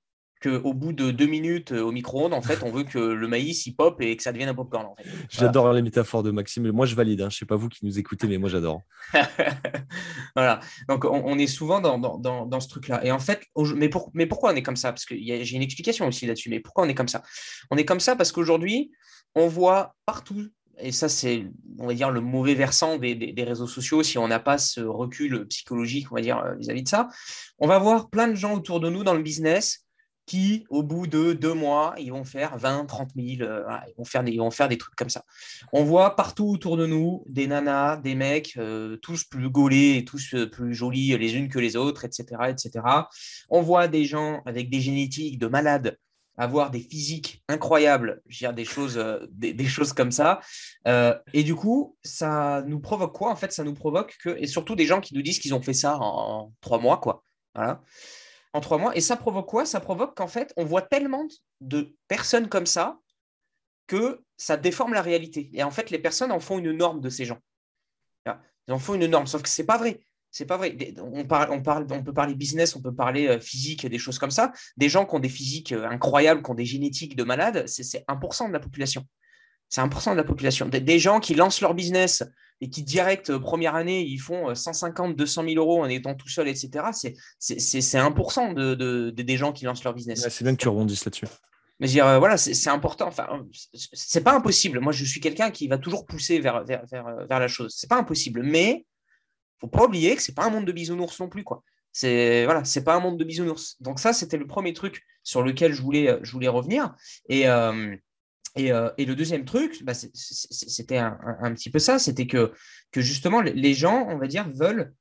qu'au 0.46 0.74
bout 0.74 0.92
de 0.92 1.10
deux 1.10 1.26
minutes 1.26 1.72
euh, 1.72 1.82
au 1.82 1.92
micro-ondes, 1.92 2.34
en 2.34 2.42
fait, 2.42 2.62
on 2.62 2.70
veut 2.70 2.84
que 2.84 2.98
le 2.98 3.28
maïs 3.28 3.66
il 3.66 3.74
pop 3.74 4.00
et 4.00 4.16
que 4.16 4.22
ça 4.22 4.32
devienne 4.32 4.48
un 4.48 4.54
popcorn. 4.54 4.86
En 4.86 4.94
J'adore 5.30 5.72
les 5.72 5.82
métaphores 5.82 6.22
de 6.22 6.30
Maxime. 6.30 6.70
Moi, 6.70 6.86
je 6.86 6.94
valide. 6.94 7.20
Hein. 7.20 7.30
Je 7.30 7.36
ne 7.36 7.38
sais 7.40 7.46
pas 7.46 7.56
vous 7.56 7.68
qui 7.68 7.84
nous 7.84 7.98
écoutez, 7.98 8.26
mais 8.26 8.38
moi, 8.38 8.48
j'adore. 8.48 8.82
voilà. 10.36 10.60
Donc, 10.88 11.04
on, 11.04 11.38
est 11.38 11.46
souvent 11.46 11.80
dans, 11.80 11.98
dans, 11.98 12.46
dans, 12.46 12.60
ce 12.60 12.68
truc-là. 12.68 13.04
Et 13.04 13.10
en 13.10 13.18
fait, 13.18 13.44
mais, 13.74 13.90
mais 14.14 14.26
pourquoi 14.26 14.52
on 14.52 14.56
est 14.56 14.62
comme 14.62 14.76
ça? 14.76 14.92
Parce 14.92 15.04
que 15.04 15.14
j'ai 15.16 15.56
une 15.56 15.62
explication 15.62 16.06
aussi 16.06 16.26
là-dessus. 16.26 16.50
Mais 16.50 16.60
pourquoi 16.60 16.84
on 16.84 16.88
est 16.88 16.94
comme 16.94 17.08
ça? 17.08 17.22
On 17.70 17.76
est 17.76 17.84
comme 17.84 18.00
ça 18.00 18.16
parce 18.16 18.32
qu'aujourd'hui, 18.32 18.92
on 19.34 19.48
voit 19.48 19.94
partout 20.06 20.48
et 20.78 20.92
ça, 20.92 21.08
c'est, 21.08 21.46
on 21.78 21.86
va 21.86 21.94
dire, 21.94 22.10
le 22.10 22.20
mauvais 22.20 22.54
versant 22.54 22.98
des, 22.98 23.14
des, 23.14 23.44
réseaux 23.44 23.66
sociaux, 23.66 24.02
si 24.02 24.18
on 24.18 24.28
n'a 24.28 24.40
pas 24.40 24.58
ce 24.58 24.80
recul 24.80 25.46
psychologique, 25.48 26.12
on 26.12 26.16
va 26.16 26.20
dire, 26.20 26.42
vis 26.58 26.68
à 26.68 26.74
-vis 26.74 26.82
de 26.82 26.88
ça. 26.88 27.08
On 27.58 27.66
va 27.66 27.78
voir 27.78 28.10
plein 28.10 28.28
de 28.28 28.34
gens 28.34 28.54
autour 28.54 28.80
de 28.80 28.90
nous 28.90 29.02
dans 29.02 29.14
le 29.14 29.22
business 29.22 29.85
qui, 30.26 30.66
au 30.70 30.82
bout 30.82 31.06
de 31.06 31.32
deux 31.32 31.54
mois, 31.54 31.94
ils 31.98 32.10
vont 32.10 32.24
faire 32.24 32.58
20, 32.58 32.86
30 32.86 33.10
000, 33.14 33.26
ils, 33.28 33.94
vont 33.96 34.04
faire 34.04 34.24
des, 34.24 34.36
vont 34.36 34.50
faire 34.50 34.68
des 34.68 34.76
trucs 34.76 34.96
comme 34.96 35.08
ça. 35.08 35.24
On 35.72 35.84
voit 35.84 36.16
partout 36.16 36.48
autour 36.48 36.76
de 36.76 36.86
nous 36.86 37.24
des 37.28 37.46
nanas, 37.46 37.98
des 37.98 38.16
mecs, 38.16 38.56
euh, 38.56 38.96
tous 38.96 39.24
plus 39.24 39.48
gaulés 39.48 40.04
tous 40.04 40.34
euh, 40.34 40.50
plus 40.50 40.74
jolis 40.74 41.16
les 41.16 41.36
unes 41.36 41.48
que 41.48 41.58
les 41.58 41.76
autres, 41.76 42.04
etc., 42.04 42.24
etc. 42.48 42.84
On 43.48 43.62
voit 43.62 43.88
des 43.88 44.04
gens 44.04 44.42
avec 44.44 44.68
des 44.68 44.80
génétiques 44.80 45.38
de 45.38 45.46
malades 45.46 45.96
avoir 46.38 46.70
des 46.70 46.80
physiques 46.80 47.42
incroyables, 47.48 48.20
dire, 48.26 48.52
des 48.52 48.66
choses, 48.66 48.98
euh, 48.98 49.26
des, 49.30 49.64
choses 49.64 49.94
comme 49.94 50.10
ça. 50.10 50.40
et 50.84 51.42
du 51.44 51.54
coup, 51.54 51.96
ça 52.04 52.62
nous 52.66 52.78
provoque 52.78 53.14
quoi 53.14 53.30
En 53.30 53.36
fait, 53.36 53.52
ça 53.52 53.64
nous 53.64 53.72
provoque 53.72 54.18
que, 54.22 54.36
et 54.38 54.46
surtout 54.46 54.74
des 54.74 54.84
gens 54.84 55.00
qui 55.00 55.14
nous 55.14 55.22
disent 55.22 55.38
qu'ils 55.38 55.54
ont 55.54 55.62
fait 55.62 55.72
ça 55.72 55.96
en, 55.98 56.02
en 56.02 56.52
trois 56.60 56.78
mois, 56.78 56.98
quoi. 56.98 57.22
Voilà 57.54 57.80
en 58.56 58.60
trois 58.60 58.78
mois. 58.78 58.96
Et 58.96 59.00
ça 59.00 59.16
provoque 59.16 59.48
quoi? 59.48 59.66
Ça 59.66 59.80
provoque 59.80 60.16
qu'en 60.16 60.28
fait, 60.28 60.52
on 60.56 60.64
voit 60.64 60.82
tellement 60.82 61.26
de 61.60 61.94
personnes 62.08 62.48
comme 62.48 62.66
ça 62.66 62.98
que 63.86 64.22
ça 64.36 64.56
déforme 64.56 64.94
la 64.94 65.02
réalité. 65.02 65.50
Et 65.52 65.62
en 65.62 65.70
fait, 65.70 65.90
les 65.90 65.98
personnes 65.98 66.32
en 66.32 66.40
font 66.40 66.58
une 66.58 66.72
norme 66.72 67.00
de 67.00 67.10
ces 67.10 67.24
gens. 67.24 67.38
Ils 68.68 68.72
en 68.72 68.78
font 68.80 68.94
une 68.94 69.06
norme, 69.06 69.28
sauf 69.28 69.42
que 69.42 69.48
c'est 69.48 69.66
pas 69.66 69.78
vrai. 69.78 70.00
C'est 70.32 70.44
pas 70.44 70.56
vrai. 70.56 70.76
On, 70.98 71.24
parle, 71.24 71.52
on, 71.52 71.62
parle, 71.62 71.86
on 71.90 72.02
peut 72.02 72.12
parler 72.12 72.34
business, 72.34 72.74
on 72.74 72.82
peut 72.82 72.94
parler 72.94 73.28
euh, 73.28 73.38
physique, 73.38 73.86
des 73.86 73.98
choses 73.98 74.18
comme 74.18 74.32
ça. 74.32 74.52
Des 74.76 74.88
gens 74.88 75.06
qui 75.06 75.14
ont 75.14 75.20
des 75.20 75.28
physiques 75.28 75.72
euh, 75.72 75.88
incroyables, 75.88 76.42
qui 76.42 76.50
ont 76.50 76.54
des 76.54 76.64
génétiques 76.64 77.14
de 77.14 77.22
malades, 77.22 77.66
c'est 77.68 78.04
1% 78.08 78.48
de 78.48 78.52
la 78.52 78.58
population. 78.58 79.04
C'est 79.68 79.80
1% 79.80 80.12
de 80.12 80.16
la 80.16 80.24
population. 80.24 80.66
Des, 80.66 80.98
gens 80.98 81.20
qui 81.20 81.34
lancent 81.34 81.60
leur 81.60 81.74
business 81.74 82.24
et 82.60 82.70
qui, 82.70 82.82
direct, 82.82 83.30
euh, 83.30 83.38
première 83.38 83.74
année, 83.74 84.02
ils 84.02 84.18
font 84.18 84.54
150, 84.54 85.16
200 85.16 85.44
000 85.48 85.54
euros 85.56 85.82
en 85.82 85.88
étant 85.88 86.14
tout 86.14 86.28
seul, 86.28 86.48
etc. 86.48 86.86
C'est 87.38 87.98
1% 87.98 88.54
de, 88.54 89.10
des 89.10 89.36
gens 89.36 89.52
qui 89.52 89.64
lancent 89.64 89.84
leur 89.84 89.94
business. 89.94 90.26
c'est 90.28 90.44
bien 90.44 90.54
que 90.54 90.60
tu 90.60 90.68
rebondisses 90.68 91.04
là-dessus. 91.04 91.26
Mais 91.78 91.88
dire, 91.88 92.06
euh, 92.06 92.18
voilà, 92.18 92.38
c'est 92.38 92.70
important. 92.70 93.06
Enfin, 93.08 93.44
c'est 93.74 94.24
pas 94.24 94.34
impossible. 94.34 94.80
Moi, 94.80 94.92
je 94.92 95.04
suis 95.04 95.20
quelqu'un 95.20 95.50
qui 95.50 95.68
va 95.68 95.76
toujours 95.76 96.06
pousser 96.06 96.38
vers, 96.38 96.64
vers, 96.64 96.84
vers, 96.90 97.38
la 97.38 97.48
chose. 97.48 97.74
C'est 97.76 97.88
pas 97.88 97.98
impossible. 97.98 98.42
Mais 98.42 98.86
faut 99.60 99.68
pas 99.68 99.84
oublier 99.84 100.16
que 100.16 100.22
c'est 100.22 100.34
pas 100.34 100.46
un 100.46 100.50
monde 100.50 100.64
de 100.64 100.72
bisounours 100.72 101.20
non 101.20 101.28
plus. 101.28 101.44
quoi. 101.44 101.62
C'est 101.92 102.44
voilà, 102.44 102.64
c'est 102.64 102.84
pas 102.84 102.94
un 102.94 103.00
monde 103.00 103.18
de 103.18 103.24
bisounours. 103.24 103.76
Donc 103.80 104.00
ça, 104.00 104.14
c'était 104.14 104.38
le 104.38 104.46
premier 104.46 104.72
truc 104.72 105.02
sur 105.22 105.42
lequel 105.42 105.74
je 105.74 105.82
voulais, 105.82 106.18
je 106.22 106.32
voulais 106.32 106.48
revenir. 106.48 106.94
Et, 107.28 107.46
euh, 107.46 107.94
Et, 108.56 108.70
le 108.70 109.14
deuxième 109.14 109.44
truc, 109.44 109.84
bah, 109.84 109.92
c'était 109.94 110.98
un, 110.98 111.52
petit 111.54 111.70
peu 111.70 111.78
ça, 111.78 111.98
c'était 111.98 112.26
que, 112.26 112.52
que 112.90 113.00
justement 113.00 113.40
les 113.40 113.74
gens, 113.74 114.06
on 114.08 114.18
va 114.18 114.26
dire, 114.26 114.48
veulent, 114.50 114.94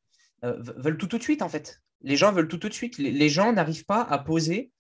veulent 0.44 0.98
tout 0.98 1.08
tout 1.08 1.18
de 1.18 1.24
suite 1.24 1.42
en 1.42 1.50
fait. 1.50 1.82
Les 2.02 2.18
gens 2.18 2.32
veulent 2.32 2.48
tout 2.48 2.58
tout 2.58 2.70
de 2.70 2.74
suite. 2.74 2.98
Les, 2.98 3.30
gens 3.30 3.54
n'arrivent 3.54 3.86
pas 3.86 4.02
à 4.02 4.20
poser 4.20 4.72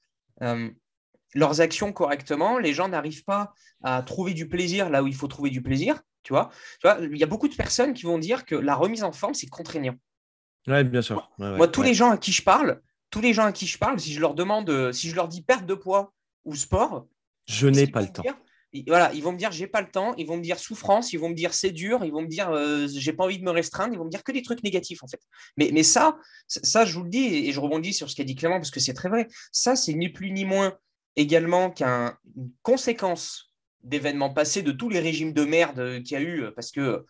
leurs 1.33 1.61
actions 1.61 1.93
correctement. 1.93 2.59
Les 2.59 2.73
gens 2.73 2.89
n'arrivent 2.89 3.23
pas 3.23 3.53
à 3.83 4.01
trouver 4.03 4.33
du 4.33 4.47
plaisir 4.47 4.89
là 4.89 5.03
où 5.03 5.07
il 5.07 5.15
faut 5.15 5.27
trouver 5.27 5.49
du 5.49 5.61
plaisir. 5.61 6.01
Tu 6.23 6.33
vois, 6.33 6.49
tu 6.81 6.88
vois, 6.88 6.97
il 7.01 7.17
y 7.17 7.23
a 7.23 7.27
beaucoup 7.27 7.47
de 7.47 7.55
personnes 7.55 7.93
qui 7.93 8.03
vont 8.03 8.17
dire 8.17 8.45
que 8.45 8.55
la 8.55 8.75
remise 8.75 9.03
en 9.03 9.11
forme, 9.11 9.35
c'est 9.35 9.47
contraignant. 9.47 9.95
Oui, 10.67 10.83
bien 10.83 11.01
sûr. 11.01 11.29
Moi, 11.38 11.67
tous 11.67 11.83
les 11.83 11.93
gens 11.93 12.09
à 12.11 12.17
qui 12.17 12.31
je 12.31 12.41
parle, 12.41 12.81
tous 13.11 13.21
les 13.21 13.33
gens 13.33 13.45
à 13.45 13.51
qui 13.51 13.67
je 13.67 13.77
parle, 13.77 13.99
si 13.99 14.11
je 14.11 14.19
leur 14.19 14.33
demande, 14.33 14.69
euh, 14.69 14.91
si 14.91 15.09
je 15.09 15.15
leur 15.15 15.27
dis 15.27 15.43
perte 15.43 15.65
de 15.65 15.75
poids 15.75 16.13
ou 16.43 16.55
sport, 16.55 17.07
je 17.45 17.67
n'ai 17.67 17.85
pas 17.85 18.01
le 18.01 18.07
temps. 18.07 18.23
Voilà, 18.88 19.11
ils 19.13 19.23
vont 19.23 19.31
me 19.31 19.38
dire 19.38 19.51
j'ai 19.51 19.67
pas 19.67 19.81
le 19.81 19.89
temps, 19.89 20.13
ils 20.17 20.25
vont 20.25 20.38
me 20.38 20.41
dire 20.41 20.59
souffrance, 20.59 21.13
ils 21.13 21.19
vont 21.19 21.29
me 21.29 21.35
dire 21.35 21.53
c'est 21.53 21.71
dur, 21.71 22.03
ils 22.03 22.11
vont 22.11 22.21
me 22.21 22.27
dire 22.27 22.49
euh, 22.49 22.88
j'ai 22.88 23.13
pas 23.13 23.23
envie 23.23 23.39
de 23.39 23.43
me 23.43 23.51
restreindre, 23.51 23.93
ils 23.93 23.97
vont 23.97 24.05
me 24.05 24.09
dire 24.09 24.23
que 24.23 24.31
des 24.31 24.41
trucs 24.41 24.63
négatifs 24.63 25.03
en 25.03 25.07
fait. 25.07 25.21
Mais, 25.57 25.69
mais 25.73 25.83
ça, 25.83 26.17
ça, 26.47 26.85
je 26.85 26.93
vous 26.95 27.03
le 27.03 27.09
dis 27.09 27.47
et 27.47 27.51
je 27.51 27.59
rebondis 27.59 27.93
sur 27.93 28.09
ce 28.09 28.15
qu'a 28.15 28.23
dit 28.23 28.35
Clément 28.35 28.57
parce 28.57 28.71
que 28.71 28.79
c'est 28.79 28.93
très 28.93 29.09
vrai. 29.09 29.27
Ça, 29.51 29.75
c'est 29.75 29.93
ni 29.93 30.09
plus 30.09 30.31
ni 30.31 30.45
moins 30.45 30.77
également 31.15 31.71
qu'une 31.71 32.11
conséquence 32.61 33.53
d'événements 33.83 34.33
passés, 34.33 34.63
de 34.63 34.71
tous 34.71 34.89
les 34.89 34.99
régimes 34.99 35.31
de 35.31 35.45
merde 35.45 36.01
qu'il 36.03 36.13
y 36.13 36.15
a 36.15 36.21
eu, 36.21 36.45
parce 36.55 36.71
que 36.71 37.05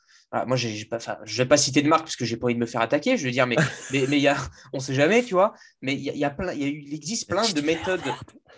moi, 0.45 0.57
je 0.57 0.67
ne 0.67 1.37
vais 1.37 1.45
pas 1.45 1.57
citer 1.57 1.81
de 1.81 1.87
marque 1.87 2.03
parce 2.03 2.17
que 2.17 2.25
j'ai 2.25 2.35
pas 2.35 2.45
envie 2.45 2.55
de 2.55 2.59
me 2.59 2.65
faire 2.65 2.81
attaquer, 2.81 3.17
je 3.17 3.25
veux 3.25 3.31
dire, 3.31 3.47
mais, 3.47 3.55
mais, 3.91 4.05
mais 4.09 4.19
y 4.19 4.27
a, 4.27 4.35
on 4.73 4.77
ne 4.77 4.81
sait 4.81 4.93
jamais, 4.93 5.23
tu 5.23 5.33
vois, 5.33 5.53
mais 5.81 5.93
il, 5.93 6.03
y 6.03 6.25
a, 6.25 6.29
plein, 6.29 6.51
il, 6.51 6.61
y 6.61 6.65
a 6.65 6.67
eu, 6.67 6.83
il 6.85 6.93
existe 6.93 7.29
plein 7.29 7.49
de 7.49 7.61
méthodes. 7.61 8.01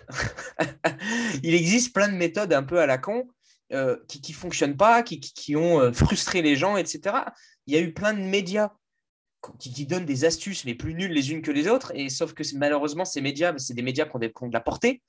il 1.44 1.54
existe 1.54 1.94
plein 1.94 2.08
de 2.08 2.16
méthodes 2.16 2.54
un 2.54 2.64
peu 2.64 2.80
à 2.80 2.86
la 2.86 2.98
con 2.98 3.28
euh, 3.74 3.98
qui 4.08 4.32
ne 4.32 4.38
fonctionnent 4.38 4.78
pas, 4.78 5.04
qui, 5.04 5.56
ont 5.56 5.82
euh, 5.82 5.92
frustré 5.92 6.42
les 6.42 6.56
gens, 6.56 6.78
etc. 6.78 7.18
Il 7.66 7.74
y 7.74 7.78
a 7.78 7.82
eu 7.82 7.94
plein 7.94 8.14
de 8.14 8.22
médias 8.22 8.72
qui, 9.60 9.86
donnent 9.86 10.06
des 10.06 10.26
astuces, 10.26 10.64
mais 10.66 10.74
plus 10.74 10.94
nulles 10.94 11.12
les 11.12 11.32
unes 11.32 11.42
que 11.42 11.52
les 11.52 11.68
autres, 11.68 11.92
et 11.94 12.10
sauf 12.10 12.34
que 12.34 12.44
malheureusement, 12.56 13.04
ces 13.04 13.22
médias, 13.22 13.54
c'est 13.58 13.74
des 13.74 13.82
médias 13.82 14.06
qui 14.06 14.16
ont 14.16 14.48
de 14.48 14.54
la 14.54 14.62
portée. 14.62 15.02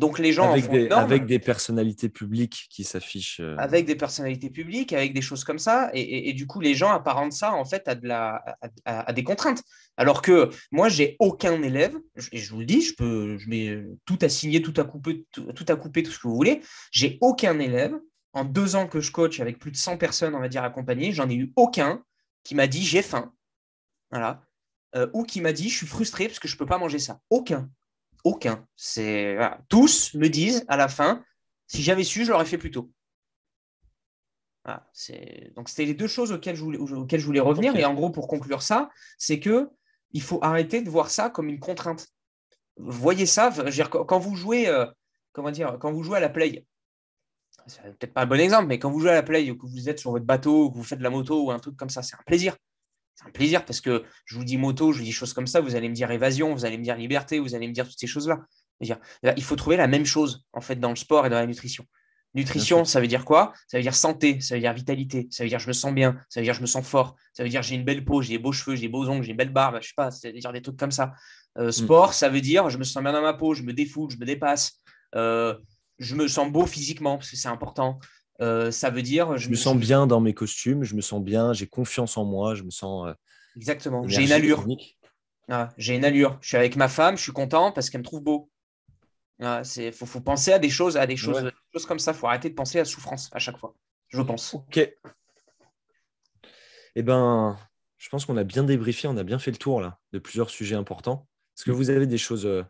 Donc 0.00 0.18
les 0.18 0.32
gens 0.32 0.50
avec, 0.50 0.70
des, 0.70 0.88
avec 0.88 1.26
des 1.26 1.38
personnalités 1.38 2.08
publiques 2.08 2.68
qui 2.70 2.84
s'affichent. 2.84 3.38
Euh, 3.40 3.54
avec 3.58 3.84
des 3.84 3.96
personnalités 3.96 4.48
publiques, 4.48 4.94
avec 4.94 5.12
des 5.12 5.20
choses 5.20 5.44
comme 5.44 5.58
ça, 5.58 5.90
et, 5.92 6.32
du 6.32 6.46
coup 6.46 6.58
les 6.60 6.74
gens 6.74 6.90
apparentent 6.90 7.34
ça 7.34 7.52
en 7.52 7.66
fait 7.66 7.86
à, 7.86 7.94
de 7.94 8.08
la, 8.08 8.42
à, 8.86 9.12
des 9.12 9.22
contraintes. 9.22 9.62
Alors 9.98 10.22
que 10.22 10.48
moi 10.72 10.88
j'ai 10.88 11.16
aucun 11.18 11.62
élève, 11.62 11.94
et 12.32 12.38
je 12.38 12.50
vous 12.50 12.60
le 12.60 12.64
dis, 12.64 12.80
je 12.80 12.94
peux, 12.94 13.36
je 13.36 13.46
mets 13.50 13.84
tout 14.06 14.18
à 14.22 14.30
signer, 14.30 14.62
tout 14.62 14.72
à 14.78 14.84
couper, 14.84 15.26
tout, 15.32 15.66
à 15.68 15.76
couper, 15.76 16.02
tout 16.02 16.12
ce 16.12 16.18
que 16.18 16.28
vous 16.28 16.34
voulez. 16.34 16.62
J'ai 16.92 17.18
aucun 17.20 17.58
élève 17.58 17.94
en 18.32 18.44
deux 18.44 18.76
ans 18.76 18.86
que 18.86 19.02
je 19.02 19.12
coach 19.12 19.38
avec 19.40 19.58
plus 19.58 19.70
de 19.70 19.76
100 19.76 19.98
personnes, 19.98 20.34
on 20.34 20.40
va 20.40 20.48
dire 20.48 20.64
accompagnées, 20.64 21.12
j'en 21.12 21.28
ai 21.28 21.34
eu 21.34 21.52
aucun 21.56 22.02
qui 22.42 22.54
m'a 22.54 22.66
dit 22.66 22.82
j'ai 22.82 23.02
faim, 23.02 23.34
voilà, 24.10 24.46
euh, 24.96 25.08
ou 25.12 25.24
qui 25.24 25.42
m'a 25.42 25.52
dit 25.52 25.68
je 25.68 25.76
suis 25.76 25.86
frustré 25.86 26.26
parce 26.26 26.38
que 26.38 26.48
je 26.48 26.56
peux 26.56 26.64
pas 26.64 26.78
manger 26.78 26.98
ça. 26.98 27.20
Aucun. 27.28 27.68
Aucun. 28.24 28.66
C'est 28.76 29.38
tous 29.68 30.14
me 30.14 30.28
disent 30.28 30.64
à 30.68 30.76
la 30.76 30.88
fin, 30.88 31.24
si 31.66 31.82
j'avais 31.82 32.04
su, 32.04 32.24
je 32.24 32.30
l'aurais 32.30 32.44
fait 32.44 32.58
plus 32.58 32.70
tôt. 32.70 32.90
Donc 35.56 35.68
c'était 35.68 35.84
les 35.84 35.94
deux 35.94 36.06
choses 36.06 36.32
auxquelles 36.32 36.56
je 36.56 36.62
voulais, 36.62 36.78
auxquelles 36.78 37.20
je 37.20 37.26
voulais 37.26 37.40
revenir. 37.40 37.74
Et 37.76 37.84
en 37.84 37.94
gros, 37.94 38.10
pour 38.10 38.28
conclure 38.28 38.62
ça, 38.62 38.90
c'est 39.18 39.40
que 39.40 39.70
il 40.12 40.22
faut 40.22 40.38
arrêter 40.42 40.82
de 40.82 40.90
voir 40.90 41.10
ça 41.10 41.30
comme 41.30 41.48
une 41.48 41.60
contrainte. 41.60 42.08
Voyez 42.76 43.26
ça, 43.26 43.52
quand 43.90 44.18
vous 44.18 44.36
jouez, 44.36 44.68
euh, 44.68 44.86
comment 45.32 45.50
dire, 45.50 45.78
quand 45.80 45.92
vous 45.92 46.02
jouez 46.02 46.16
à 46.16 46.20
la 46.20 46.28
play, 46.28 46.66
c'est 47.66 47.82
peut-être 47.82 48.14
pas 48.14 48.22
un 48.22 48.26
bon 48.26 48.40
exemple, 48.40 48.66
mais 48.66 48.78
quand 48.78 48.90
vous 48.90 49.00
jouez 49.00 49.10
à 49.10 49.14
la 49.14 49.22
play 49.22 49.50
ou 49.50 49.56
que 49.56 49.66
vous 49.66 49.88
êtes 49.88 49.98
sur 49.98 50.10
votre 50.10 50.24
bateau, 50.24 50.64
ou 50.64 50.70
que 50.70 50.76
vous 50.76 50.84
faites 50.84 50.98
de 50.98 51.04
la 51.04 51.10
moto 51.10 51.44
ou 51.44 51.50
un 51.50 51.58
truc 51.58 51.76
comme 51.76 51.90
ça, 51.90 52.02
c'est 52.02 52.16
un 52.16 52.22
plaisir 52.26 52.56
c'est 53.14 53.26
un 53.26 53.30
plaisir 53.30 53.64
parce 53.64 53.80
que 53.80 54.04
je 54.24 54.36
vous 54.36 54.44
dis 54.44 54.56
moto, 54.56 54.92
je 54.92 54.98
vous 54.98 55.04
dis 55.04 55.12
choses 55.12 55.32
comme 55.32 55.46
ça, 55.46 55.60
vous 55.60 55.74
allez 55.74 55.88
me 55.88 55.94
dire 55.94 56.10
évasion, 56.10 56.54
vous 56.54 56.64
allez 56.64 56.78
me 56.78 56.82
dire 56.82 56.96
liberté, 56.96 57.38
vous 57.38 57.54
allez 57.54 57.68
me 57.68 57.72
dire 57.72 57.86
toutes 57.86 57.98
ces 57.98 58.06
choses-là. 58.06 58.40
Il 58.80 59.42
faut 59.42 59.56
trouver 59.56 59.76
la 59.76 59.86
même 59.86 60.06
chose 60.06 60.46
en 60.52 60.60
fait 60.60 60.76
dans 60.76 60.90
le 60.90 60.96
sport 60.96 61.26
et 61.26 61.30
dans 61.30 61.36
la 61.36 61.46
nutrition. 61.46 61.84
Nutrition, 62.34 62.84
ça 62.84 63.00
veut 63.00 63.08
dire 63.08 63.24
quoi? 63.24 63.52
Ça 63.66 63.76
veut 63.76 63.82
dire 63.82 63.94
santé, 63.94 64.40
ça 64.40 64.54
veut 64.54 64.60
dire 64.60 64.72
vitalité, 64.72 65.26
ça 65.30 65.42
veut 65.42 65.48
dire 65.48 65.58
je 65.58 65.66
me 65.66 65.72
sens 65.72 65.92
bien, 65.92 66.16
ça 66.28 66.40
veut 66.40 66.44
dire 66.44 66.54
je 66.54 66.60
me 66.60 66.66
sens 66.66 66.86
fort, 66.86 67.16
ça 67.32 67.42
veut 67.42 67.48
dire 67.48 67.62
j'ai 67.62 67.74
une 67.74 67.84
belle 67.84 68.04
peau, 68.04 68.22
j'ai 68.22 68.34
des 68.34 68.38
beaux 68.38 68.52
cheveux, 68.52 68.76
j'ai 68.76 68.82
des 68.82 68.88
beaux 68.88 69.08
ongles, 69.08 69.24
j'ai 69.24 69.32
une 69.32 69.36
belle 69.36 69.52
barbe, 69.52 69.78
je 69.82 69.88
sais 69.88 69.94
pas, 69.96 70.12
ça 70.12 70.28
veut 70.28 70.38
dire 70.38 70.52
des 70.52 70.62
trucs 70.62 70.76
comme 70.76 70.92
ça. 70.92 71.12
Euh, 71.58 71.68
mm. 71.68 71.72
sport, 71.72 72.14
ça 72.14 72.28
veut 72.28 72.40
dire 72.40 72.70
je 72.70 72.78
me 72.78 72.84
sens 72.84 73.02
bien 73.02 73.12
dans 73.12 73.20
ma 73.20 73.34
peau, 73.34 73.54
je 73.54 73.64
me 73.64 73.72
défoule, 73.72 74.10
je 74.10 74.16
me 74.16 74.24
dépasse, 74.24 74.80
euh, 75.16 75.56
je 75.98 76.14
me 76.14 76.28
sens 76.28 76.50
beau 76.50 76.66
physiquement 76.66 77.16
parce 77.16 77.30
que 77.30 77.36
c'est 77.36 77.48
important. 77.48 77.98
Euh, 78.40 78.70
ça 78.70 78.90
veut 78.90 79.02
dire. 79.02 79.36
Je, 79.36 79.50
me 79.50 79.54
sens 79.54 79.76
bien 79.76 80.06
dans 80.06 80.20
mes 80.20 80.32
costumes, 80.32 80.82
je 80.82 80.94
me 80.94 81.00
sens 81.00 81.22
bien, 81.22 81.52
j'ai 81.52 81.66
confiance 81.66 82.16
en 82.16 82.24
moi, 82.24 82.54
je 82.54 82.62
me 82.62 82.70
sens. 82.70 83.08
Euh, 83.08 83.14
Exactement. 83.56 84.06
J'ai 84.08 84.24
une 84.24 84.32
allure. 84.32 84.66
Ah, 85.48 85.68
j'ai 85.76 85.96
une 85.96 86.04
allure. 86.04 86.38
Je 86.40 86.48
suis 86.48 86.56
avec 86.56 86.76
ma 86.76 86.88
femme, 86.88 87.16
je 87.16 87.22
suis 87.22 87.32
content 87.32 87.72
parce 87.72 87.90
qu'elle 87.90 88.00
me 88.00 88.04
trouve 88.04 88.22
beau. 88.22 88.50
Il 89.40 89.46
ah, 89.46 89.62
faut, 89.92 90.20
penser 90.20 90.52
à 90.52 90.58
des 90.58 90.68
choses, 90.68 90.96
à 90.96 91.06
des 91.06 91.16
choses, 91.16 91.50
choses 91.72 91.86
comme 91.86 91.98
ça. 91.98 92.12
Il 92.12 92.16
faut 92.16 92.26
arrêter 92.26 92.50
de 92.50 92.54
penser 92.54 92.78
à 92.78 92.84
souffrance 92.84 93.30
à 93.32 93.38
chaque 93.38 93.56
fois, 93.58 93.74
je 94.08 94.20
pense. 94.22 94.54
Ok. 94.54 94.90
Eh 96.96 97.02
ben, 97.02 97.58
je 97.98 98.08
pense 98.10 98.26
qu'on 98.26 98.36
a 98.36 98.44
bien 98.44 98.64
débriefé, 98.64 99.08
on 99.08 99.16
a 99.16 99.22
bien 99.22 99.38
fait 99.38 99.50
le 99.50 99.56
tour 99.56 99.80
là 99.80 99.98
de 100.12 100.18
plusieurs 100.18 100.50
sujets 100.50 100.76
importants. 100.76 101.26
Est-ce 101.56 101.64
que 101.64 101.70
vous 101.70 101.90
avez 101.90 102.06
des 102.06 102.18
choses 102.18 102.46
euh, 102.46 102.62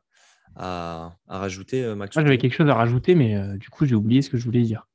à, 0.57 1.17
rajouter, 1.27 1.95
Max 1.95 2.17
Moi, 2.17 2.25
j'avais 2.25 2.39
quelque 2.39 2.55
chose 2.55 2.69
à 2.69 2.75
rajouter, 2.75 3.15
mais 3.15 3.37
du 3.59 3.69
coup, 3.69 3.85
j'ai 3.85 3.95
oublié 3.95 4.23
ce 4.23 4.31
que 4.31 4.37
je 4.37 4.45
voulais 4.45 4.63
dire. 4.63 4.87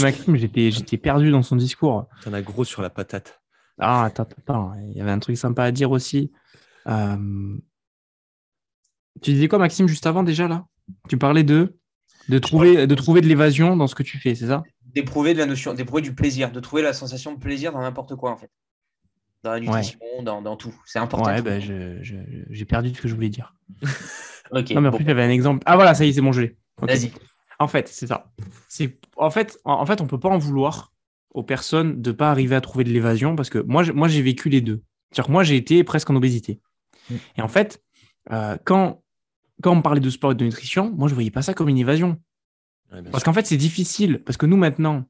Maxime, 0.00 0.36
j'étais 0.36 0.98
perdu 0.98 1.30
dans 1.30 1.42
son 1.42 1.56
discours. 1.56 2.06
T'en 2.24 2.32
as 2.32 2.42
gros 2.42 2.64
sur 2.64 2.82
la 2.82 2.90
patate. 2.90 3.40
Ah, 3.78 4.04
attends, 4.04 4.26
attends, 4.38 4.72
il 4.90 4.96
y 4.96 5.00
avait 5.00 5.10
un 5.10 5.18
truc 5.18 5.36
sympa 5.36 5.64
à 5.64 5.72
dire 5.72 5.90
aussi. 5.90 6.30
Euh, 6.86 7.56
tu 9.22 9.32
disais 9.32 9.48
quoi, 9.48 9.58
Maxime, 9.58 9.88
juste 9.88 10.06
avant 10.06 10.22
déjà 10.22 10.48
là? 10.48 10.66
Tu 11.08 11.16
parlais 11.16 11.44
de 11.44 11.78
de 12.28 12.38
trouver, 12.38 12.86
de 12.86 12.94
trouver 12.94 13.20
de 13.20 13.26
l'évasion 13.26 13.76
dans 13.76 13.86
ce 13.86 13.94
que 13.94 14.02
tu 14.02 14.18
fais, 14.18 14.34
c'est 14.34 14.46
ça? 14.46 14.62
D'éprouver 14.94 15.34
de 15.34 15.38
la 15.38 15.46
notion, 15.46 15.74
d'éprouver 15.74 16.02
du 16.02 16.14
plaisir, 16.14 16.52
de 16.52 16.60
trouver 16.60 16.82
la 16.82 16.92
sensation 16.92 17.32
de 17.32 17.38
plaisir 17.38 17.72
dans 17.72 17.80
n'importe 17.80 18.14
quoi 18.16 18.30
en 18.32 18.36
fait. 18.36 18.50
Dans 19.42 19.52
la 19.52 19.60
nutrition, 19.60 19.98
dans, 20.22 20.56
tout. 20.56 20.74
C'est 20.84 20.98
important. 20.98 21.30
Ouais, 21.30 21.40
ben, 21.40 21.60
j'ai 21.62 22.64
perdu 22.66 22.94
ce 22.94 23.00
que 23.00 23.08
je 23.08 23.14
voulais 23.14 23.30
dire. 23.30 23.54
ok. 24.52 24.70
Non, 24.70 24.82
mais 24.82 24.88
après, 24.88 25.04
j'avais 25.04 25.22
un 25.22 25.30
exemple. 25.30 25.62
Ah 25.64 25.76
voilà, 25.76 25.94
ça 25.94 26.04
y 26.04 26.10
est, 26.10 26.12
c'est 26.12 26.20
bon, 26.20 26.32
je 26.32 26.42
l'ai. 26.42 26.56
Vas-y. 26.82 27.10
En 27.60 27.68
fait, 27.68 27.88
c'est 27.88 28.06
ça. 28.06 28.32
C'est 28.68 28.98
en 29.16 29.30
fait, 29.30 29.58
en, 29.64 29.84
fait, 29.86 30.00
on 30.00 30.06
peut 30.06 30.18
pas 30.18 30.30
en 30.30 30.38
vouloir 30.38 30.92
aux 31.32 31.42
personnes 31.42 32.00
de 32.00 32.10
pas 32.10 32.30
arriver 32.30 32.56
à 32.56 32.60
trouver 32.60 32.84
de 32.84 32.90
l'évasion 32.90 33.36
parce 33.36 33.50
que 33.50 33.58
moi, 33.58 33.84
moi, 33.94 34.08
j'ai 34.08 34.22
vécu 34.22 34.48
les 34.48 34.62
deux. 34.62 34.82
cest 35.12 35.28
moi, 35.28 35.44
j'ai 35.44 35.56
été 35.56 35.84
presque 35.84 36.10
en 36.10 36.16
obésité. 36.16 36.58
Mm. 37.10 37.14
Et 37.36 37.42
en 37.42 37.48
fait, 37.48 37.84
euh, 38.32 38.56
quand 38.64 39.02
quand 39.62 39.72
on 39.72 39.76
me 39.76 39.82
parlait 39.82 40.00
de 40.00 40.10
sport 40.10 40.32
et 40.32 40.34
de 40.34 40.44
nutrition, 40.44 40.90
moi, 40.96 41.06
je 41.08 41.14
voyais 41.14 41.30
pas 41.30 41.42
ça 41.42 41.52
comme 41.52 41.68
une 41.68 41.76
évasion. 41.76 42.16
parce 43.12 43.24
qu'en 43.24 43.34
fait, 43.34 43.46
c'est 43.46 43.58
difficile 43.58 44.22
parce 44.24 44.38
que 44.38 44.46
nous 44.46 44.56
maintenant, 44.56 45.04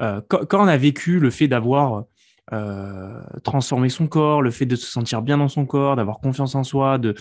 euh, 0.00 0.20
quand, 0.28 0.62
on 0.62 0.68
a 0.68 0.76
vécu 0.76 1.18
le 1.18 1.30
fait 1.30 1.48
d'avoir 1.48 2.04
euh, 2.52 3.22
transformé 3.42 3.88
son 3.88 4.06
corps, 4.06 4.42
le 4.42 4.50
fait 4.50 4.66
de 4.66 4.76
se 4.76 4.86
sentir 4.86 5.22
bien 5.22 5.38
dans 5.38 5.48
son 5.48 5.64
corps, 5.64 5.96
d'avoir 5.96 6.18
confiance 6.20 6.54
en 6.54 6.64
soi, 6.64 6.98
de 6.98 7.14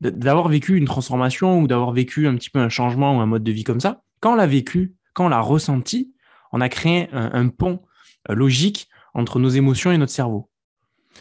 d'avoir 0.00 0.48
vécu 0.48 0.76
une 0.76 0.86
transformation 0.86 1.60
ou 1.60 1.66
d'avoir 1.66 1.92
vécu 1.92 2.26
un 2.26 2.34
petit 2.36 2.50
peu 2.50 2.58
un 2.58 2.68
changement 2.68 3.16
ou 3.16 3.20
un 3.20 3.26
mode 3.26 3.44
de 3.44 3.52
vie 3.52 3.64
comme 3.64 3.80
ça, 3.80 4.02
quand 4.20 4.32
on 4.32 4.36
l'a 4.36 4.46
vécu, 4.46 4.94
quand 5.14 5.26
on 5.26 5.28
l'a 5.28 5.40
ressenti, 5.40 6.14
on 6.52 6.60
a 6.60 6.68
créé 6.68 7.08
un, 7.12 7.48
pont 7.48 7.80
euh, 8.28 8.34
logique 8.34 8.88
entre 9.14 9.38
nos 9.38 9.48
émotions 9.48 9.92
et 9.92 9.98
notre 9.98 10.12
cerveau. 10.12 10.50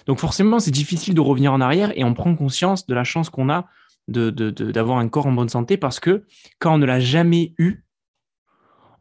Donc 0.06 0.20
forcément, 0.20 0.60
c'est 0.60 0.72
difficile 0.72 1.14
de 1.14 1.22
revenir 1.22 1.54
en 1.54 1.62
arrière 1.62 1.92
et 1.98 2.04
on 2.04 2.14
prend 2.14 2.36
conscience 2.36 2.86
de 2.88 2.94
la 2.94 3.04
chance 3.04 3.30
qu'on 3.30 3.50
a 3.50 3.68
d'avoir 4.08 4.98
un 4.98 5.08
corps 5.08 5.28
en 5.28 5.32
bonne 5.32 5.50
santé 5.50 5.78
parce 5.78 6.00
que 6.00 6.26
quand 6.58 6.74
on 6.74 6.78
ne 6.80 6.86
l'a 6.86 7.00
jamais 7.00 7.54
eu, 7.60 7.86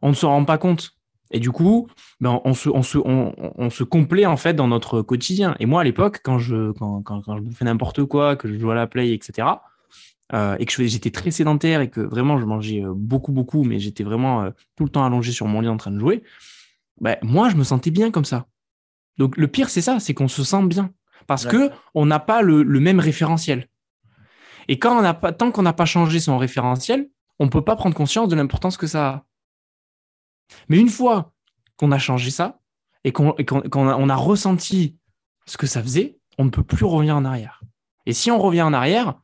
on 0.01 0.09
ne 0.09 0.13
se 0.13 0.25
rend 0.25 0.45
pas 0.45 0.57
compte. 0.57 0.98
Et 1.31 1.39
du 1.39 1.51
coup, 1.51 1.87
ben, 2.19 2.41
on, 2.43 2.53
se, 2.53 2.69
on, 2.69 2.81
se, 2.81 2.97
on, 2.97 3.69
se 3.69 3.83
complaît 3.83 4.25
en 4.25 4.37
fait 4.37 4.53
dans 4.53 4.67
notre 4.67 5.01
quotidien. 5.01 5.55
Et 5.59 5.67
moi, 5.67 5.81
à 5.81 5.83
l'époque, 5.83 6.21
quand 6.23 6.39
je, 6.39 6.71
quand, 6.71 7.03
quand, 7.03 7.21
quand 7.21 7.37
je 7.37 7.43
fais 7.51 7.65
n'importe 7.65 8.03
quoi, 8.05 8.35
que 8.35 8.47
je 8.47 8.57
joue 8.57 8.71
à 8.71 8.75
la 8.75 8.87
play, 8.87 9.13
etc., 9.13 9.47
euh, 10.33 10.55
et 10.59 10.65
que 10.65 10.85
j'étais 10.85 11.09
très 11.09 11.31
sédentaire 11.31 11.81
et 11.81 11.89
que 11.89 12.01
vraiment 12.01 12.39
je 12.39 12.45
mangeais 12.45 12.83
euh, 12.83 12.93
beaucoup, 12.95 13.31
beaucoup, 13.31 13.63
mais 13.63 13.79
j'étais 13.79 14.03
vraiment 14.03 14.43
euh, 14.43 14.51
tout 14.75 14.83
le 14.83 14.89
temps 14.91 15.03
allongé 15.03 15.31
sur 15.31 15.47
mon 15.47 15.61
lit 15.61 15.67
en 15.67 15.77
train 15.77 15.89
de 15.89 15.99
jouer, 15.99 16.23
ben, 17.01 17.17
moi, 17.23 17.49
je 17.49 17.55
me 17.55 17.63
sentais 17.63 17.89
bien 17.89 18.11
comme 18.11 18.25
ça. 18.25 18.45
Donc 19.17 19.37
le 19.37 19.47
pire, 19.47 19.69
c'est 19.69 19.81
ça, 19.81 19.99
c'est 19.99 20.13
qu'on 20.13 20.27
se 20.27 20.43
sent 20.43 20.63
bien 20.63 20.91
parce 21.25 21.45
que 21.45 21.69
on 21.93 22.05
n'a 22.05 22.19
pas 22.19 22.41
le, 22.41 22.63
le, 22.63 22.79
même 22.79 22.99
référentiel. 22.99 23.67
Et 24.67 24.79
quand 24.79 24.99
on 24.99 25.03
a 25.03 25.13
pas, 25.13 25.31
tant 25.31 25.51
qu'on 25.51 25.61
n'a 25.61 25.73
pas 25.73 25.85
changé 25.85 26.19
son 26.19 26.37
référentiel, 26.37 27.09
on 27.37 27.45
ne 27.45 27.49
peut 27.49 27.63
pas 27.63 27.75
prendre 27.75 27.95
conscience 27.95 28.29
de 28.29 28.35
l'importance 28.35 28.77
que 28.77 28.87
ça 28.87 29.07
a. 29.07 29.25
Mais 30.67 30.79
une 30.79 30.89
fois 30.89 31.33
qu'on 31.77 31.91
a 31.91 31.99
changé 31.99 32.31
ça 32.31 32.59
et 33.03 33.11
qu'on 33.11 33.31
a, 33.31 34.15
ressenti 34.15 34.97
ce 35.45 35.57
que 35.57 35.67
ça 35.67 35.81
faisait, 35.81 36.17
on 36.37 36.45
ne 36.45 36.49
peut 36.49 36.63
plus 36.63 36.85
revenir 36.85 37.15
en 37.15 37.25
arrière. 37.25 37.61
Et 38.05 38.13
si 38.13 38.31
on 38.31 38.39
revient 38.39 38.61
en 38.61 38.73
arrière, 38.73 39.15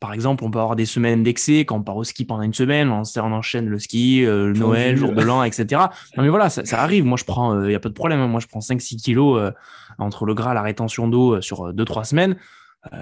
par 0.00 0.12
exemple, 0.12 0.44
on 0.44 0.50
peut 0.50 0.58
avoir 0.58 0.76
des 0.76 0.84
semaines 0.84 1.22
d'excès 1.22 1.64
quand 1.64 1.76
on 1.76 1.82
part 1.82 1.96
au 1.96 2.04
ski 2.04 2.24
pendant 2.24 2.42
une 2.42 2.54
semaine, 2.54 2.90
on, 2.90 3.02
enchaîne 3.32 3.68
le 3.68 3.78
ski, 3.78 4.24
euh, 4.26 4.52
Noël, 4.52 4.96
jour 4.96 5.12
de 5.12 5.22
l'an, 5.22 5.44
etc. 5.44 5.82
Non, 6.16 6.24
mais 6.24 6.28
voilà, 6.28 6.50
ça, 6.50 6.82
arrive. 6.82 7.04
Moi, 7.04 7.16
je 7.16 7.24
prends, 7.24 7.62
il 7.62 7.68
n'y 7.68 7.74
a 7.74 7.80
pas 7.80 7.88
de 7.88 7.94
problème. 7.94 8.20
Hein. 8.20 8.26
Moi, 8.26 8.40
je 8.40 8.48
prends 8.48 8.60
5-6 8.60 9.00
kilos 9.00 9.52
entre 9.98 10.26
le 10.26 10.34
gras, 10.34 10.54
la 10.54 10.62
rétention 10.62 11.08
d'eau 11.08 11.40
sur 11.40 11.72
2-3 11.72 12.04
semaines, 12.04 12.36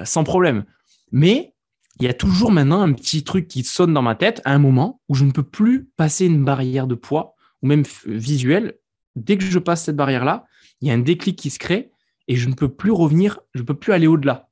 sans 0.05 0.25
problème. 0.25 0.65
Mais 1.11 1.55
il 2.01 2.07
y 2.07 2.09
a 2.09 2.15
toujours 2.15 2.51
maintenant 2.51 2.81
un 2.81 2.93
petit 2.93 3.25
truc 3.25 3.47
qui 3.47 3.63
sonne 3.63 3.93
dans 3.93 4.03
ma 4.03 4.15
tête 4.15 4.41
à 4.45 4.53
un 4.53 4.59
moment 4.59 5.01
où 5.09 5.15
je 5.15 5.25
ne 5.25 5.33
peux 5.33 5.43
plus 5.43 5.91
passer 5.97 6.27
une 6.27 6.45
barrière 6.45 6.87
de 6.87 6.95
poids 6.95 7.35
ou 7.63 7.67
même 7.67 7.85
visuel. 8.07 8.75
Dès 9.17 9.37
que 9.37 9.45
je 9.45 9.59
passe 9.59 9.85
cette 9.85 9.97
barrière-là, 9.97 10.47
il 10.81 10.89
y 10.89 10.91
a 10.91 10.95
un 10.95 10.99
déclic 10.99 11.37
qui 11.37 11.51
se 11.51 11.59
crée 11.59 11.91
et 12.29 12.37
je 12.37 12.49
ne 12.49 12.55
peux 12.55 12.69
plus 12.69 12.93
revenir, 12.93 13.41
je 13.55 13.61
ne 13.61 13.67
peux 13.67 13.75
plus 13.75 13.93
aller 13.93 14.07
au-delà. 14.07 14.49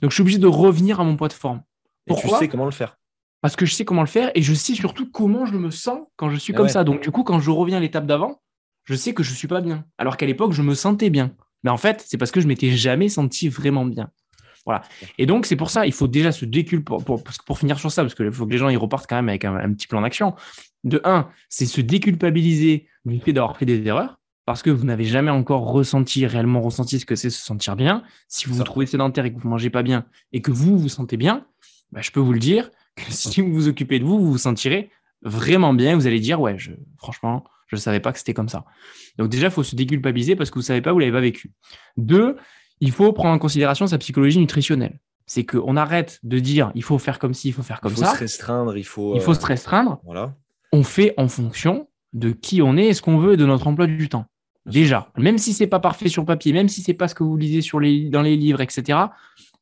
Donc, 0.00 0.10
je 0.10 0.14
suis 0.14 0.22
obligé 0.22 0.38
de 0.38 0.46
revenir 0.46 1.00
à 1.00 1.04
mon 1.04 1.16
poids 1.16 1.28
de 1.28 1.32
forme. 1.32 1.62
Pourquoi 2.06 2.38
tu 2.38 2.44
sais 2.44 2.48
comment 2.48 2.64
le 2.64 2.70
faire 2.70 2.98
Parce 3.40 3.56
que 3.56 3.66
je 3.66 3.74
sais 3.74 3.84
comment 3.84 4.02
le 4.02 4.08
faire 4.08 4.30
et 4.34 4.42
je 4.42 4.54
sais 4.54 4.74
surtout 4.74 5.10
comment 5.10 5.44
je 5.44 5.56
me 5.56 5.70
sens 5.70 6.00
quand 6.16 6.30
je 6.30 6.36
suis 6.36 6.52
comme 6.52 6.68
ça. 6.68 6.84
Donc, 6.84 7.02
du 7.02 7.10
coup, 7.10 7.24
quand 7.24 7.40
je 7.40 7.50
reviens 7.50 7.78
à 7.78 7.80
l'étape 7.80 8.06
d'avant, 8.06 8.40
je 8.84 8.94
sais 8.94 9.12
que 9.12 9.22
je 9.22 9.32
ne 9.32 9.36
suis 9.36 9.48
pas 9.48 9.60
bien. 9.60 9.84
Alors 9.98 10.16
qu'à 10.16 10.26
l'époque, 10.26 10.52
je 10.52 10.62
me 10.62 10.74
sentais 10.74 11.10
bien. 11.10 11.34
Mais 11.64 11.70
en 11.70 11.76
fait, 11.76 12.04
c'est 12.06 12.16
parce 12.16 12.30
que 12.30 12.40
je 12.40 12.46
m'étais 12.46 12.70
jamais 12.70 13.08
senti 13.08 13.48
vraiment 13.48 13.84
bien. 13.84 14.10
Voilà. 14.64 14.82
Et 15.16 15.26
donc, 15.26 15.46
c'est 15.46 15.56
pour 15.56 15.70
ça, 15.70 15.86
il 15.86 15.92
faut 15.92 16.08
déjà 16.08 16.30
se 16.30 16.44
pour, 16.78 17.02
pour, 17.04 17.58
finir 17.58 17.78
sur 17.78 17.90
ça, 17.90 18.02
parce 18.02 18.14
qu'il 18.14 18.30
faut 18.32 18.46
que 18.46 18.52
les 18.52 18.58
gens 18.58 18.68
ils 18.68 18.76
repartent 18.76 19.08
quand 19.08 19.16
même 19.16 19.28
avec 19.28 19.44
un, 19.44 19.72
petit 19.72 19.86
plan 19.86 20.02
d'action. 20.02 20.34
De 20.84 21.00
un, 21.04 21.28
c'est 21.48 21.66
se 21.66 21.80
déculpabiliser 21.80 22.86
du 23.04 23.20
fait 23.20 23.32
d'avoir 23.32 23.56
fait 23.56 23.66
des 23.66 23.84
erreurs, 23.86 24.18
parce 24.44 24.62
que 24.62 24.70
vous 24.70 24.84
n'avez 24.84 25.04
jamais 25.04 25.30
encore 25.30 25.70
ressenti, 25.70 26.26
réellement 26.26 26.60
ressenti 26.60 26.98
ce 26.98 27.06
que 27.06 27.16
c'est 27.16 27.30
se 27.30 27.44
sentir 27.44 27.76
bien. 27.76 28.02
Si 28.28 28.46
vous 28.46 28.54
vous 28.54 28.64
trouvez 28.64 28.86
sédentaire 28.86 29.24
et 29.24 29.32
que 29.32 29.38
vous 29.38 29.48
ne 29.48 29.50
mangez 29.50 29.70
pas 29.70 29.82
bien, 29.82 30.06
et 30.32 30.40
que 30.40 30.50
vous 30.50 30.78
vous 30.78 30.88
sentez 30.88 31.16
bien, 31.16 31.46
bah, 31.92 32.00
je 32.02 32.10
peux 32.10 32.20
vous 32.20 32.32
le 32.32 32.38
dire 32.38 32.70
que 32.96 33.02
si 33.10 33.40
vous 33.40 33.52
vous 33.52 33.68
occupez 33.68 33.98
de 33.98 34.04
vous, 34.04 34.18
vous 34.18 34.32
vous 34.32 34.38
sentirez 34.38 34.90
vraiment 35.22 35.74
bien. 35.74 35.96
Vous 35.96 36.06
allez 36.06 36.20
dire, 36.20 36.40
ouais, 36.40 36.58
je, 36.58 36.72
franchement, 36.96 37.44
je 37.66 37.76
ne 37.76 37.80
savais 37.80 38.00
pas 38.00 38.12
que 38.12 38.18
c'était 38.18 38.34
comme 38.34 38.48
ça. 38.48 38.64
Donc 39.18 39.28
déjà, 39.28 39.48
il 39.48 39.52
faut 39.52 39.62
se 39.62 39.76
déculpabiliser 39.76 40.36
parce 40.36 40.50
que 40.50 40.54
vous 40.54 40.62
ne 40.62 40.66
savez 40.66 40.80
pas, 40.80 40.92
vous 40.92 40.98
ne 40.98 41.04
l'avez 41.04 41.16
pas 41.16 41.20
vécu. 41.20 41.52
Deux, 41.96 42.36
il 42.80 42.92
faut 42.92 43.12
prendre 43.12 43.34
en 43.34 43.38
considération 43.38 43.86
sa 43.86 43.98
psychologie 43.98 44.38
nutritionnelle. 44.38 44.98
C'est 45.26 45.44
qu'on 45.44 45.76
arrête 45.76 46.20
de 46.22 46.38
dire 46.38 46.72
il 46.74 46.82
faut 46.82 46.98
faire 46.98 47.18
comme 47.18 47.34
ci, 47.34 47.48
il 47.48 47.52
faut 47.52 47.62
faire 47.62 47.82
comme 47.82 47.94
ça. 47.94 48.06
Il 48.06 48.08
faut 48.08 48.14
se 48.14 48.20
restreindre, 48.20 48.76
il 48.78 48.84
faut. 48.84 49.14
Il 49.14 49.20
faut 49.20 49.34
se 49.34 49.40
euh, 49.40 49.46
restreindre. 49.46 50.00
Voilà. 50.04 50.34
On 50.72 50.82
fait 50.82 51.14
en 51.16 51.28
fonction 51.28 51.88
de 52.12 52.30
qui 52.30 52.62
on 52.62 52.76
est 52.76 52.86
et 52.86 52.94
ce 52.94 53.02
qu'on 53.02 53.18
veut 53.18 53.36
de 53.36 53.46
notre 53.46 53.66
emploi 53.66 53.86
du 53.86 54.08
temps. 54.08 54.26
Déjà, 54.66 55.10
même 55.16 55.38
si 55.38 55.54
c'est 55.54 55.66
pas 55.66 55.80
parfait 55.80 56.08
sur 56.08 56.26
papier, 56.26 56.52
même 56.52 56.68
si 56.68 56.82
c'est 56.82 56.94
pas 56.94 57.08
ce 57.08 57.14
que 57.14 57.24
vous 57.24 57.36
lisez 57.36 57.62
sur 57.62 57.80
les, 57.80 58.10
dans 58.10 58.20
les 58.20 58.36
livres, 58.36 58.60
etc. 58.60 58.98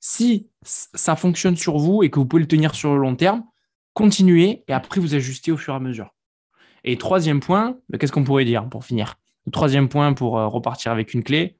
Si 0.00 0.48
ça 0.62 1.14
fonctionne 1.14 1.56
sur 1.56 1.78
vous 1.78 2.02
et 2.02 2.10
que 2.10 2.18
vous 2.18 2.26
pouvez 2.26 2.42
le 2.42 2.48
tenir 2.48 2.74
sur 2.74 2.92
le 2.92 3.00
long 3.00 3.14
terme, 3.14 3.44
continuez 3.94 4.64
et 4.66 4.72
après 4.72 5.00
vous 5.00 5.14
ajustez 5.14 5.52
au 5.52 5.56
fur 5.56 5.74
et 5.74 5.76
à 5.76 5.80
mesure. 5.80 6.12
Et 6.82 6.98
troisième 6.98 7.40
point, 7.40 7.78
bah, 7.88 7.98
qu'est-ce 7.98 8.12
qu'on 8.12 8.24
pourrait 8.24 8.44
dire 8.44 8.68
pour 8.68 8.84
finir? 8.84 9.14
Le 9.46 9.52
troisième 9.52 9.88
point 9.88 10.12
pour 10.12 10.38
euh, 10.38 10.48
repartir 10.48 10.90
avec 10.90 11.14
une 11.14 11.22
clé, 11.22 11.56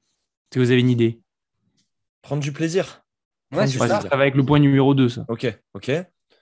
c'est 0.50 0.59
que 0.59 0.64
vous 0.64 0.70
avez 0.72 0.80
une 0.80 0.90
idée? 0.90 1.20
Prendre 2.22 2.42
du 2.42 2.52
plaisir. 2.52 3.04
Ouais, 3.52 3.68
ça. 3.68 3.87
va 3.87 3.98
avec 4.11 4.35
le 4.35 4.44
point 4.44 4.59
numéro 4.59 4.94
2, 4.94 5.09
ça. 5.09 5.24
Ok, 5.28 5.46
ok. 5.74 5.92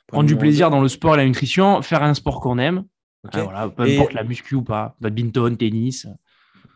Prendre 0.06 0.26
du 0.26 0.36
plaisir 0.36 0.70
dans 0.70 0.80
le 0.80 0.88
sport 0.88 1.14
et 1.14 1.16
la 1.18 1.26
nutrition, 1.26 1.82
faire 1.82 2.02
un 2.02 2.14
sport 2.14 2.40
qu'on 2.40 2.58
aime. 2.58 2.84
Voilà, 3.32 3.68
peu 3.68 3.82
importe 3.82 4.12
la 4.12 4.24
muscu 4.24 4.54
ou 4.54 4.62
pas, 4.62 4.96
badminton, 5.00 5.56
tennis. 5.56 6.06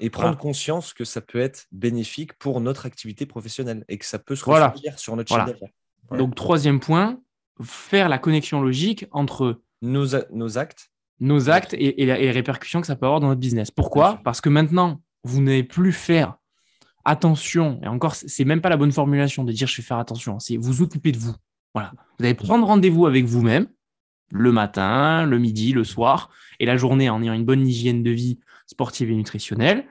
Et 0.01 0.11
prendre 0.11 0.39
conscience 0.39 0.93
que 0.93 1.05
ça 1.05 1.21
peut 1.21 1.41
être 1.41 1.67
bénéfique 1.73 2.35
pour 2.35 2.61
notre 2.61 2.87
activité 2.87 3.27
professionnelle 3.27 3.85
et 3.89 3.99
que 3.99 4.05
ça 4.05 4.19
peut 4.19 4.37
se 4.37 4.45
ressentir 4.45 4.99
sur 4.99 5.17
notre 5.17 5.35
chiffre 5.35 5.59
Donc, 6.17 6.35
troisième 6.35 6.79
point, 6.79 7.21
faire 7.63 8.09
la 8.09 8.19
connexion 8.19 8.61
logique 8.61 9.07
entre 9.11 9.61
nos, 9.83 10.07
nos 10.31 10.59
actes, 10.59 10.91
nos 11.21 11.51
actes 11.51 11.75
et, 11.75 11.95
les 12.07 12.31
répercussions 12.31 12.81
que 12.81 12.87
ça 12.87 12.95
peut 12.95 13.07
avoir 13.07 13.21
dans 13.21 13.29
notre 13.29 13.41
business. 13.41 13.71
Pourquoi 13.73 14.21
Parce 14.23 14.41
que 14.41 14.49
maintenant, 14.49 15.01
vous 15.25 15.43
n'allez 15.43 15.65
plus 15.65 15.93
faire 15.93 16.37
attention, 17.05 17.81
et 17.83 17.89
encore, 17.89 18.15
c'est 18.15 18.45
même 18.45 18.61
pas 18.61 18.69
la 18.69 18.77
bonne 18.77 18.93
formulation 18.93 19.43
de 19.43 19.53
dire 19.53 19.67
je 19.67 19.77
vais 19.79 19.83
faire 19.87 19.99
attention, 19.99 20.39
c'est 20.39 20.57
vous 20.57 20.83
occuper 20.83 21.11
de 21.11 21.19
vous. 21.19 21.35
Voilà. 21.75 21.93
Vous 22.19 22.25
allez 22.25 22.35
prendre 22.35 22.67
rendez-vous 22.67 23.07
avec 23.07 23.25
vous-même 23.25 23.67
le 24.31 24.53
matin, 24.53 25.27
le 25.27 25.39
midi, 25.39 25.73
le 25.73 25.85
soir, 25.85 26.31
et 26.61 26.67
la 26.67 26.77
journée 26.77 27.11
en 27.11 27.23
ayant 27.23 27.33
une 27.33 27.45
bonne 27.45 27.67
hygiène 27.67 28.03
de 28.03 28.11
vie 28.11 28.39
sportive 28.67 29.11
et 29.11 29.15
nutritionnelle. 29.15 29.87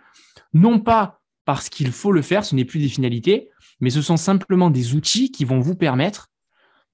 Non 0.54 0.80
pas 0.80 1.22
parce 1.46 1.70
qu'il 1.70 1.92
faut 1.92 2.12
le 2.12 2.22
faire, 2.22 2.44
ce 2.46 2.56
n'est 2.56 2.66
plus 2.66 2.80
des 2.80 2.90
finalités, 2.90 3.50
mais 3.80 3.90
ce 3.90 4.02
sont 4.02 4.18
simplement 4.18 4.70
des 4.70 4.96
outils 4.96 5.32
qui 5.32 5.46
vont 5.46 5.60
vous 5.60 5.76
permettre 5.76 6.30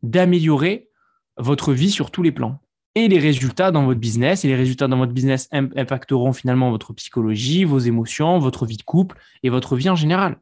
d'améliorer 0.04 0.90
votre 1.38 1.74
vie 1.74 1.90
sur 1.90 2.12
tous 2.12 2.22
les 2.22 2.32
plans 2.32 2.62
et 2.96 3.08
les 3.08 3.20
résultats 3.20 3.72
dans 3.72 3.86
votre 3.86 4.00
business. 4.00 4.46
Et 4.46 4.48
les 4.48 4.56
résultats 4.56 4.88
dans 4.88 4.98
votre 4.98 5.14
business 5.14 5.50
impacteront 5.52 6.34
finalement 6.34 6.70
votre 6.70 6.94
psychologie, 6.94 7.64
vos 7.64 7.80
émotions, 7.80 8.38
votre 8.40 8.66
vie 8.66 8.78
de 8.78 8.84
couple 8.84 9.18
et 9.42 9.50
votre 9.50 9.76
vie 9.76 9.90
en 9.90 9.96
général. 9.96 10.38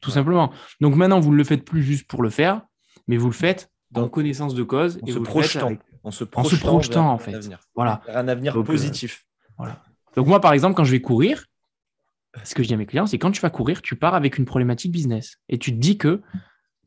Tout 0.00 0.10
simplement. 0.10 0.52
Donc 0.80 0.96
maintenant, 0.96 1.20
vous 1.20 1.32
ne 1.32 1.36
le 1.36 1.44
faites 1.44 1.64
plus 1.64 1.82
juste 1.82 2.06
pour 2.06 2.22
le 2.22 2.28
faire, 2.28 2.62
mais 3.08 3.16
vous 3.16 3.28
le 3.28 3.32
faites 3.32 3.70
en 3.94 4.08
connaissance 4.08 4.54
de 4.54 4.62
cause 4.62 4.98
et 5.06 5.12
se 6.10 6.24
projetant, 6.24 6.48
en 6.48 6.56
se 6.56 6.60
projetant, 6.60 7.10
en, 7.10 7.18
fait. 7.18 7.34
Voilà. 7.74 8.02
un 8.08 8.28
avenir 8.28 8.58
euh, 8.58 8.64
positif. 8.64 9.26
voilà. 9.56 9.82
Donc 10.16 10.26
moi, 10.26 10.40
par 10.40 10.52
exemple, 10.52 10.74
quand 10.74 10.84
je 10.84 10.92
vais 10.92 11.00
courir, 11.00 11.46
ce 12.42 12.54
que 12.54 12.62
je 12.62 12.68
dis 12.68 12.74
à 12.74 12.76
mes 12.76 12.86
clients, 12.86 13.06
c'est 13.06 13.18
quand 13.18 13.30
tu 13.30 13.40
vas 13.40 13.50
courir, 13.50 13.82
tu 13.82 13.96
pars 13.96 14.14
avec 14.14 14.38
une 14.38 14.44
problématique 14.44 14.92
business 14.92 15.38
et 15.48 15.58
tu 15.58 15.72
te 15.72 15.76
dis 15.76 15.98
que 15.98 16.22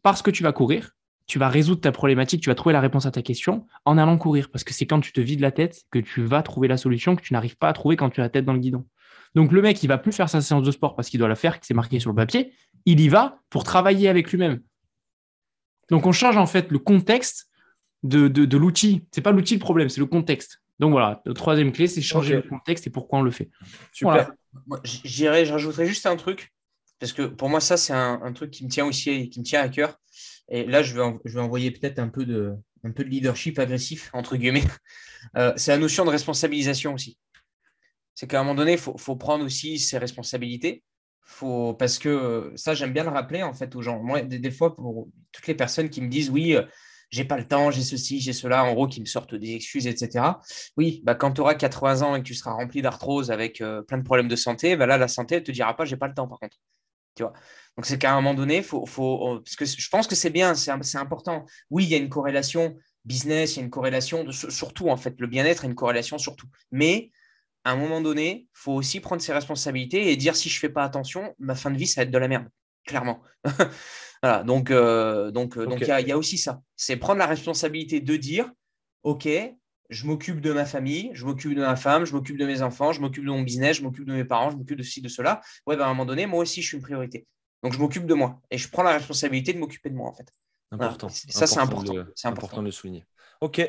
parce 0.03 0.21
que 0.21 0.31
tu 0.31 0.43
vas 0.43 0.51
courir, 0.51 0.91
tu 1.25 1.39
vas 1.39 1.49
résoudre 1.49 1.81
ta 1.81 1.91
problématique, 1.91 2.41
tu 2.41 2.49
vas 2.49 2.55
trouver 2.55 2.73
la 2.73 2.79
réponse 2.79 3.05
à 3.05 3.11
ta 3.11 3.21
question 3.21 3.65
en 3.85 3.97
allant 3.97 4.17
courir. 4.17 4.49
Parce 4.49 4.63
que 4.63 4.73
c'est 4.73 4.85
quand 4.85 5.01
tu 5.01 5.11
te 5.11 5.19
vides 5.19 5.41
la 5.41 5.51
tête 5.51 5.83
que 5.91 5.99
tu 5.99 6.23
vas 6.23 6.41
trouver 6.41 6.67
la 6.67 6.77
solution 6.77 7.15
que 7.15 7.21
tu 7.21 7.33
n'arrives 7.33 7.57
pas 7.57 7.69
à 7.69 7.73
trouver 7.73 7.97
quand 7.97 8.09
tu 8.09 8.21
as 8.21 8.23
la 8.23 8.29
tête 8.29 8.45
dans 8.45 8.53
le 8.53 8.59
guidon. 8.59 8.85
Donc 9.35 9.51
le 9.51 9.61
mec, 9.61 9.83
il 9.83 9.87
va 9.87 9.97
plus 9.97 10.13
faire 10.13 10.29
sa 10.29 10.41
séance 10.41 10.63
de 10.63 10.71
sport 10.71 10.95
parce 10.95 11.09
qu'il 11.09 11.19
doit 11.19 11.27
la 11.27 11.35
faire, 11.35 11.59
que 11.59 11.65
c'est 11.65 11.73
marqué 11.73 11.99
sur 11.99 12.09
le 12.09 12.15
papier. 12.15 12.53
Il 12.85 13.01
y 13.01 13.09
va 13.09 13.39
pour 13.49 13.65
travailler 13.65 14.07
avec 14.07 14.31
lui-même. 14.31 14.61
Donc 15.89 16.05
on 16.05 16.13
change 16.13 16.37
en 16.37 16.45
fait 16.45 16.71
le 16.71 16.79
contexte 16.79 17.46
de, 18.03 18.27
de, 18.27 18.57
l'outil. 18.57 19.05
Ce 19.13 19.19
n'est 19.19 19.23
pas 19.23 19.31
l'outil 19.31 19.55
le 19.55 19.59
problème, 19.59 19.89
c'est 19.89 19.99
le 19.99 20.05
contexte. 20.05 20.61
Donc 20.79 20.91
voilà, 20.91 21.21
la 21.25 21.33
troisième 21.33 21.71
clé, 21.71 21.87
c'est 21.87 22.01
changer 22.01 22.35
le 22.35 22.41
contexte 22.43 22.85
et 22.87 22.89
pourquoi 22.89 23.19
on 23.19 23.21
le 23.23 23.31
fait. 23.31 23.49
Super. 23.91 24.31
J'irai, 24.83 25.45
je 25.45 25.51
rajouterai 25.51 25.87
juste 25.87 26.05
un 26.05 26.15
truc, 26.15 26.53
parce 26.99 27.13
que 27.13 27.23
pour 27.23 27.49
moi, 27.49 27.59
ça, 27.59 27.77
c'est 27.77 27.93
un, 27.93 28.19
un, 28.23 28.33
truc 28.33 28.51
qui 28.51 28.63
me 28.63 28.69
tient 28.69 28.85
aussi 28.85 29.09
et 29.09 29.29
qui 29.29 29.39
me 29.39 29.45
tient 29.45 29.61
à 29.61 29.69
cœur. 29.69 29.99
Et 30.49 30.65
là, 30.65 30.83
je 30.83 30.95
vais, 30.95 31.13
je 31.25 31.33
vais 31.33 31.41
envoyer 31.41 31.71
peut-être 31.71 31.99
un, 31.99 32.07
peu 32.07 32.25
de, 32.25 32.53
un 32.83 32.91
peu 32.91 33.03
de 33.03 33.09
leadership 33.09 33.59
agressif, 33.59 34.09
entre 34.13 34.37
guillemets. 34.37 34.63
Euh, 35.35 35.51
c'est 35.57 35.71
la 35.71 35.77
notion 35.77 36.05
de 36.05 36.09
responsabilisation 36.09 36.93
aussi. 36.93 37.17
C'est 38.15 38.27
qu'à 38.27 38.39
un 38.39 38.43
moment 38.43 38.55
donné, 38.55 38.73
il 38.73 38.77
faut, 38.77 38.97
faut, 38.97 39.15
prendre 39.15 39.43
aussi 39.43 39.77
ses 39.79 39.97
responsabilités. 39.97 40.83
Faut, 41.21 41.73
parce 41.73 41.99
que 41.99 42.53
ça, 42.55 42.73
j'aime 42.73 42.93
bien 42.93 43.03
le 43.03 43.09
rappeler 43.09 43.43
en 43.43 43.53
fait 43.53 43.75
aux 43.75 43.81
gens. 43.81 44.01
Moi, 44.01 44.21
des, 44.21 44.51
fois, 44.51 44.75
pour 44.75 45.09
toutes 45.31 45.47
les 45.47 45.55
personnes 45.55 45.89
qui 45.89 46.01
me 46.01 46.07
disent 46.07 46.29
oui, 46.29 46.55
euh, 46.55 46.63
j'ai 47.09 47.25
pas 47.25 47.37
le 47.37 47.47
temps, 47.47 47.71
j'ai 47.71 47.83
ceci, 47.83 48.19
j'ai 48.19 48.33
cela, 48.33 48.63
en 48.63 48.73
gros, 48.73 48.87
qui 48.87 48.99
me 48.99 49.05
sortent 49.05 49.35
des 49.35 49.55
excuses, 49.55 49.87
etc. 49.87 50.25
Oui, 50.75 51.01
bah, 51.03 51.15
quand 51.15 51.33
tu 51.33 51.41
auras 51.41 51.55
80 51.55 52.01
ans 52.01 52.15
et 52.15 52.19
que 52.19 52.27
tu 52.27 52.35
seras 52.35 52.51
rempli 52.51 52.81
d'arthrose 52.81 53.31
avec 53.31 53.61
euh, 53.61 53.81
plein 53.81 53.97
de 53.97 54.03
problèmes 54.03 54.27
de 54.27 54.35
santé, 54.35 54.75
bah, 54.75 54.85
là, 54.85 54.97
la 54.97 55.07
santé, 55.07 55.35
elle 55.35 55.43
te 55.43 55.51
dira 55.51 55.75
pas, 55.75 55.85
j'ai 55.85 55.97
pas 55.97 56.07
le 56.07 56.13
temps, 56.13 56.27
par 56.27 56.39
contre. 56.39 56.57
Tu 57.15 57.23
vois? 57.23 57.33
Donc, 57.77 57.85
c'est 57.85 57.97
qu'à 57.97 58.11
un 58.11 58.15
moment 58.15 58.33
donné, 58.33 58.61
faut, 58.61 58.85
faut, 58.85 59.39
parce 59.43 59.55
que 59.55 59.65
je 59.65 59.89
pense 59.89 60.07
que 60.07 60.15
c'est 60.15 60.29
bien, 60.29 60.53
c'est 60.55 60.97
important. 60.97 61.45
Oui, 61.69 61.85
il 61.85 61.89
y 61.89 61.95
a 61.95 61.97
une 61.97 62.09
corrélation 62.09 62.77
business, 63.05 63.55
il 63.55 63.59
y 63.59 63.61
a 63.61 63.63
une 63.65 63.69
corrélation 63.69 64.29
surtout, 64.31 64.89
en 64.89 64.97
fait, 64.97 65.15
le 65.19 65.27
bien-être 65.27 65.63
a 65.63 65.67
une 65.67 65.75
corrélation 65.75 66.17
surtout. 66.17 66.47
Mais 66.71 67.11
à 67.63 67.71
un 67.71 67.75
moment 67.75 68.01
donné, 68.01 68.47
il 68.49 68.49
faut 68.53 68.73
aussi 68.73 68.99
prendre 68.99 69.21
ses 69.21 69.33
responsabilités 69.33 70.11
et 70.11 70.17
dire 70.17 70.35
si 70.35 70.49
je 70.49 70.57
ne 70.57 70.59
fais 70.59 70.69
pas 70.69 70.83
attention, 70.83 71.33
ma 71.39 71.55
fin 71.55 71.71
de 71.71 71.77
vie, 71.77 71.87
ça 71.87 72.01
va 72.01 72.03
être 72.03 72.11
de 72.11 72.17
la 72.17 72.27
merde, 72.27 72.47
clairement. 72.85 73.21
voilà, 74.23 74.43
donc 74.43 74.71
euh, 74.71 75.31
donc 75.31 75.57
euh, 75.57 75.65
donc 75.65 75.79
il 75.81 75.87
y, 75.87 76.11
a 76.11 76.17
aussi 76.17 76.37
ça. 76.37 76.61
C'est 76.75 76.97
prendre 76.97 77.19
la 77.19 77.27
responsabilité 77.27 77.99
de 77.99 78.15
dire 78.15 78.49
OK, 79.03 79.27
je 79.89 80.05
m'occupe 80.05 80.41
de 80.41 80.51
ma 80.51 80.65
famille, 80.65 81.11
je 81.13 81.25
m'occupe 81.25 81.53
de 81.53 81.61
ma 81.61 81.75
femme, 81.75 82.05
je 82.05 82.13
m'occupe 82.13 82.37
de 82.37 82.45
mes 82.45 82.61
enfants, 82.61 82.91
je 82.91 83.01
m'occupe 83.01 83.23
de 83.23 83.29
mon 83.29 83.41
business, 83.41 83.77
je 83.77 83.83
m'occupe 83.83 84.05
de 84.05 84.13
mes 84.13 84.25
parents, 84.25 84.49
je 84.49 84.57
m'occupe 84.57 84.77
de 84.77 84.83
ci, 84.83 85.01
de 85.01 85.07
cela. 85.07 85.41
Ouais, 85.65 85.77
ben, 85.77 85.83
à 85.83 85.87
un 85.87 85.89
moment 85.89 86.05
donné, 86.05 86.25
moi 86.25 86.41
aussi, 86.41 86.61
je 86.61 86.67
suis 86.67 86.77
une 86.77 86.83
priorité. 86.83 87.25
Donc, 87.63 87.73
je 87.73 87.79
m'occupe 87.79 88.05
de 88.05 88.13
moi 88.13 88.41
et 88.51 88.57
je 88.57 88.69
prends 88.69 88.83
la 88.83 88.91
responsabilité 88.91 89.53
de 89.53 89.59
m'occuper 89.59 89.89
de 89.89 89.95
moi, 89.95 90.09
en 90.09 90.13
fait. 90.13 90.27
Important. 90.71 91.09
Ça, 91.09 91.47
c'est 91.47 91.59
important. 91.59 91.93
C'est 92.15 92.27
important. 92.27 92.61
de 92.61 92.65
le 92.65 92.71
souligner. 92.71 93.05
OK. 93.41 93.61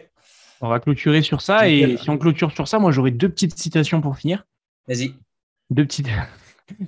On 0.61 0.69
va 0.69 0.81
clôturer 0.81 1.23
sur 1.23 1.41
ça. 1.41 1.69
Et 1.69 1.97
si 1.97 2.11
on 2.11 2.19
clôture 2.19 2.51
sur 2.51 2.67
ça, 2.67 2.79
moi, 2.79 2.91
j'aurais 2.91 3.13
deux 3.13 3.29
petites 3.29 3.57
citations 3.57 4.01
pour 4.01 4.17
finir. 4.17 4.45
Vas-y. 4.89 5.15
Deux 5.71 5.85
petites 5.85 6.09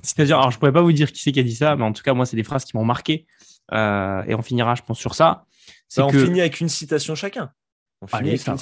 citations. 0.03 0.37
Alors, 0.39 0.51
je 0.51 0.57
ne 0.57 0.61
pourrais 0.61 0.73
pas 0.73 0.83
vous 0.83 0.93
dire 0.93 1.13
qui 1.13 1.21
c'est 1.21 1.33
qui 1.33 1.41
a 1.41 1.43
dit 1.43 1.55
ça, 1.55 1.77
mais 1.77 1.85
en 1.85 1.93
tout 1.93 2.03
cas, 2.03 2.15
moi, 2.15 2.27
c'est 2.27 2.37
des 2.37 2.43
phrases 2.43 2.65
qui 2.65 2.77
m'ont 2.77 2.85
marqué. 2.85 3.27
Euh, 3.73 4.23
et 4.27 4.35
on 4.35 4.43
finira, 4.43 4.75
je 4.75 4.83
pense, 4.83 4.99
sur 4.99 5.15
ça. 5.15 5.45
Bah, 5.97 6.07
on 6.07 6.11
finit 6.11 6.41
avec 6.41 6.61
une 6.61 6.69
citation 6.69 7.15
chacun. 7.15 7.53
On 8.03 8.07
finit 8.07 8.31
avec 8.31 8.47
une, 8.47 8.57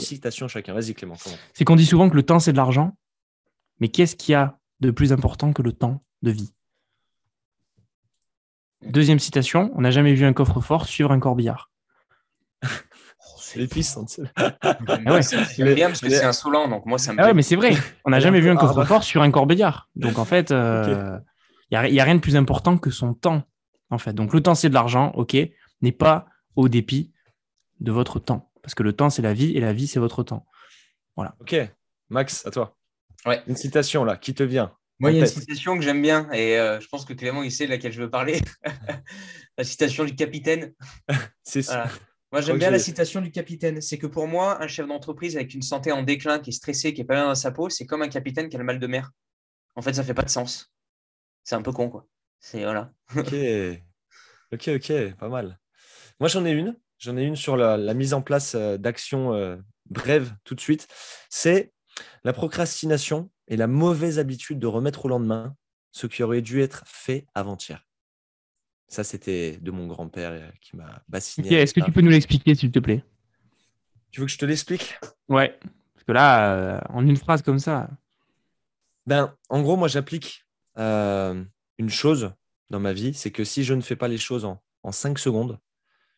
citation 0.00 0.48
chacun. 0.48 0.72
Vas-y, 0.72 0.94
Clément. 0.94 1.16
C'est 1.52 1.64
qu'on 1.64 1.76
dit 1.76 1.86
souvent 1.86 2.08
que 2.08 2.16
le 2.16 2.22
temps, 2.22 2.38
c'est 2.38 2.52
de 2.52 2.56
l'argent. 2.56 2.96
Mais 3.80 3.88
qu'est-ce 3.88 4.16
qu'il 4.16 4.32
y 4.32 4.34
a 4.34 4.58
de 4.80 4.90
plus 4.90 5.12
important 5.12 5.52
que 5.52 5.62
le 5.62 5.72
temps 5.72 6.02
de 6.22 6.30
vie? 6.30 6.52
Deuxième 8.82 9.18
citation, 9.18 9.70
on 9.74 9.82
n'a 9.82 9.90
jamais 9.90 10.14
vu 10.14 10.24
un 10.24 10.32
coffre-fort 10.32 10.86
suivre 10.86 11.12
un 11.12 11.20
corbillard. 11.20 11.70
Les 13.56 13.66
puissantes. 13.66 14.20
Ah 14.36 14.56
ouais. 15.06 15.20
J'aime 15.56 15.74
bien 15.74 15.88
parce 15.88 16.00
que 16.00 16.08
c'est 16.08 16.24
insolent, 16.24 16.68
donc 16.68 16.86
moi 16.86 16.98
ça 16.98 17.12
me. 17.12 17.20
Ah 17.20 17.26
ouais, 17.26 17.34
mais 17.34 17.42
c'est 17.42 17.56
vrai. 17.56 17.72
On 18.04 18.10
n'a 18.10 18.20
jamais 18.20 18.40
vu 18.40 18.50
un 18.50 18.56
coffre-fort 18.56 19.02
sur 19.02 19.22
un 19.22 19.30
corbillard. 19.30 19.88
Donc 19.96 20.18
en 20.18 20.24
fait, 20.24 20.50
il 20.50 20.56
euh, 20.56 21.18
n'y 21.70 21.76
a, 21.76 21.80
a, 21.80 22.04
rien 22.04 22.14
de 22.14 22.20
plus 22.20 22.36
important 22.36 22.78
que 22.78 22.90
son 22.90 23.14
temps. 23.14 23.42
En 23.90 23.98
fait, 23.98 24.12
donc 24.12 24.32
le 24.32 24.40
temps 24.40 24.54
c'est 24.54 24.68
de 24.68 24.74
l'argent, 24.74 25.10
ok, 25.14 25.36
n'est 25.82 25.92
pas 25.92 26.26
au 26.54 26.68
dépit 26.68 27.12
de 27.80 27.90
votre 27.92 28.20
temps, 28.20 28.50
parce 28.62 28.74
que 28.74 28.82
le 28.82 28.92
temps 28.92 29.10
c'est 29.10 29.22
la 29.22 29.32
vie 29.32 29.56
et 29.56 29.60
la 29.60 29.72
vie 29.72 29.88
c'est 29.88 30.00
votre 30.00 30.22
temps. 30.22 30.46
Voilà. 31.16 31.34
Ok, 31.40 31.56
Max, 32.08 32.46
à 32.46 32.50
toi. 32.50 32.76
Ouais. 33.26 33.42
Une 33.46 33.56
citation 33.56 34.04
là, 34.04 34.16
qui 34.16 34.32
te 34.32 34.42
vient 34.42 34.72
Moi, 34.98 35.10
il 35.10 35.18
y 35.18 35.20
a 35.20 35.24
une 35.24 35.26
citation 35.26 35.76
que 35.76 35.82
j'aime 35.82 36.00
bien 36.00 36.30
et 36.32 36.58
euh, 36.58 36.80
je 36.80 36.88
pense 36.88 37.04
que 37.04 37.12
Clément 37.12 37.42
il 37.42 37.52
sait 37.52 37.66
de 37.66 37.70
laquelle 37.70 37.92
je 37.92 38.00
veux 38.00 38.10
parler. 38.10 38.40
la 39.58 39.64
citation 39.64 40.04
du 40.04 40.14
capitaine. 40.14 40.72
c'est 41.42 41.62
ça. 41.62 41.88
Moi, 42.32 42.40
j'aime 42.42 42.58
bien 42.58 42.70
la 42.70 42.78
citation 42.78 43.20
du 43.20 43.32
capitaine. 43.32 43.80
C'est 43.80 43.98
que 43.98 44.06
pour 44.06 44.28
moi, 44.28 44.62
un 44.62 44.68
chef 44.68 44.86
d'entreprise 44.86 45.36
avec 45.36 45.52
une 45.52 45.62
santé 45.62 45.90
en 45.90 46.02
déclin, 46.02 46.38
qui 46.38 46.50
est 46.50 46.52
stressé, 46.52 46.94
qui 46.94 47.00
est 47.00 47.04
pas 47.04 47.14
bien 47.14 47.26
dans 47.26 47.34
sa 47.34 47.50
peau, 47.50 47.68
c'est 47.68 47.86
comme 47.86 48.02
un 48.02 48.08
capitaine 48.08 48.48
qui 48.48 48.56
a 48.56 48.58
le 48.58 48.64
mal 48.64 48.78
de 48.78 48.86
mer. 48.86 49.10
En 49.74 49.82
fait, 49.82 49.94
ça 49.94 50.04
fait 50.04 50.14
pas 50.14 50.22
de 50.22 50.30
sens. 50.30 50.72
C'est 51.42 51.56
un 51.56 51.62
peu 51.62 51.72
con, 51.72 51.90
quoi. 51.90 52.06
C'est 52.38 52.62
voilà. 52.62 52.92
ok, 53.16 53.34
ok, 54.52 54.68
ok, 54.68 55.14
pas 55.16 55.28
mal. 55.28 55.58
Moi, 56.20 56.28
j'en 56.28 56.44
ai 56.44 56.52
une. 56.52 56.76
J'en 56.98 57.16
ai 57.16 57.24
une 57.24 57.36
sur 57.36 57.56
la, 57.56 57.94
mise 57.94 58.14
en 58.14 58.22
place 58.22 58.54
euh, 58.54 58.76
d'actions 58.76 59.34
euh, 59.34 59.56
brèves 59.86 60.32
tout 60.44 60.54
de 60.54 60.60
suite. 60.60 60.86
C'est 61.30 61.72
la 62.24 62.32
procrastination 62.32 63.30
et 63.48 63.56
la 63.56 63.66
mauvaise 63.66 64.18
habitude 64.18 64.58
de 64.58 64.66
remettre 64.66 65.06
au 65.06 65.08
lendemain 65.08 65.56
ce 65.92 66.06
qui 66.06 66.22
aurait 66.22 66.42
dû 66.42 66.62
être 66.62 66.84
fait 66.86 67.26
avant-hier. 67.34 67.89
Ça, 68.90 69.04
c'était 69.04 69.56
de 69.58 69.70
mon 69.70 69.86
grand-père 69.86 70.32
euh, 70.32 70.50
qui 70.60 70.76
m'a 70.76 71.00
bassiné. 71.08 71.54
Est-ce 71.54 71.72
que 71.72 71.80
tu 71.80 71.92
peux 71.92 72.00
nous 72.00 72.10
l'expliquer, 72.10 72.56
s'il 72.56 72.72
te 72.72 72.80
plaît? 72.80 73.04
Tu 74.10 74.18
veux 74.20 74.26
que 74.26 74.32
je 74.32 74.36
te 74.38 74.44
l'explique? 74.44 74.98
Ouais. 75.28 75.56
Parce 75.94 76.04
que 76.04 76.10
là, 76.10 76.54
euh, 76.54 76.80
en 76.88 77.06
une 77.06 77.16
phrase 77.16 77.40
comme 77.42 77.60
ça. 77.60 77.88
Ben, 79.06 79.32
en 79.48 79.62
gros, 79.62 79.76
moi, 79.76 79.86
j'applique 79.86 80.44
euh, 80.76 81.44
une 81.78 81.88
chose 81.88 82.32
dans 82.70 82.80
ma 82.80 82.92
vie 82.92 83.14
c'est 83.14 83.30
que 83.30 83.44
si 83.44 83.62
je 83.62 83.74
ne 83.74 83.80
fais 83.80 83.94
pas 83.94 84.08
les 84.08 84.18
choses 84.18 84.44
en, 84.44 84.60
en 84.82 84.90
5 84.90 85.20
secondes, 85.20 85.60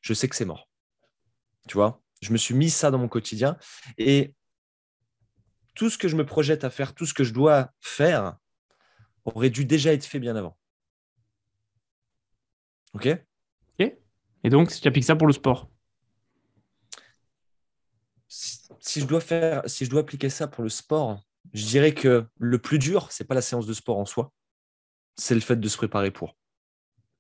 je 0.01 0.15
sais 0.15 0.27
que 0.29 0.35
c'est 0.35 0.47
mort. 0.47 0.71
Tu 1.69 1.75
vois? 1.75 2.03
Je 2.23 2.33
me 2.33 2.39
suis 2.39 2.55
mis 2.55 2.71
ça 2.71 2.91
dans 2.91 2.99
mon 2.99 3.09
quotidien. 3.09 3.59
Et 3.99 4.35
tout 5.75 5.91
ce 5.91 5.99
que 5.99 6.09
je 6.09 6.17
me 6.17 6.25
projette 6.25 6.65
à 6.65 6.71
faire, 6.71 6.95
tout 6.95 7.05
ce 7.05 7.13
que 7.13 7.25
je 7.25 7.35
dois 7.35 7.71
faire, 7.81 8.39
aurait 9.27 9.51
dû 9.51 9.67
déjà 9.67 9.93
être 9.93 10.07
fait 10.07 10.21
bien 10.21 10.37
avant. 10.37 10.57
Ok 12.95 13.09
Ok. 13.79 13.97
Et 14.45 14.51
donc, 14.51 14.71
si 14.71 14.81
tu 14.81 14.89
appliques 14.89 15.05
ça 15.05 15.17
pour 15.17 15.27
le 15.27 15.33
sport 15.33 15.69
si, 18.83 19.01
je 19.01 19.07
dois 19.07 19.21
faire, 19.21 19.63
si 19.67 19.85
je 19.85 19.91
dois 19.91 20.01
appliquer 20.01 20.31
ça 20.31 20.49
pour 20.49 20.63
le 20.63 20.69
sport, 20.69 21.21
je 21.53 21.65
dirais 21.67 21.93
que 21.93 22.27
le 22.39 22.59
plus 22.59 22.79
dur, 22.79 23.09
c'est 23.11 23.25
pas 23.25 23.35
la 23.35 23.43
séance 23.43 23.67
de 23.67 23.73
sport 23.73 23.99
en 23.99 24.07
soi, 24.07 24.33
c'est 25.17 25.35
le 25.35 25.41
fait 25.41 25.57
de 25.57 25.69
se 25.69 25.77
préparer 25.77 26.11
pour. 26.11 26.37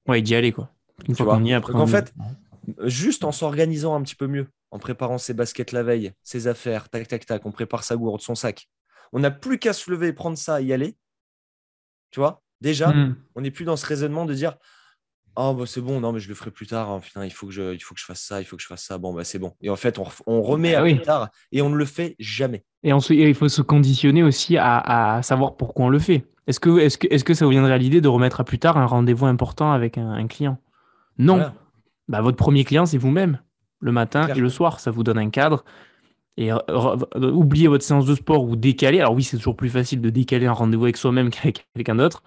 Ouais, 0.09 0.23
d'y 0.23 0.35
aller 0.35 0.53
quoi. 0.53 0.75
Une 1.07 1.15
fois 1.15 1.27
qu'on 1.27 1.45
y 1.45 1.51
est 1.51 1.55
après. 1.55 1.75
en 1.75 1.87
fait, 1.87 2.13
juste 2.85 3.25
en 3.25 3.33
s'organisant 3.33 3.95
un 3.95 4.03
petit 4.03 4.15
peu 4.15 4.27
mieux, 4.27 4.49
en 4.71 4.79
préparant 4.79 5.19
ses 5.19 5.35
baskets 5.35 5.73
la 5.73 5.83
veille, 5.83 6.13
ses 6.23 6.47
affaires, 6.47 6.89
tac 6.89 7.07
tac 7.09 7.27
tac, 7.27 7.45
on 7.47 7.53
prépare 7.53 7.85
sa 7.85 7.97
gourde, 7.97 8.21
son 8.21 8.35
sac. 8.35 8.69
On 9.13 9.21
n'a 9.21 9.31
plus 9.31 9.59
qu'à 9.59 9.73
se 9.73 9.91
lever, 9.91 10.13
prendre 10.13 10.39
ça, 10.39 10.61
y 10.61 10.73
aller. 10.73 10.97
Tu 12.11 12.21
vois? 12.21 12.43
Déjà, 12.61 12.93
hmm. 12.93 13.17
on 13.35 13.41
n'est 13.43 13.51
plus 13.51 13.65
dans 13.65 13.77
ce 13.77 13.85
raisonnement 13.85 14.25
de 14.25 14.35
dire 14.35 14.57
oh, 15.37 15.55
bah, 15.55 15.65
c'est 15.67 15.81
bon, 15.81 16.01
non, 16.01 16.13
mais 16.13 16.21
je 16.21 16.29
le 16.29 16.35
ferai 16.35 16.51
plus 16.51 16.67
tard. 16.67 16.91
Hein, 16.91 17.01
il, 17.25 17.33
faut 17.33 17.47
que 17.47 17.53
je, 17.53 17.75
il 17.75 17.81
faut 17.81 17.95
que 17.95 18.01
je 18.01 18.05
fasse 18.05 18.23
ça, 18.23 18.41
il 18.41 18.45
faut 18.45 18.57
que 18.57 18.63
je 18.63 18.67
fasse 18.67 18.85
ça. 18.85 18.99
Bon, 18.99 19.13
bah, 19.13 19.25
c'est 19.25 19.39
bon. 19.39 19.53
Et 19.61 19.71
en 19.71 19.77
fait, 19.77 19.99
on, 20.27 20.43
remet 20.43 20.73
bah 20.73 20.81
à 20.81 20.83
plus 20.83 21.01
tard 21.01 21.29
et 21.51 21.63
on 21.63 21.71
ne 21.71 21.77
le 21.77 21.85
fait 21.85 22.17
jamais. 22.19 22.65
Et 22.83 22.91
il 23.11 23.35
faut 23.35 23.49
se 23.49 23.63
conditionner 23.63 24.23
aussi 24.23 24.57
à, 24.59 25.21
savoir 25.23 25.57
pourquoi 25.57 25.87
on 25.87 25.89
le 25.89 25.99
fait. 25.99 26.25
Est-ce 26.47 26.59
que, 26.59 26.79
est 26.79 26.97
que, 26.97 27.07
est 27.09 27.23
que 27.23 27.35
ça 27.35 27.45
vous 27.45 27.53
viendrait 27.53 27.73
à 27.73 27.79
l'idée 27.79 28.01
de 28.01 28.09
remettre 28.09 28.41
à 28.41 28.45
plus 28.45 28.59
tard 28.59 28.77
un 28.77 28.87
rendez-vous 28.87 29.27
important 29.27 29.73
avec 29.73 29.99
un, 29.99 30.27
client? 30.27 30.59
Non. 31.19 31.53
Bah, 32.09 32.21
votre 32.21 32.37
premier 32.37 32.65
client, 32.65 32.87
c'est 32.87 32.99
vous-même. 32.99 33.39
Le 33.81 33.93
matin 33.93 34.29
et 34.29 34.39
le 34.39 34.49
soir, 34.49 34.81
ça 34.81 34.91
vous 34.91 35.03
donne 35.03 35.19
un 35.19 35.31
cadre. 35.31 35.65
Et 36.37 36.51
oubliez 37.15 37.69
votre 37.69 37.85
séance 37.85 38.07
de 38.07 38.15
sport 38.15 38.45
ou 38.45 38.57
décaler. 38.57 39.01
Alors 39.01 39.15
oui, 39.15 39.23
c'est 39.23 39.37
toujours 39.37 39.57
plus 39.57 39.69
facile 39.69 40.01
de 40.01 40.09
décaler 40.11 40.47
un 40.47 40.53
rendez-vous 40.53 40.85
avec 40.85 40.97
soi-même 40.97 41.31
qu'avec 41.31 41.67
quelqu'un 41.75 41.97
d'autre. 41.97 42.23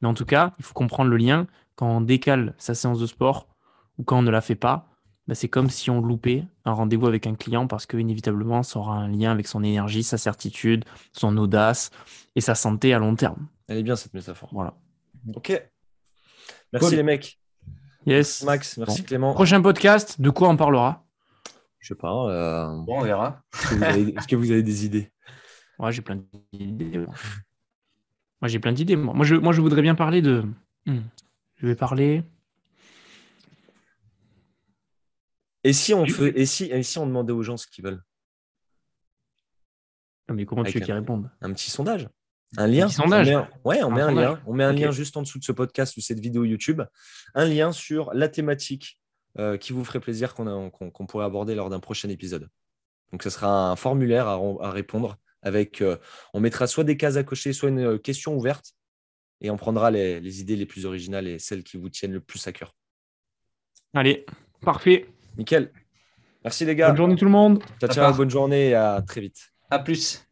Mais 0.00 0.08
en 0.08 0.14
tout 0.14 0.24
cas, 0.24 0.54
il 0.58 0.64
faut 0.64 0.72
comprendre 0.72 1.10
le 1.10 1.16
lien 1.16 1.46
quand 1.80 1.88
on 1.88 2.02
décale 2.02 2.52
sa 2.58 2.74
séance 2.74 3.00
de 3.00 3.06
sport 3.06 3.48
ou 3.96 4.04
quand 4.04 4.18
on 4.18 4.22
ne 4.22 4.30
la 4.30 4.42
fait 4.42 4.54
pas, 4.54 4.86
bah, 5.26 5.34
c'est 5.34 5.48
comme 5.48 5.70
si 5.70 5.88
on 5.88 6.02
loupait 6.02 6.44
un 6.66 6.72
rendez-vous 6.72 7.06
avec 7.06 7.26
un 7.26 7.34
client 7.34 7.66
parce 7.66 7.86
qu'inévitablement, 7.86 8.62
ça 8.62 8.80
aura 8.80 8.96
un 8.96 9.08
lien 9.08 9.32
avec 9.32 9.46
son 9.46 9.64
énergie, 9.64 10.02
sa 10.02 10.18
certitude, 10.18 10.84
son 11.12 11.34
audace 11.38 11.90
et 12.36 12.42
sa 12.42 12.54
santé 12.54 12.92
à 12.92 12.98
long 12.98 13.16
terme. 13.16 13.48
Elle 13.66 13.78
est 13.78 13.82
bien 13.82 13.96
cette 13.96 14.12
métaphore. 14.12 14.50
Voilà. 14.52 14.74
Ok. 15.34 15.58
Merci 16.74 16.96
les 16.96 17.02
mecs. 17.02 17.40
Yes. 18.04 18.42
Max, 18.42 18.76
merci 18.76 19.02
Clément. 19.02 19.32
Prochain 19.32 19.62
podcast, 19.62 20.20
de 20.20 20.28
quoi 20.28 20.50
on 20.50 20.58
parlera? 20.58 21.06
Je 21.78 21.88
sais 21.88 21.94
pas. 21.94 22.28
Euh, 22.28 22.76
bon, 22.82 22.98
on 22.98 23.04
verra. 23.04 23.40
Est-ce 23.54 24.28
que, 24.28 24.36
vous 24.36 24.50
avez 24.50 24.62
des 24.62 24.84
idées? 24.84 25.10
Ouais, 25.78 25.92
j'ai 25.92 26.02
plein 26.02 26.20
d'idées. 26.52 26.98
Moi, 26.98 28.48
j'ai 28.48 28.58
plein 28.58 28.72
d'idées. 28.72 28.96
Moi. 28.96 29.24
je, 29.24 29.34
moi, 29.36 29.54
je 29.54 29.62
voudrais 29.62 29.80
bien 29.80 29.94
parler 29.94 30.20
de. 30.20 30.44
Hmm. 30.84 31.00
Je 31.60 31.66
vais 31.66 31.74
parler. 31.74 32.22
Et 35.62 35.74
si 35.74 35.92
on 35.92 36.06
fait, 36.06 36.32
et 36.38 36.46
si, 36.46 36.64
et 36.64 36.82
si 36.82 36.98
on 36.98 37.06
demandait 37.06 37.34
aux 37.34 37.42
gens 37.42 37.58
ce 37.58 37.66
qu'ils 37.66 37.84
veulent? 37.84 38.02
Mais 40.32 40.46
comment 40.46 40.64
tu 40.64 40.78
veux 40.78 40.84
qu'ils 40.84 40.94
répondent? 40.94 41.30
Un 41.42 41.52
petit 41.52 41.70
sondage. 41.70 42.08
Un 42.56 42.66
lien? 42.66 42.86
Un 42.86 42.88
sondage. 42.88 43.28
On 43.64 43.70
met, 43.70 43.82
on 43.82 43.90
met 43.90 44.00
un 44.00 44.12
lien. 44.12 44.42
On 44.46 44.54
met 44.54 44.64
un 44.64 44.72
lien 44.72 44.90
juste 44.90 45.18
en 45.18 45.22
dessous 45.22 45.38
de 45.38 45.44
ce 45.44 45.52
podcast 45.52 45.96
ou 45.98 46.00
cette 46.00 46.20
vidéo 46.20 46.44
YouTube. 46.44 46.80
Un 47.34 47.44
lien 47.44 47.72
sur 47.72 48.14
la 48.14 48.28
thématique 48.28 48.98
euh, 49.38 49.58
qui 49.58 49.74
vous 49.74 49.84
ferait 49.84 50.00
plaisir 50.00 50.34
qu'on 50.34 51.06
pourrait 51.06 51.26
aborder 51.26 51.54
lors 51.54 51.68
d'un 51.68 51.80
prochain 51.80 52.08
épisode. 52.08 52.48
Donc, 53.12 53.22
ce 53.22 53.28
sera 53.28 53.70
un 53.70 53.76
formulaire 53.76 54.28
à, 54.28 54.70
répondre 54.70 55.18
avec. 55.42 55.82
Euh, 55.82 55.98
on 56.32 56.40
mettra 56.40 56.66
soit 56.66 56.84
des 56.84 56.96
cases 56.96 57.16
à 57.16 57.24
cocher, 57.24 57.52
soit 57.52 57.68
une 57.68 57.80
euh, 57.80 57.98
question 57.98 58.34
ouverte 58.34 58.74
et 59.40 59.50
on 59.50 59.56
prendra 59.56 59.90
les, 59.90 60.40
idées 60.40 60.56
les 60.56 60.66
plus 60.66 60.86
originales 60.86 61.26
et 61.26 61.38
celles 61.38 61.62
qui 61.62 61.76
vous 61.76 61.88
tiennent 61.88 62.12
le 62.12 62.20
plus 62.20 62.46
à 62.46 62.52
cœur. 62.52 62.74
Allez, 63.94 64.26
parfait. 64.60 65.06
Nickel. 65.36 65.72
Merci 66.44 66.64
les 66.64 66.76
gars. 66.76 66.88
Bonne 66.88 66.96
journée 66.96 67.16
tout 67.16 67.24
le 67.24 67.30
monde. 67.30 67.62
Ciao, 67.80 67.90
ciao, 67.90 68.14
bonne 68.14 68.30
journée 68.30 68.70
et 68.70 68.74
à 68.74 69.02
très 69.06 69.20
vite. 69.20 69.52
À 69.70 69.78
plus. 69.78 70.26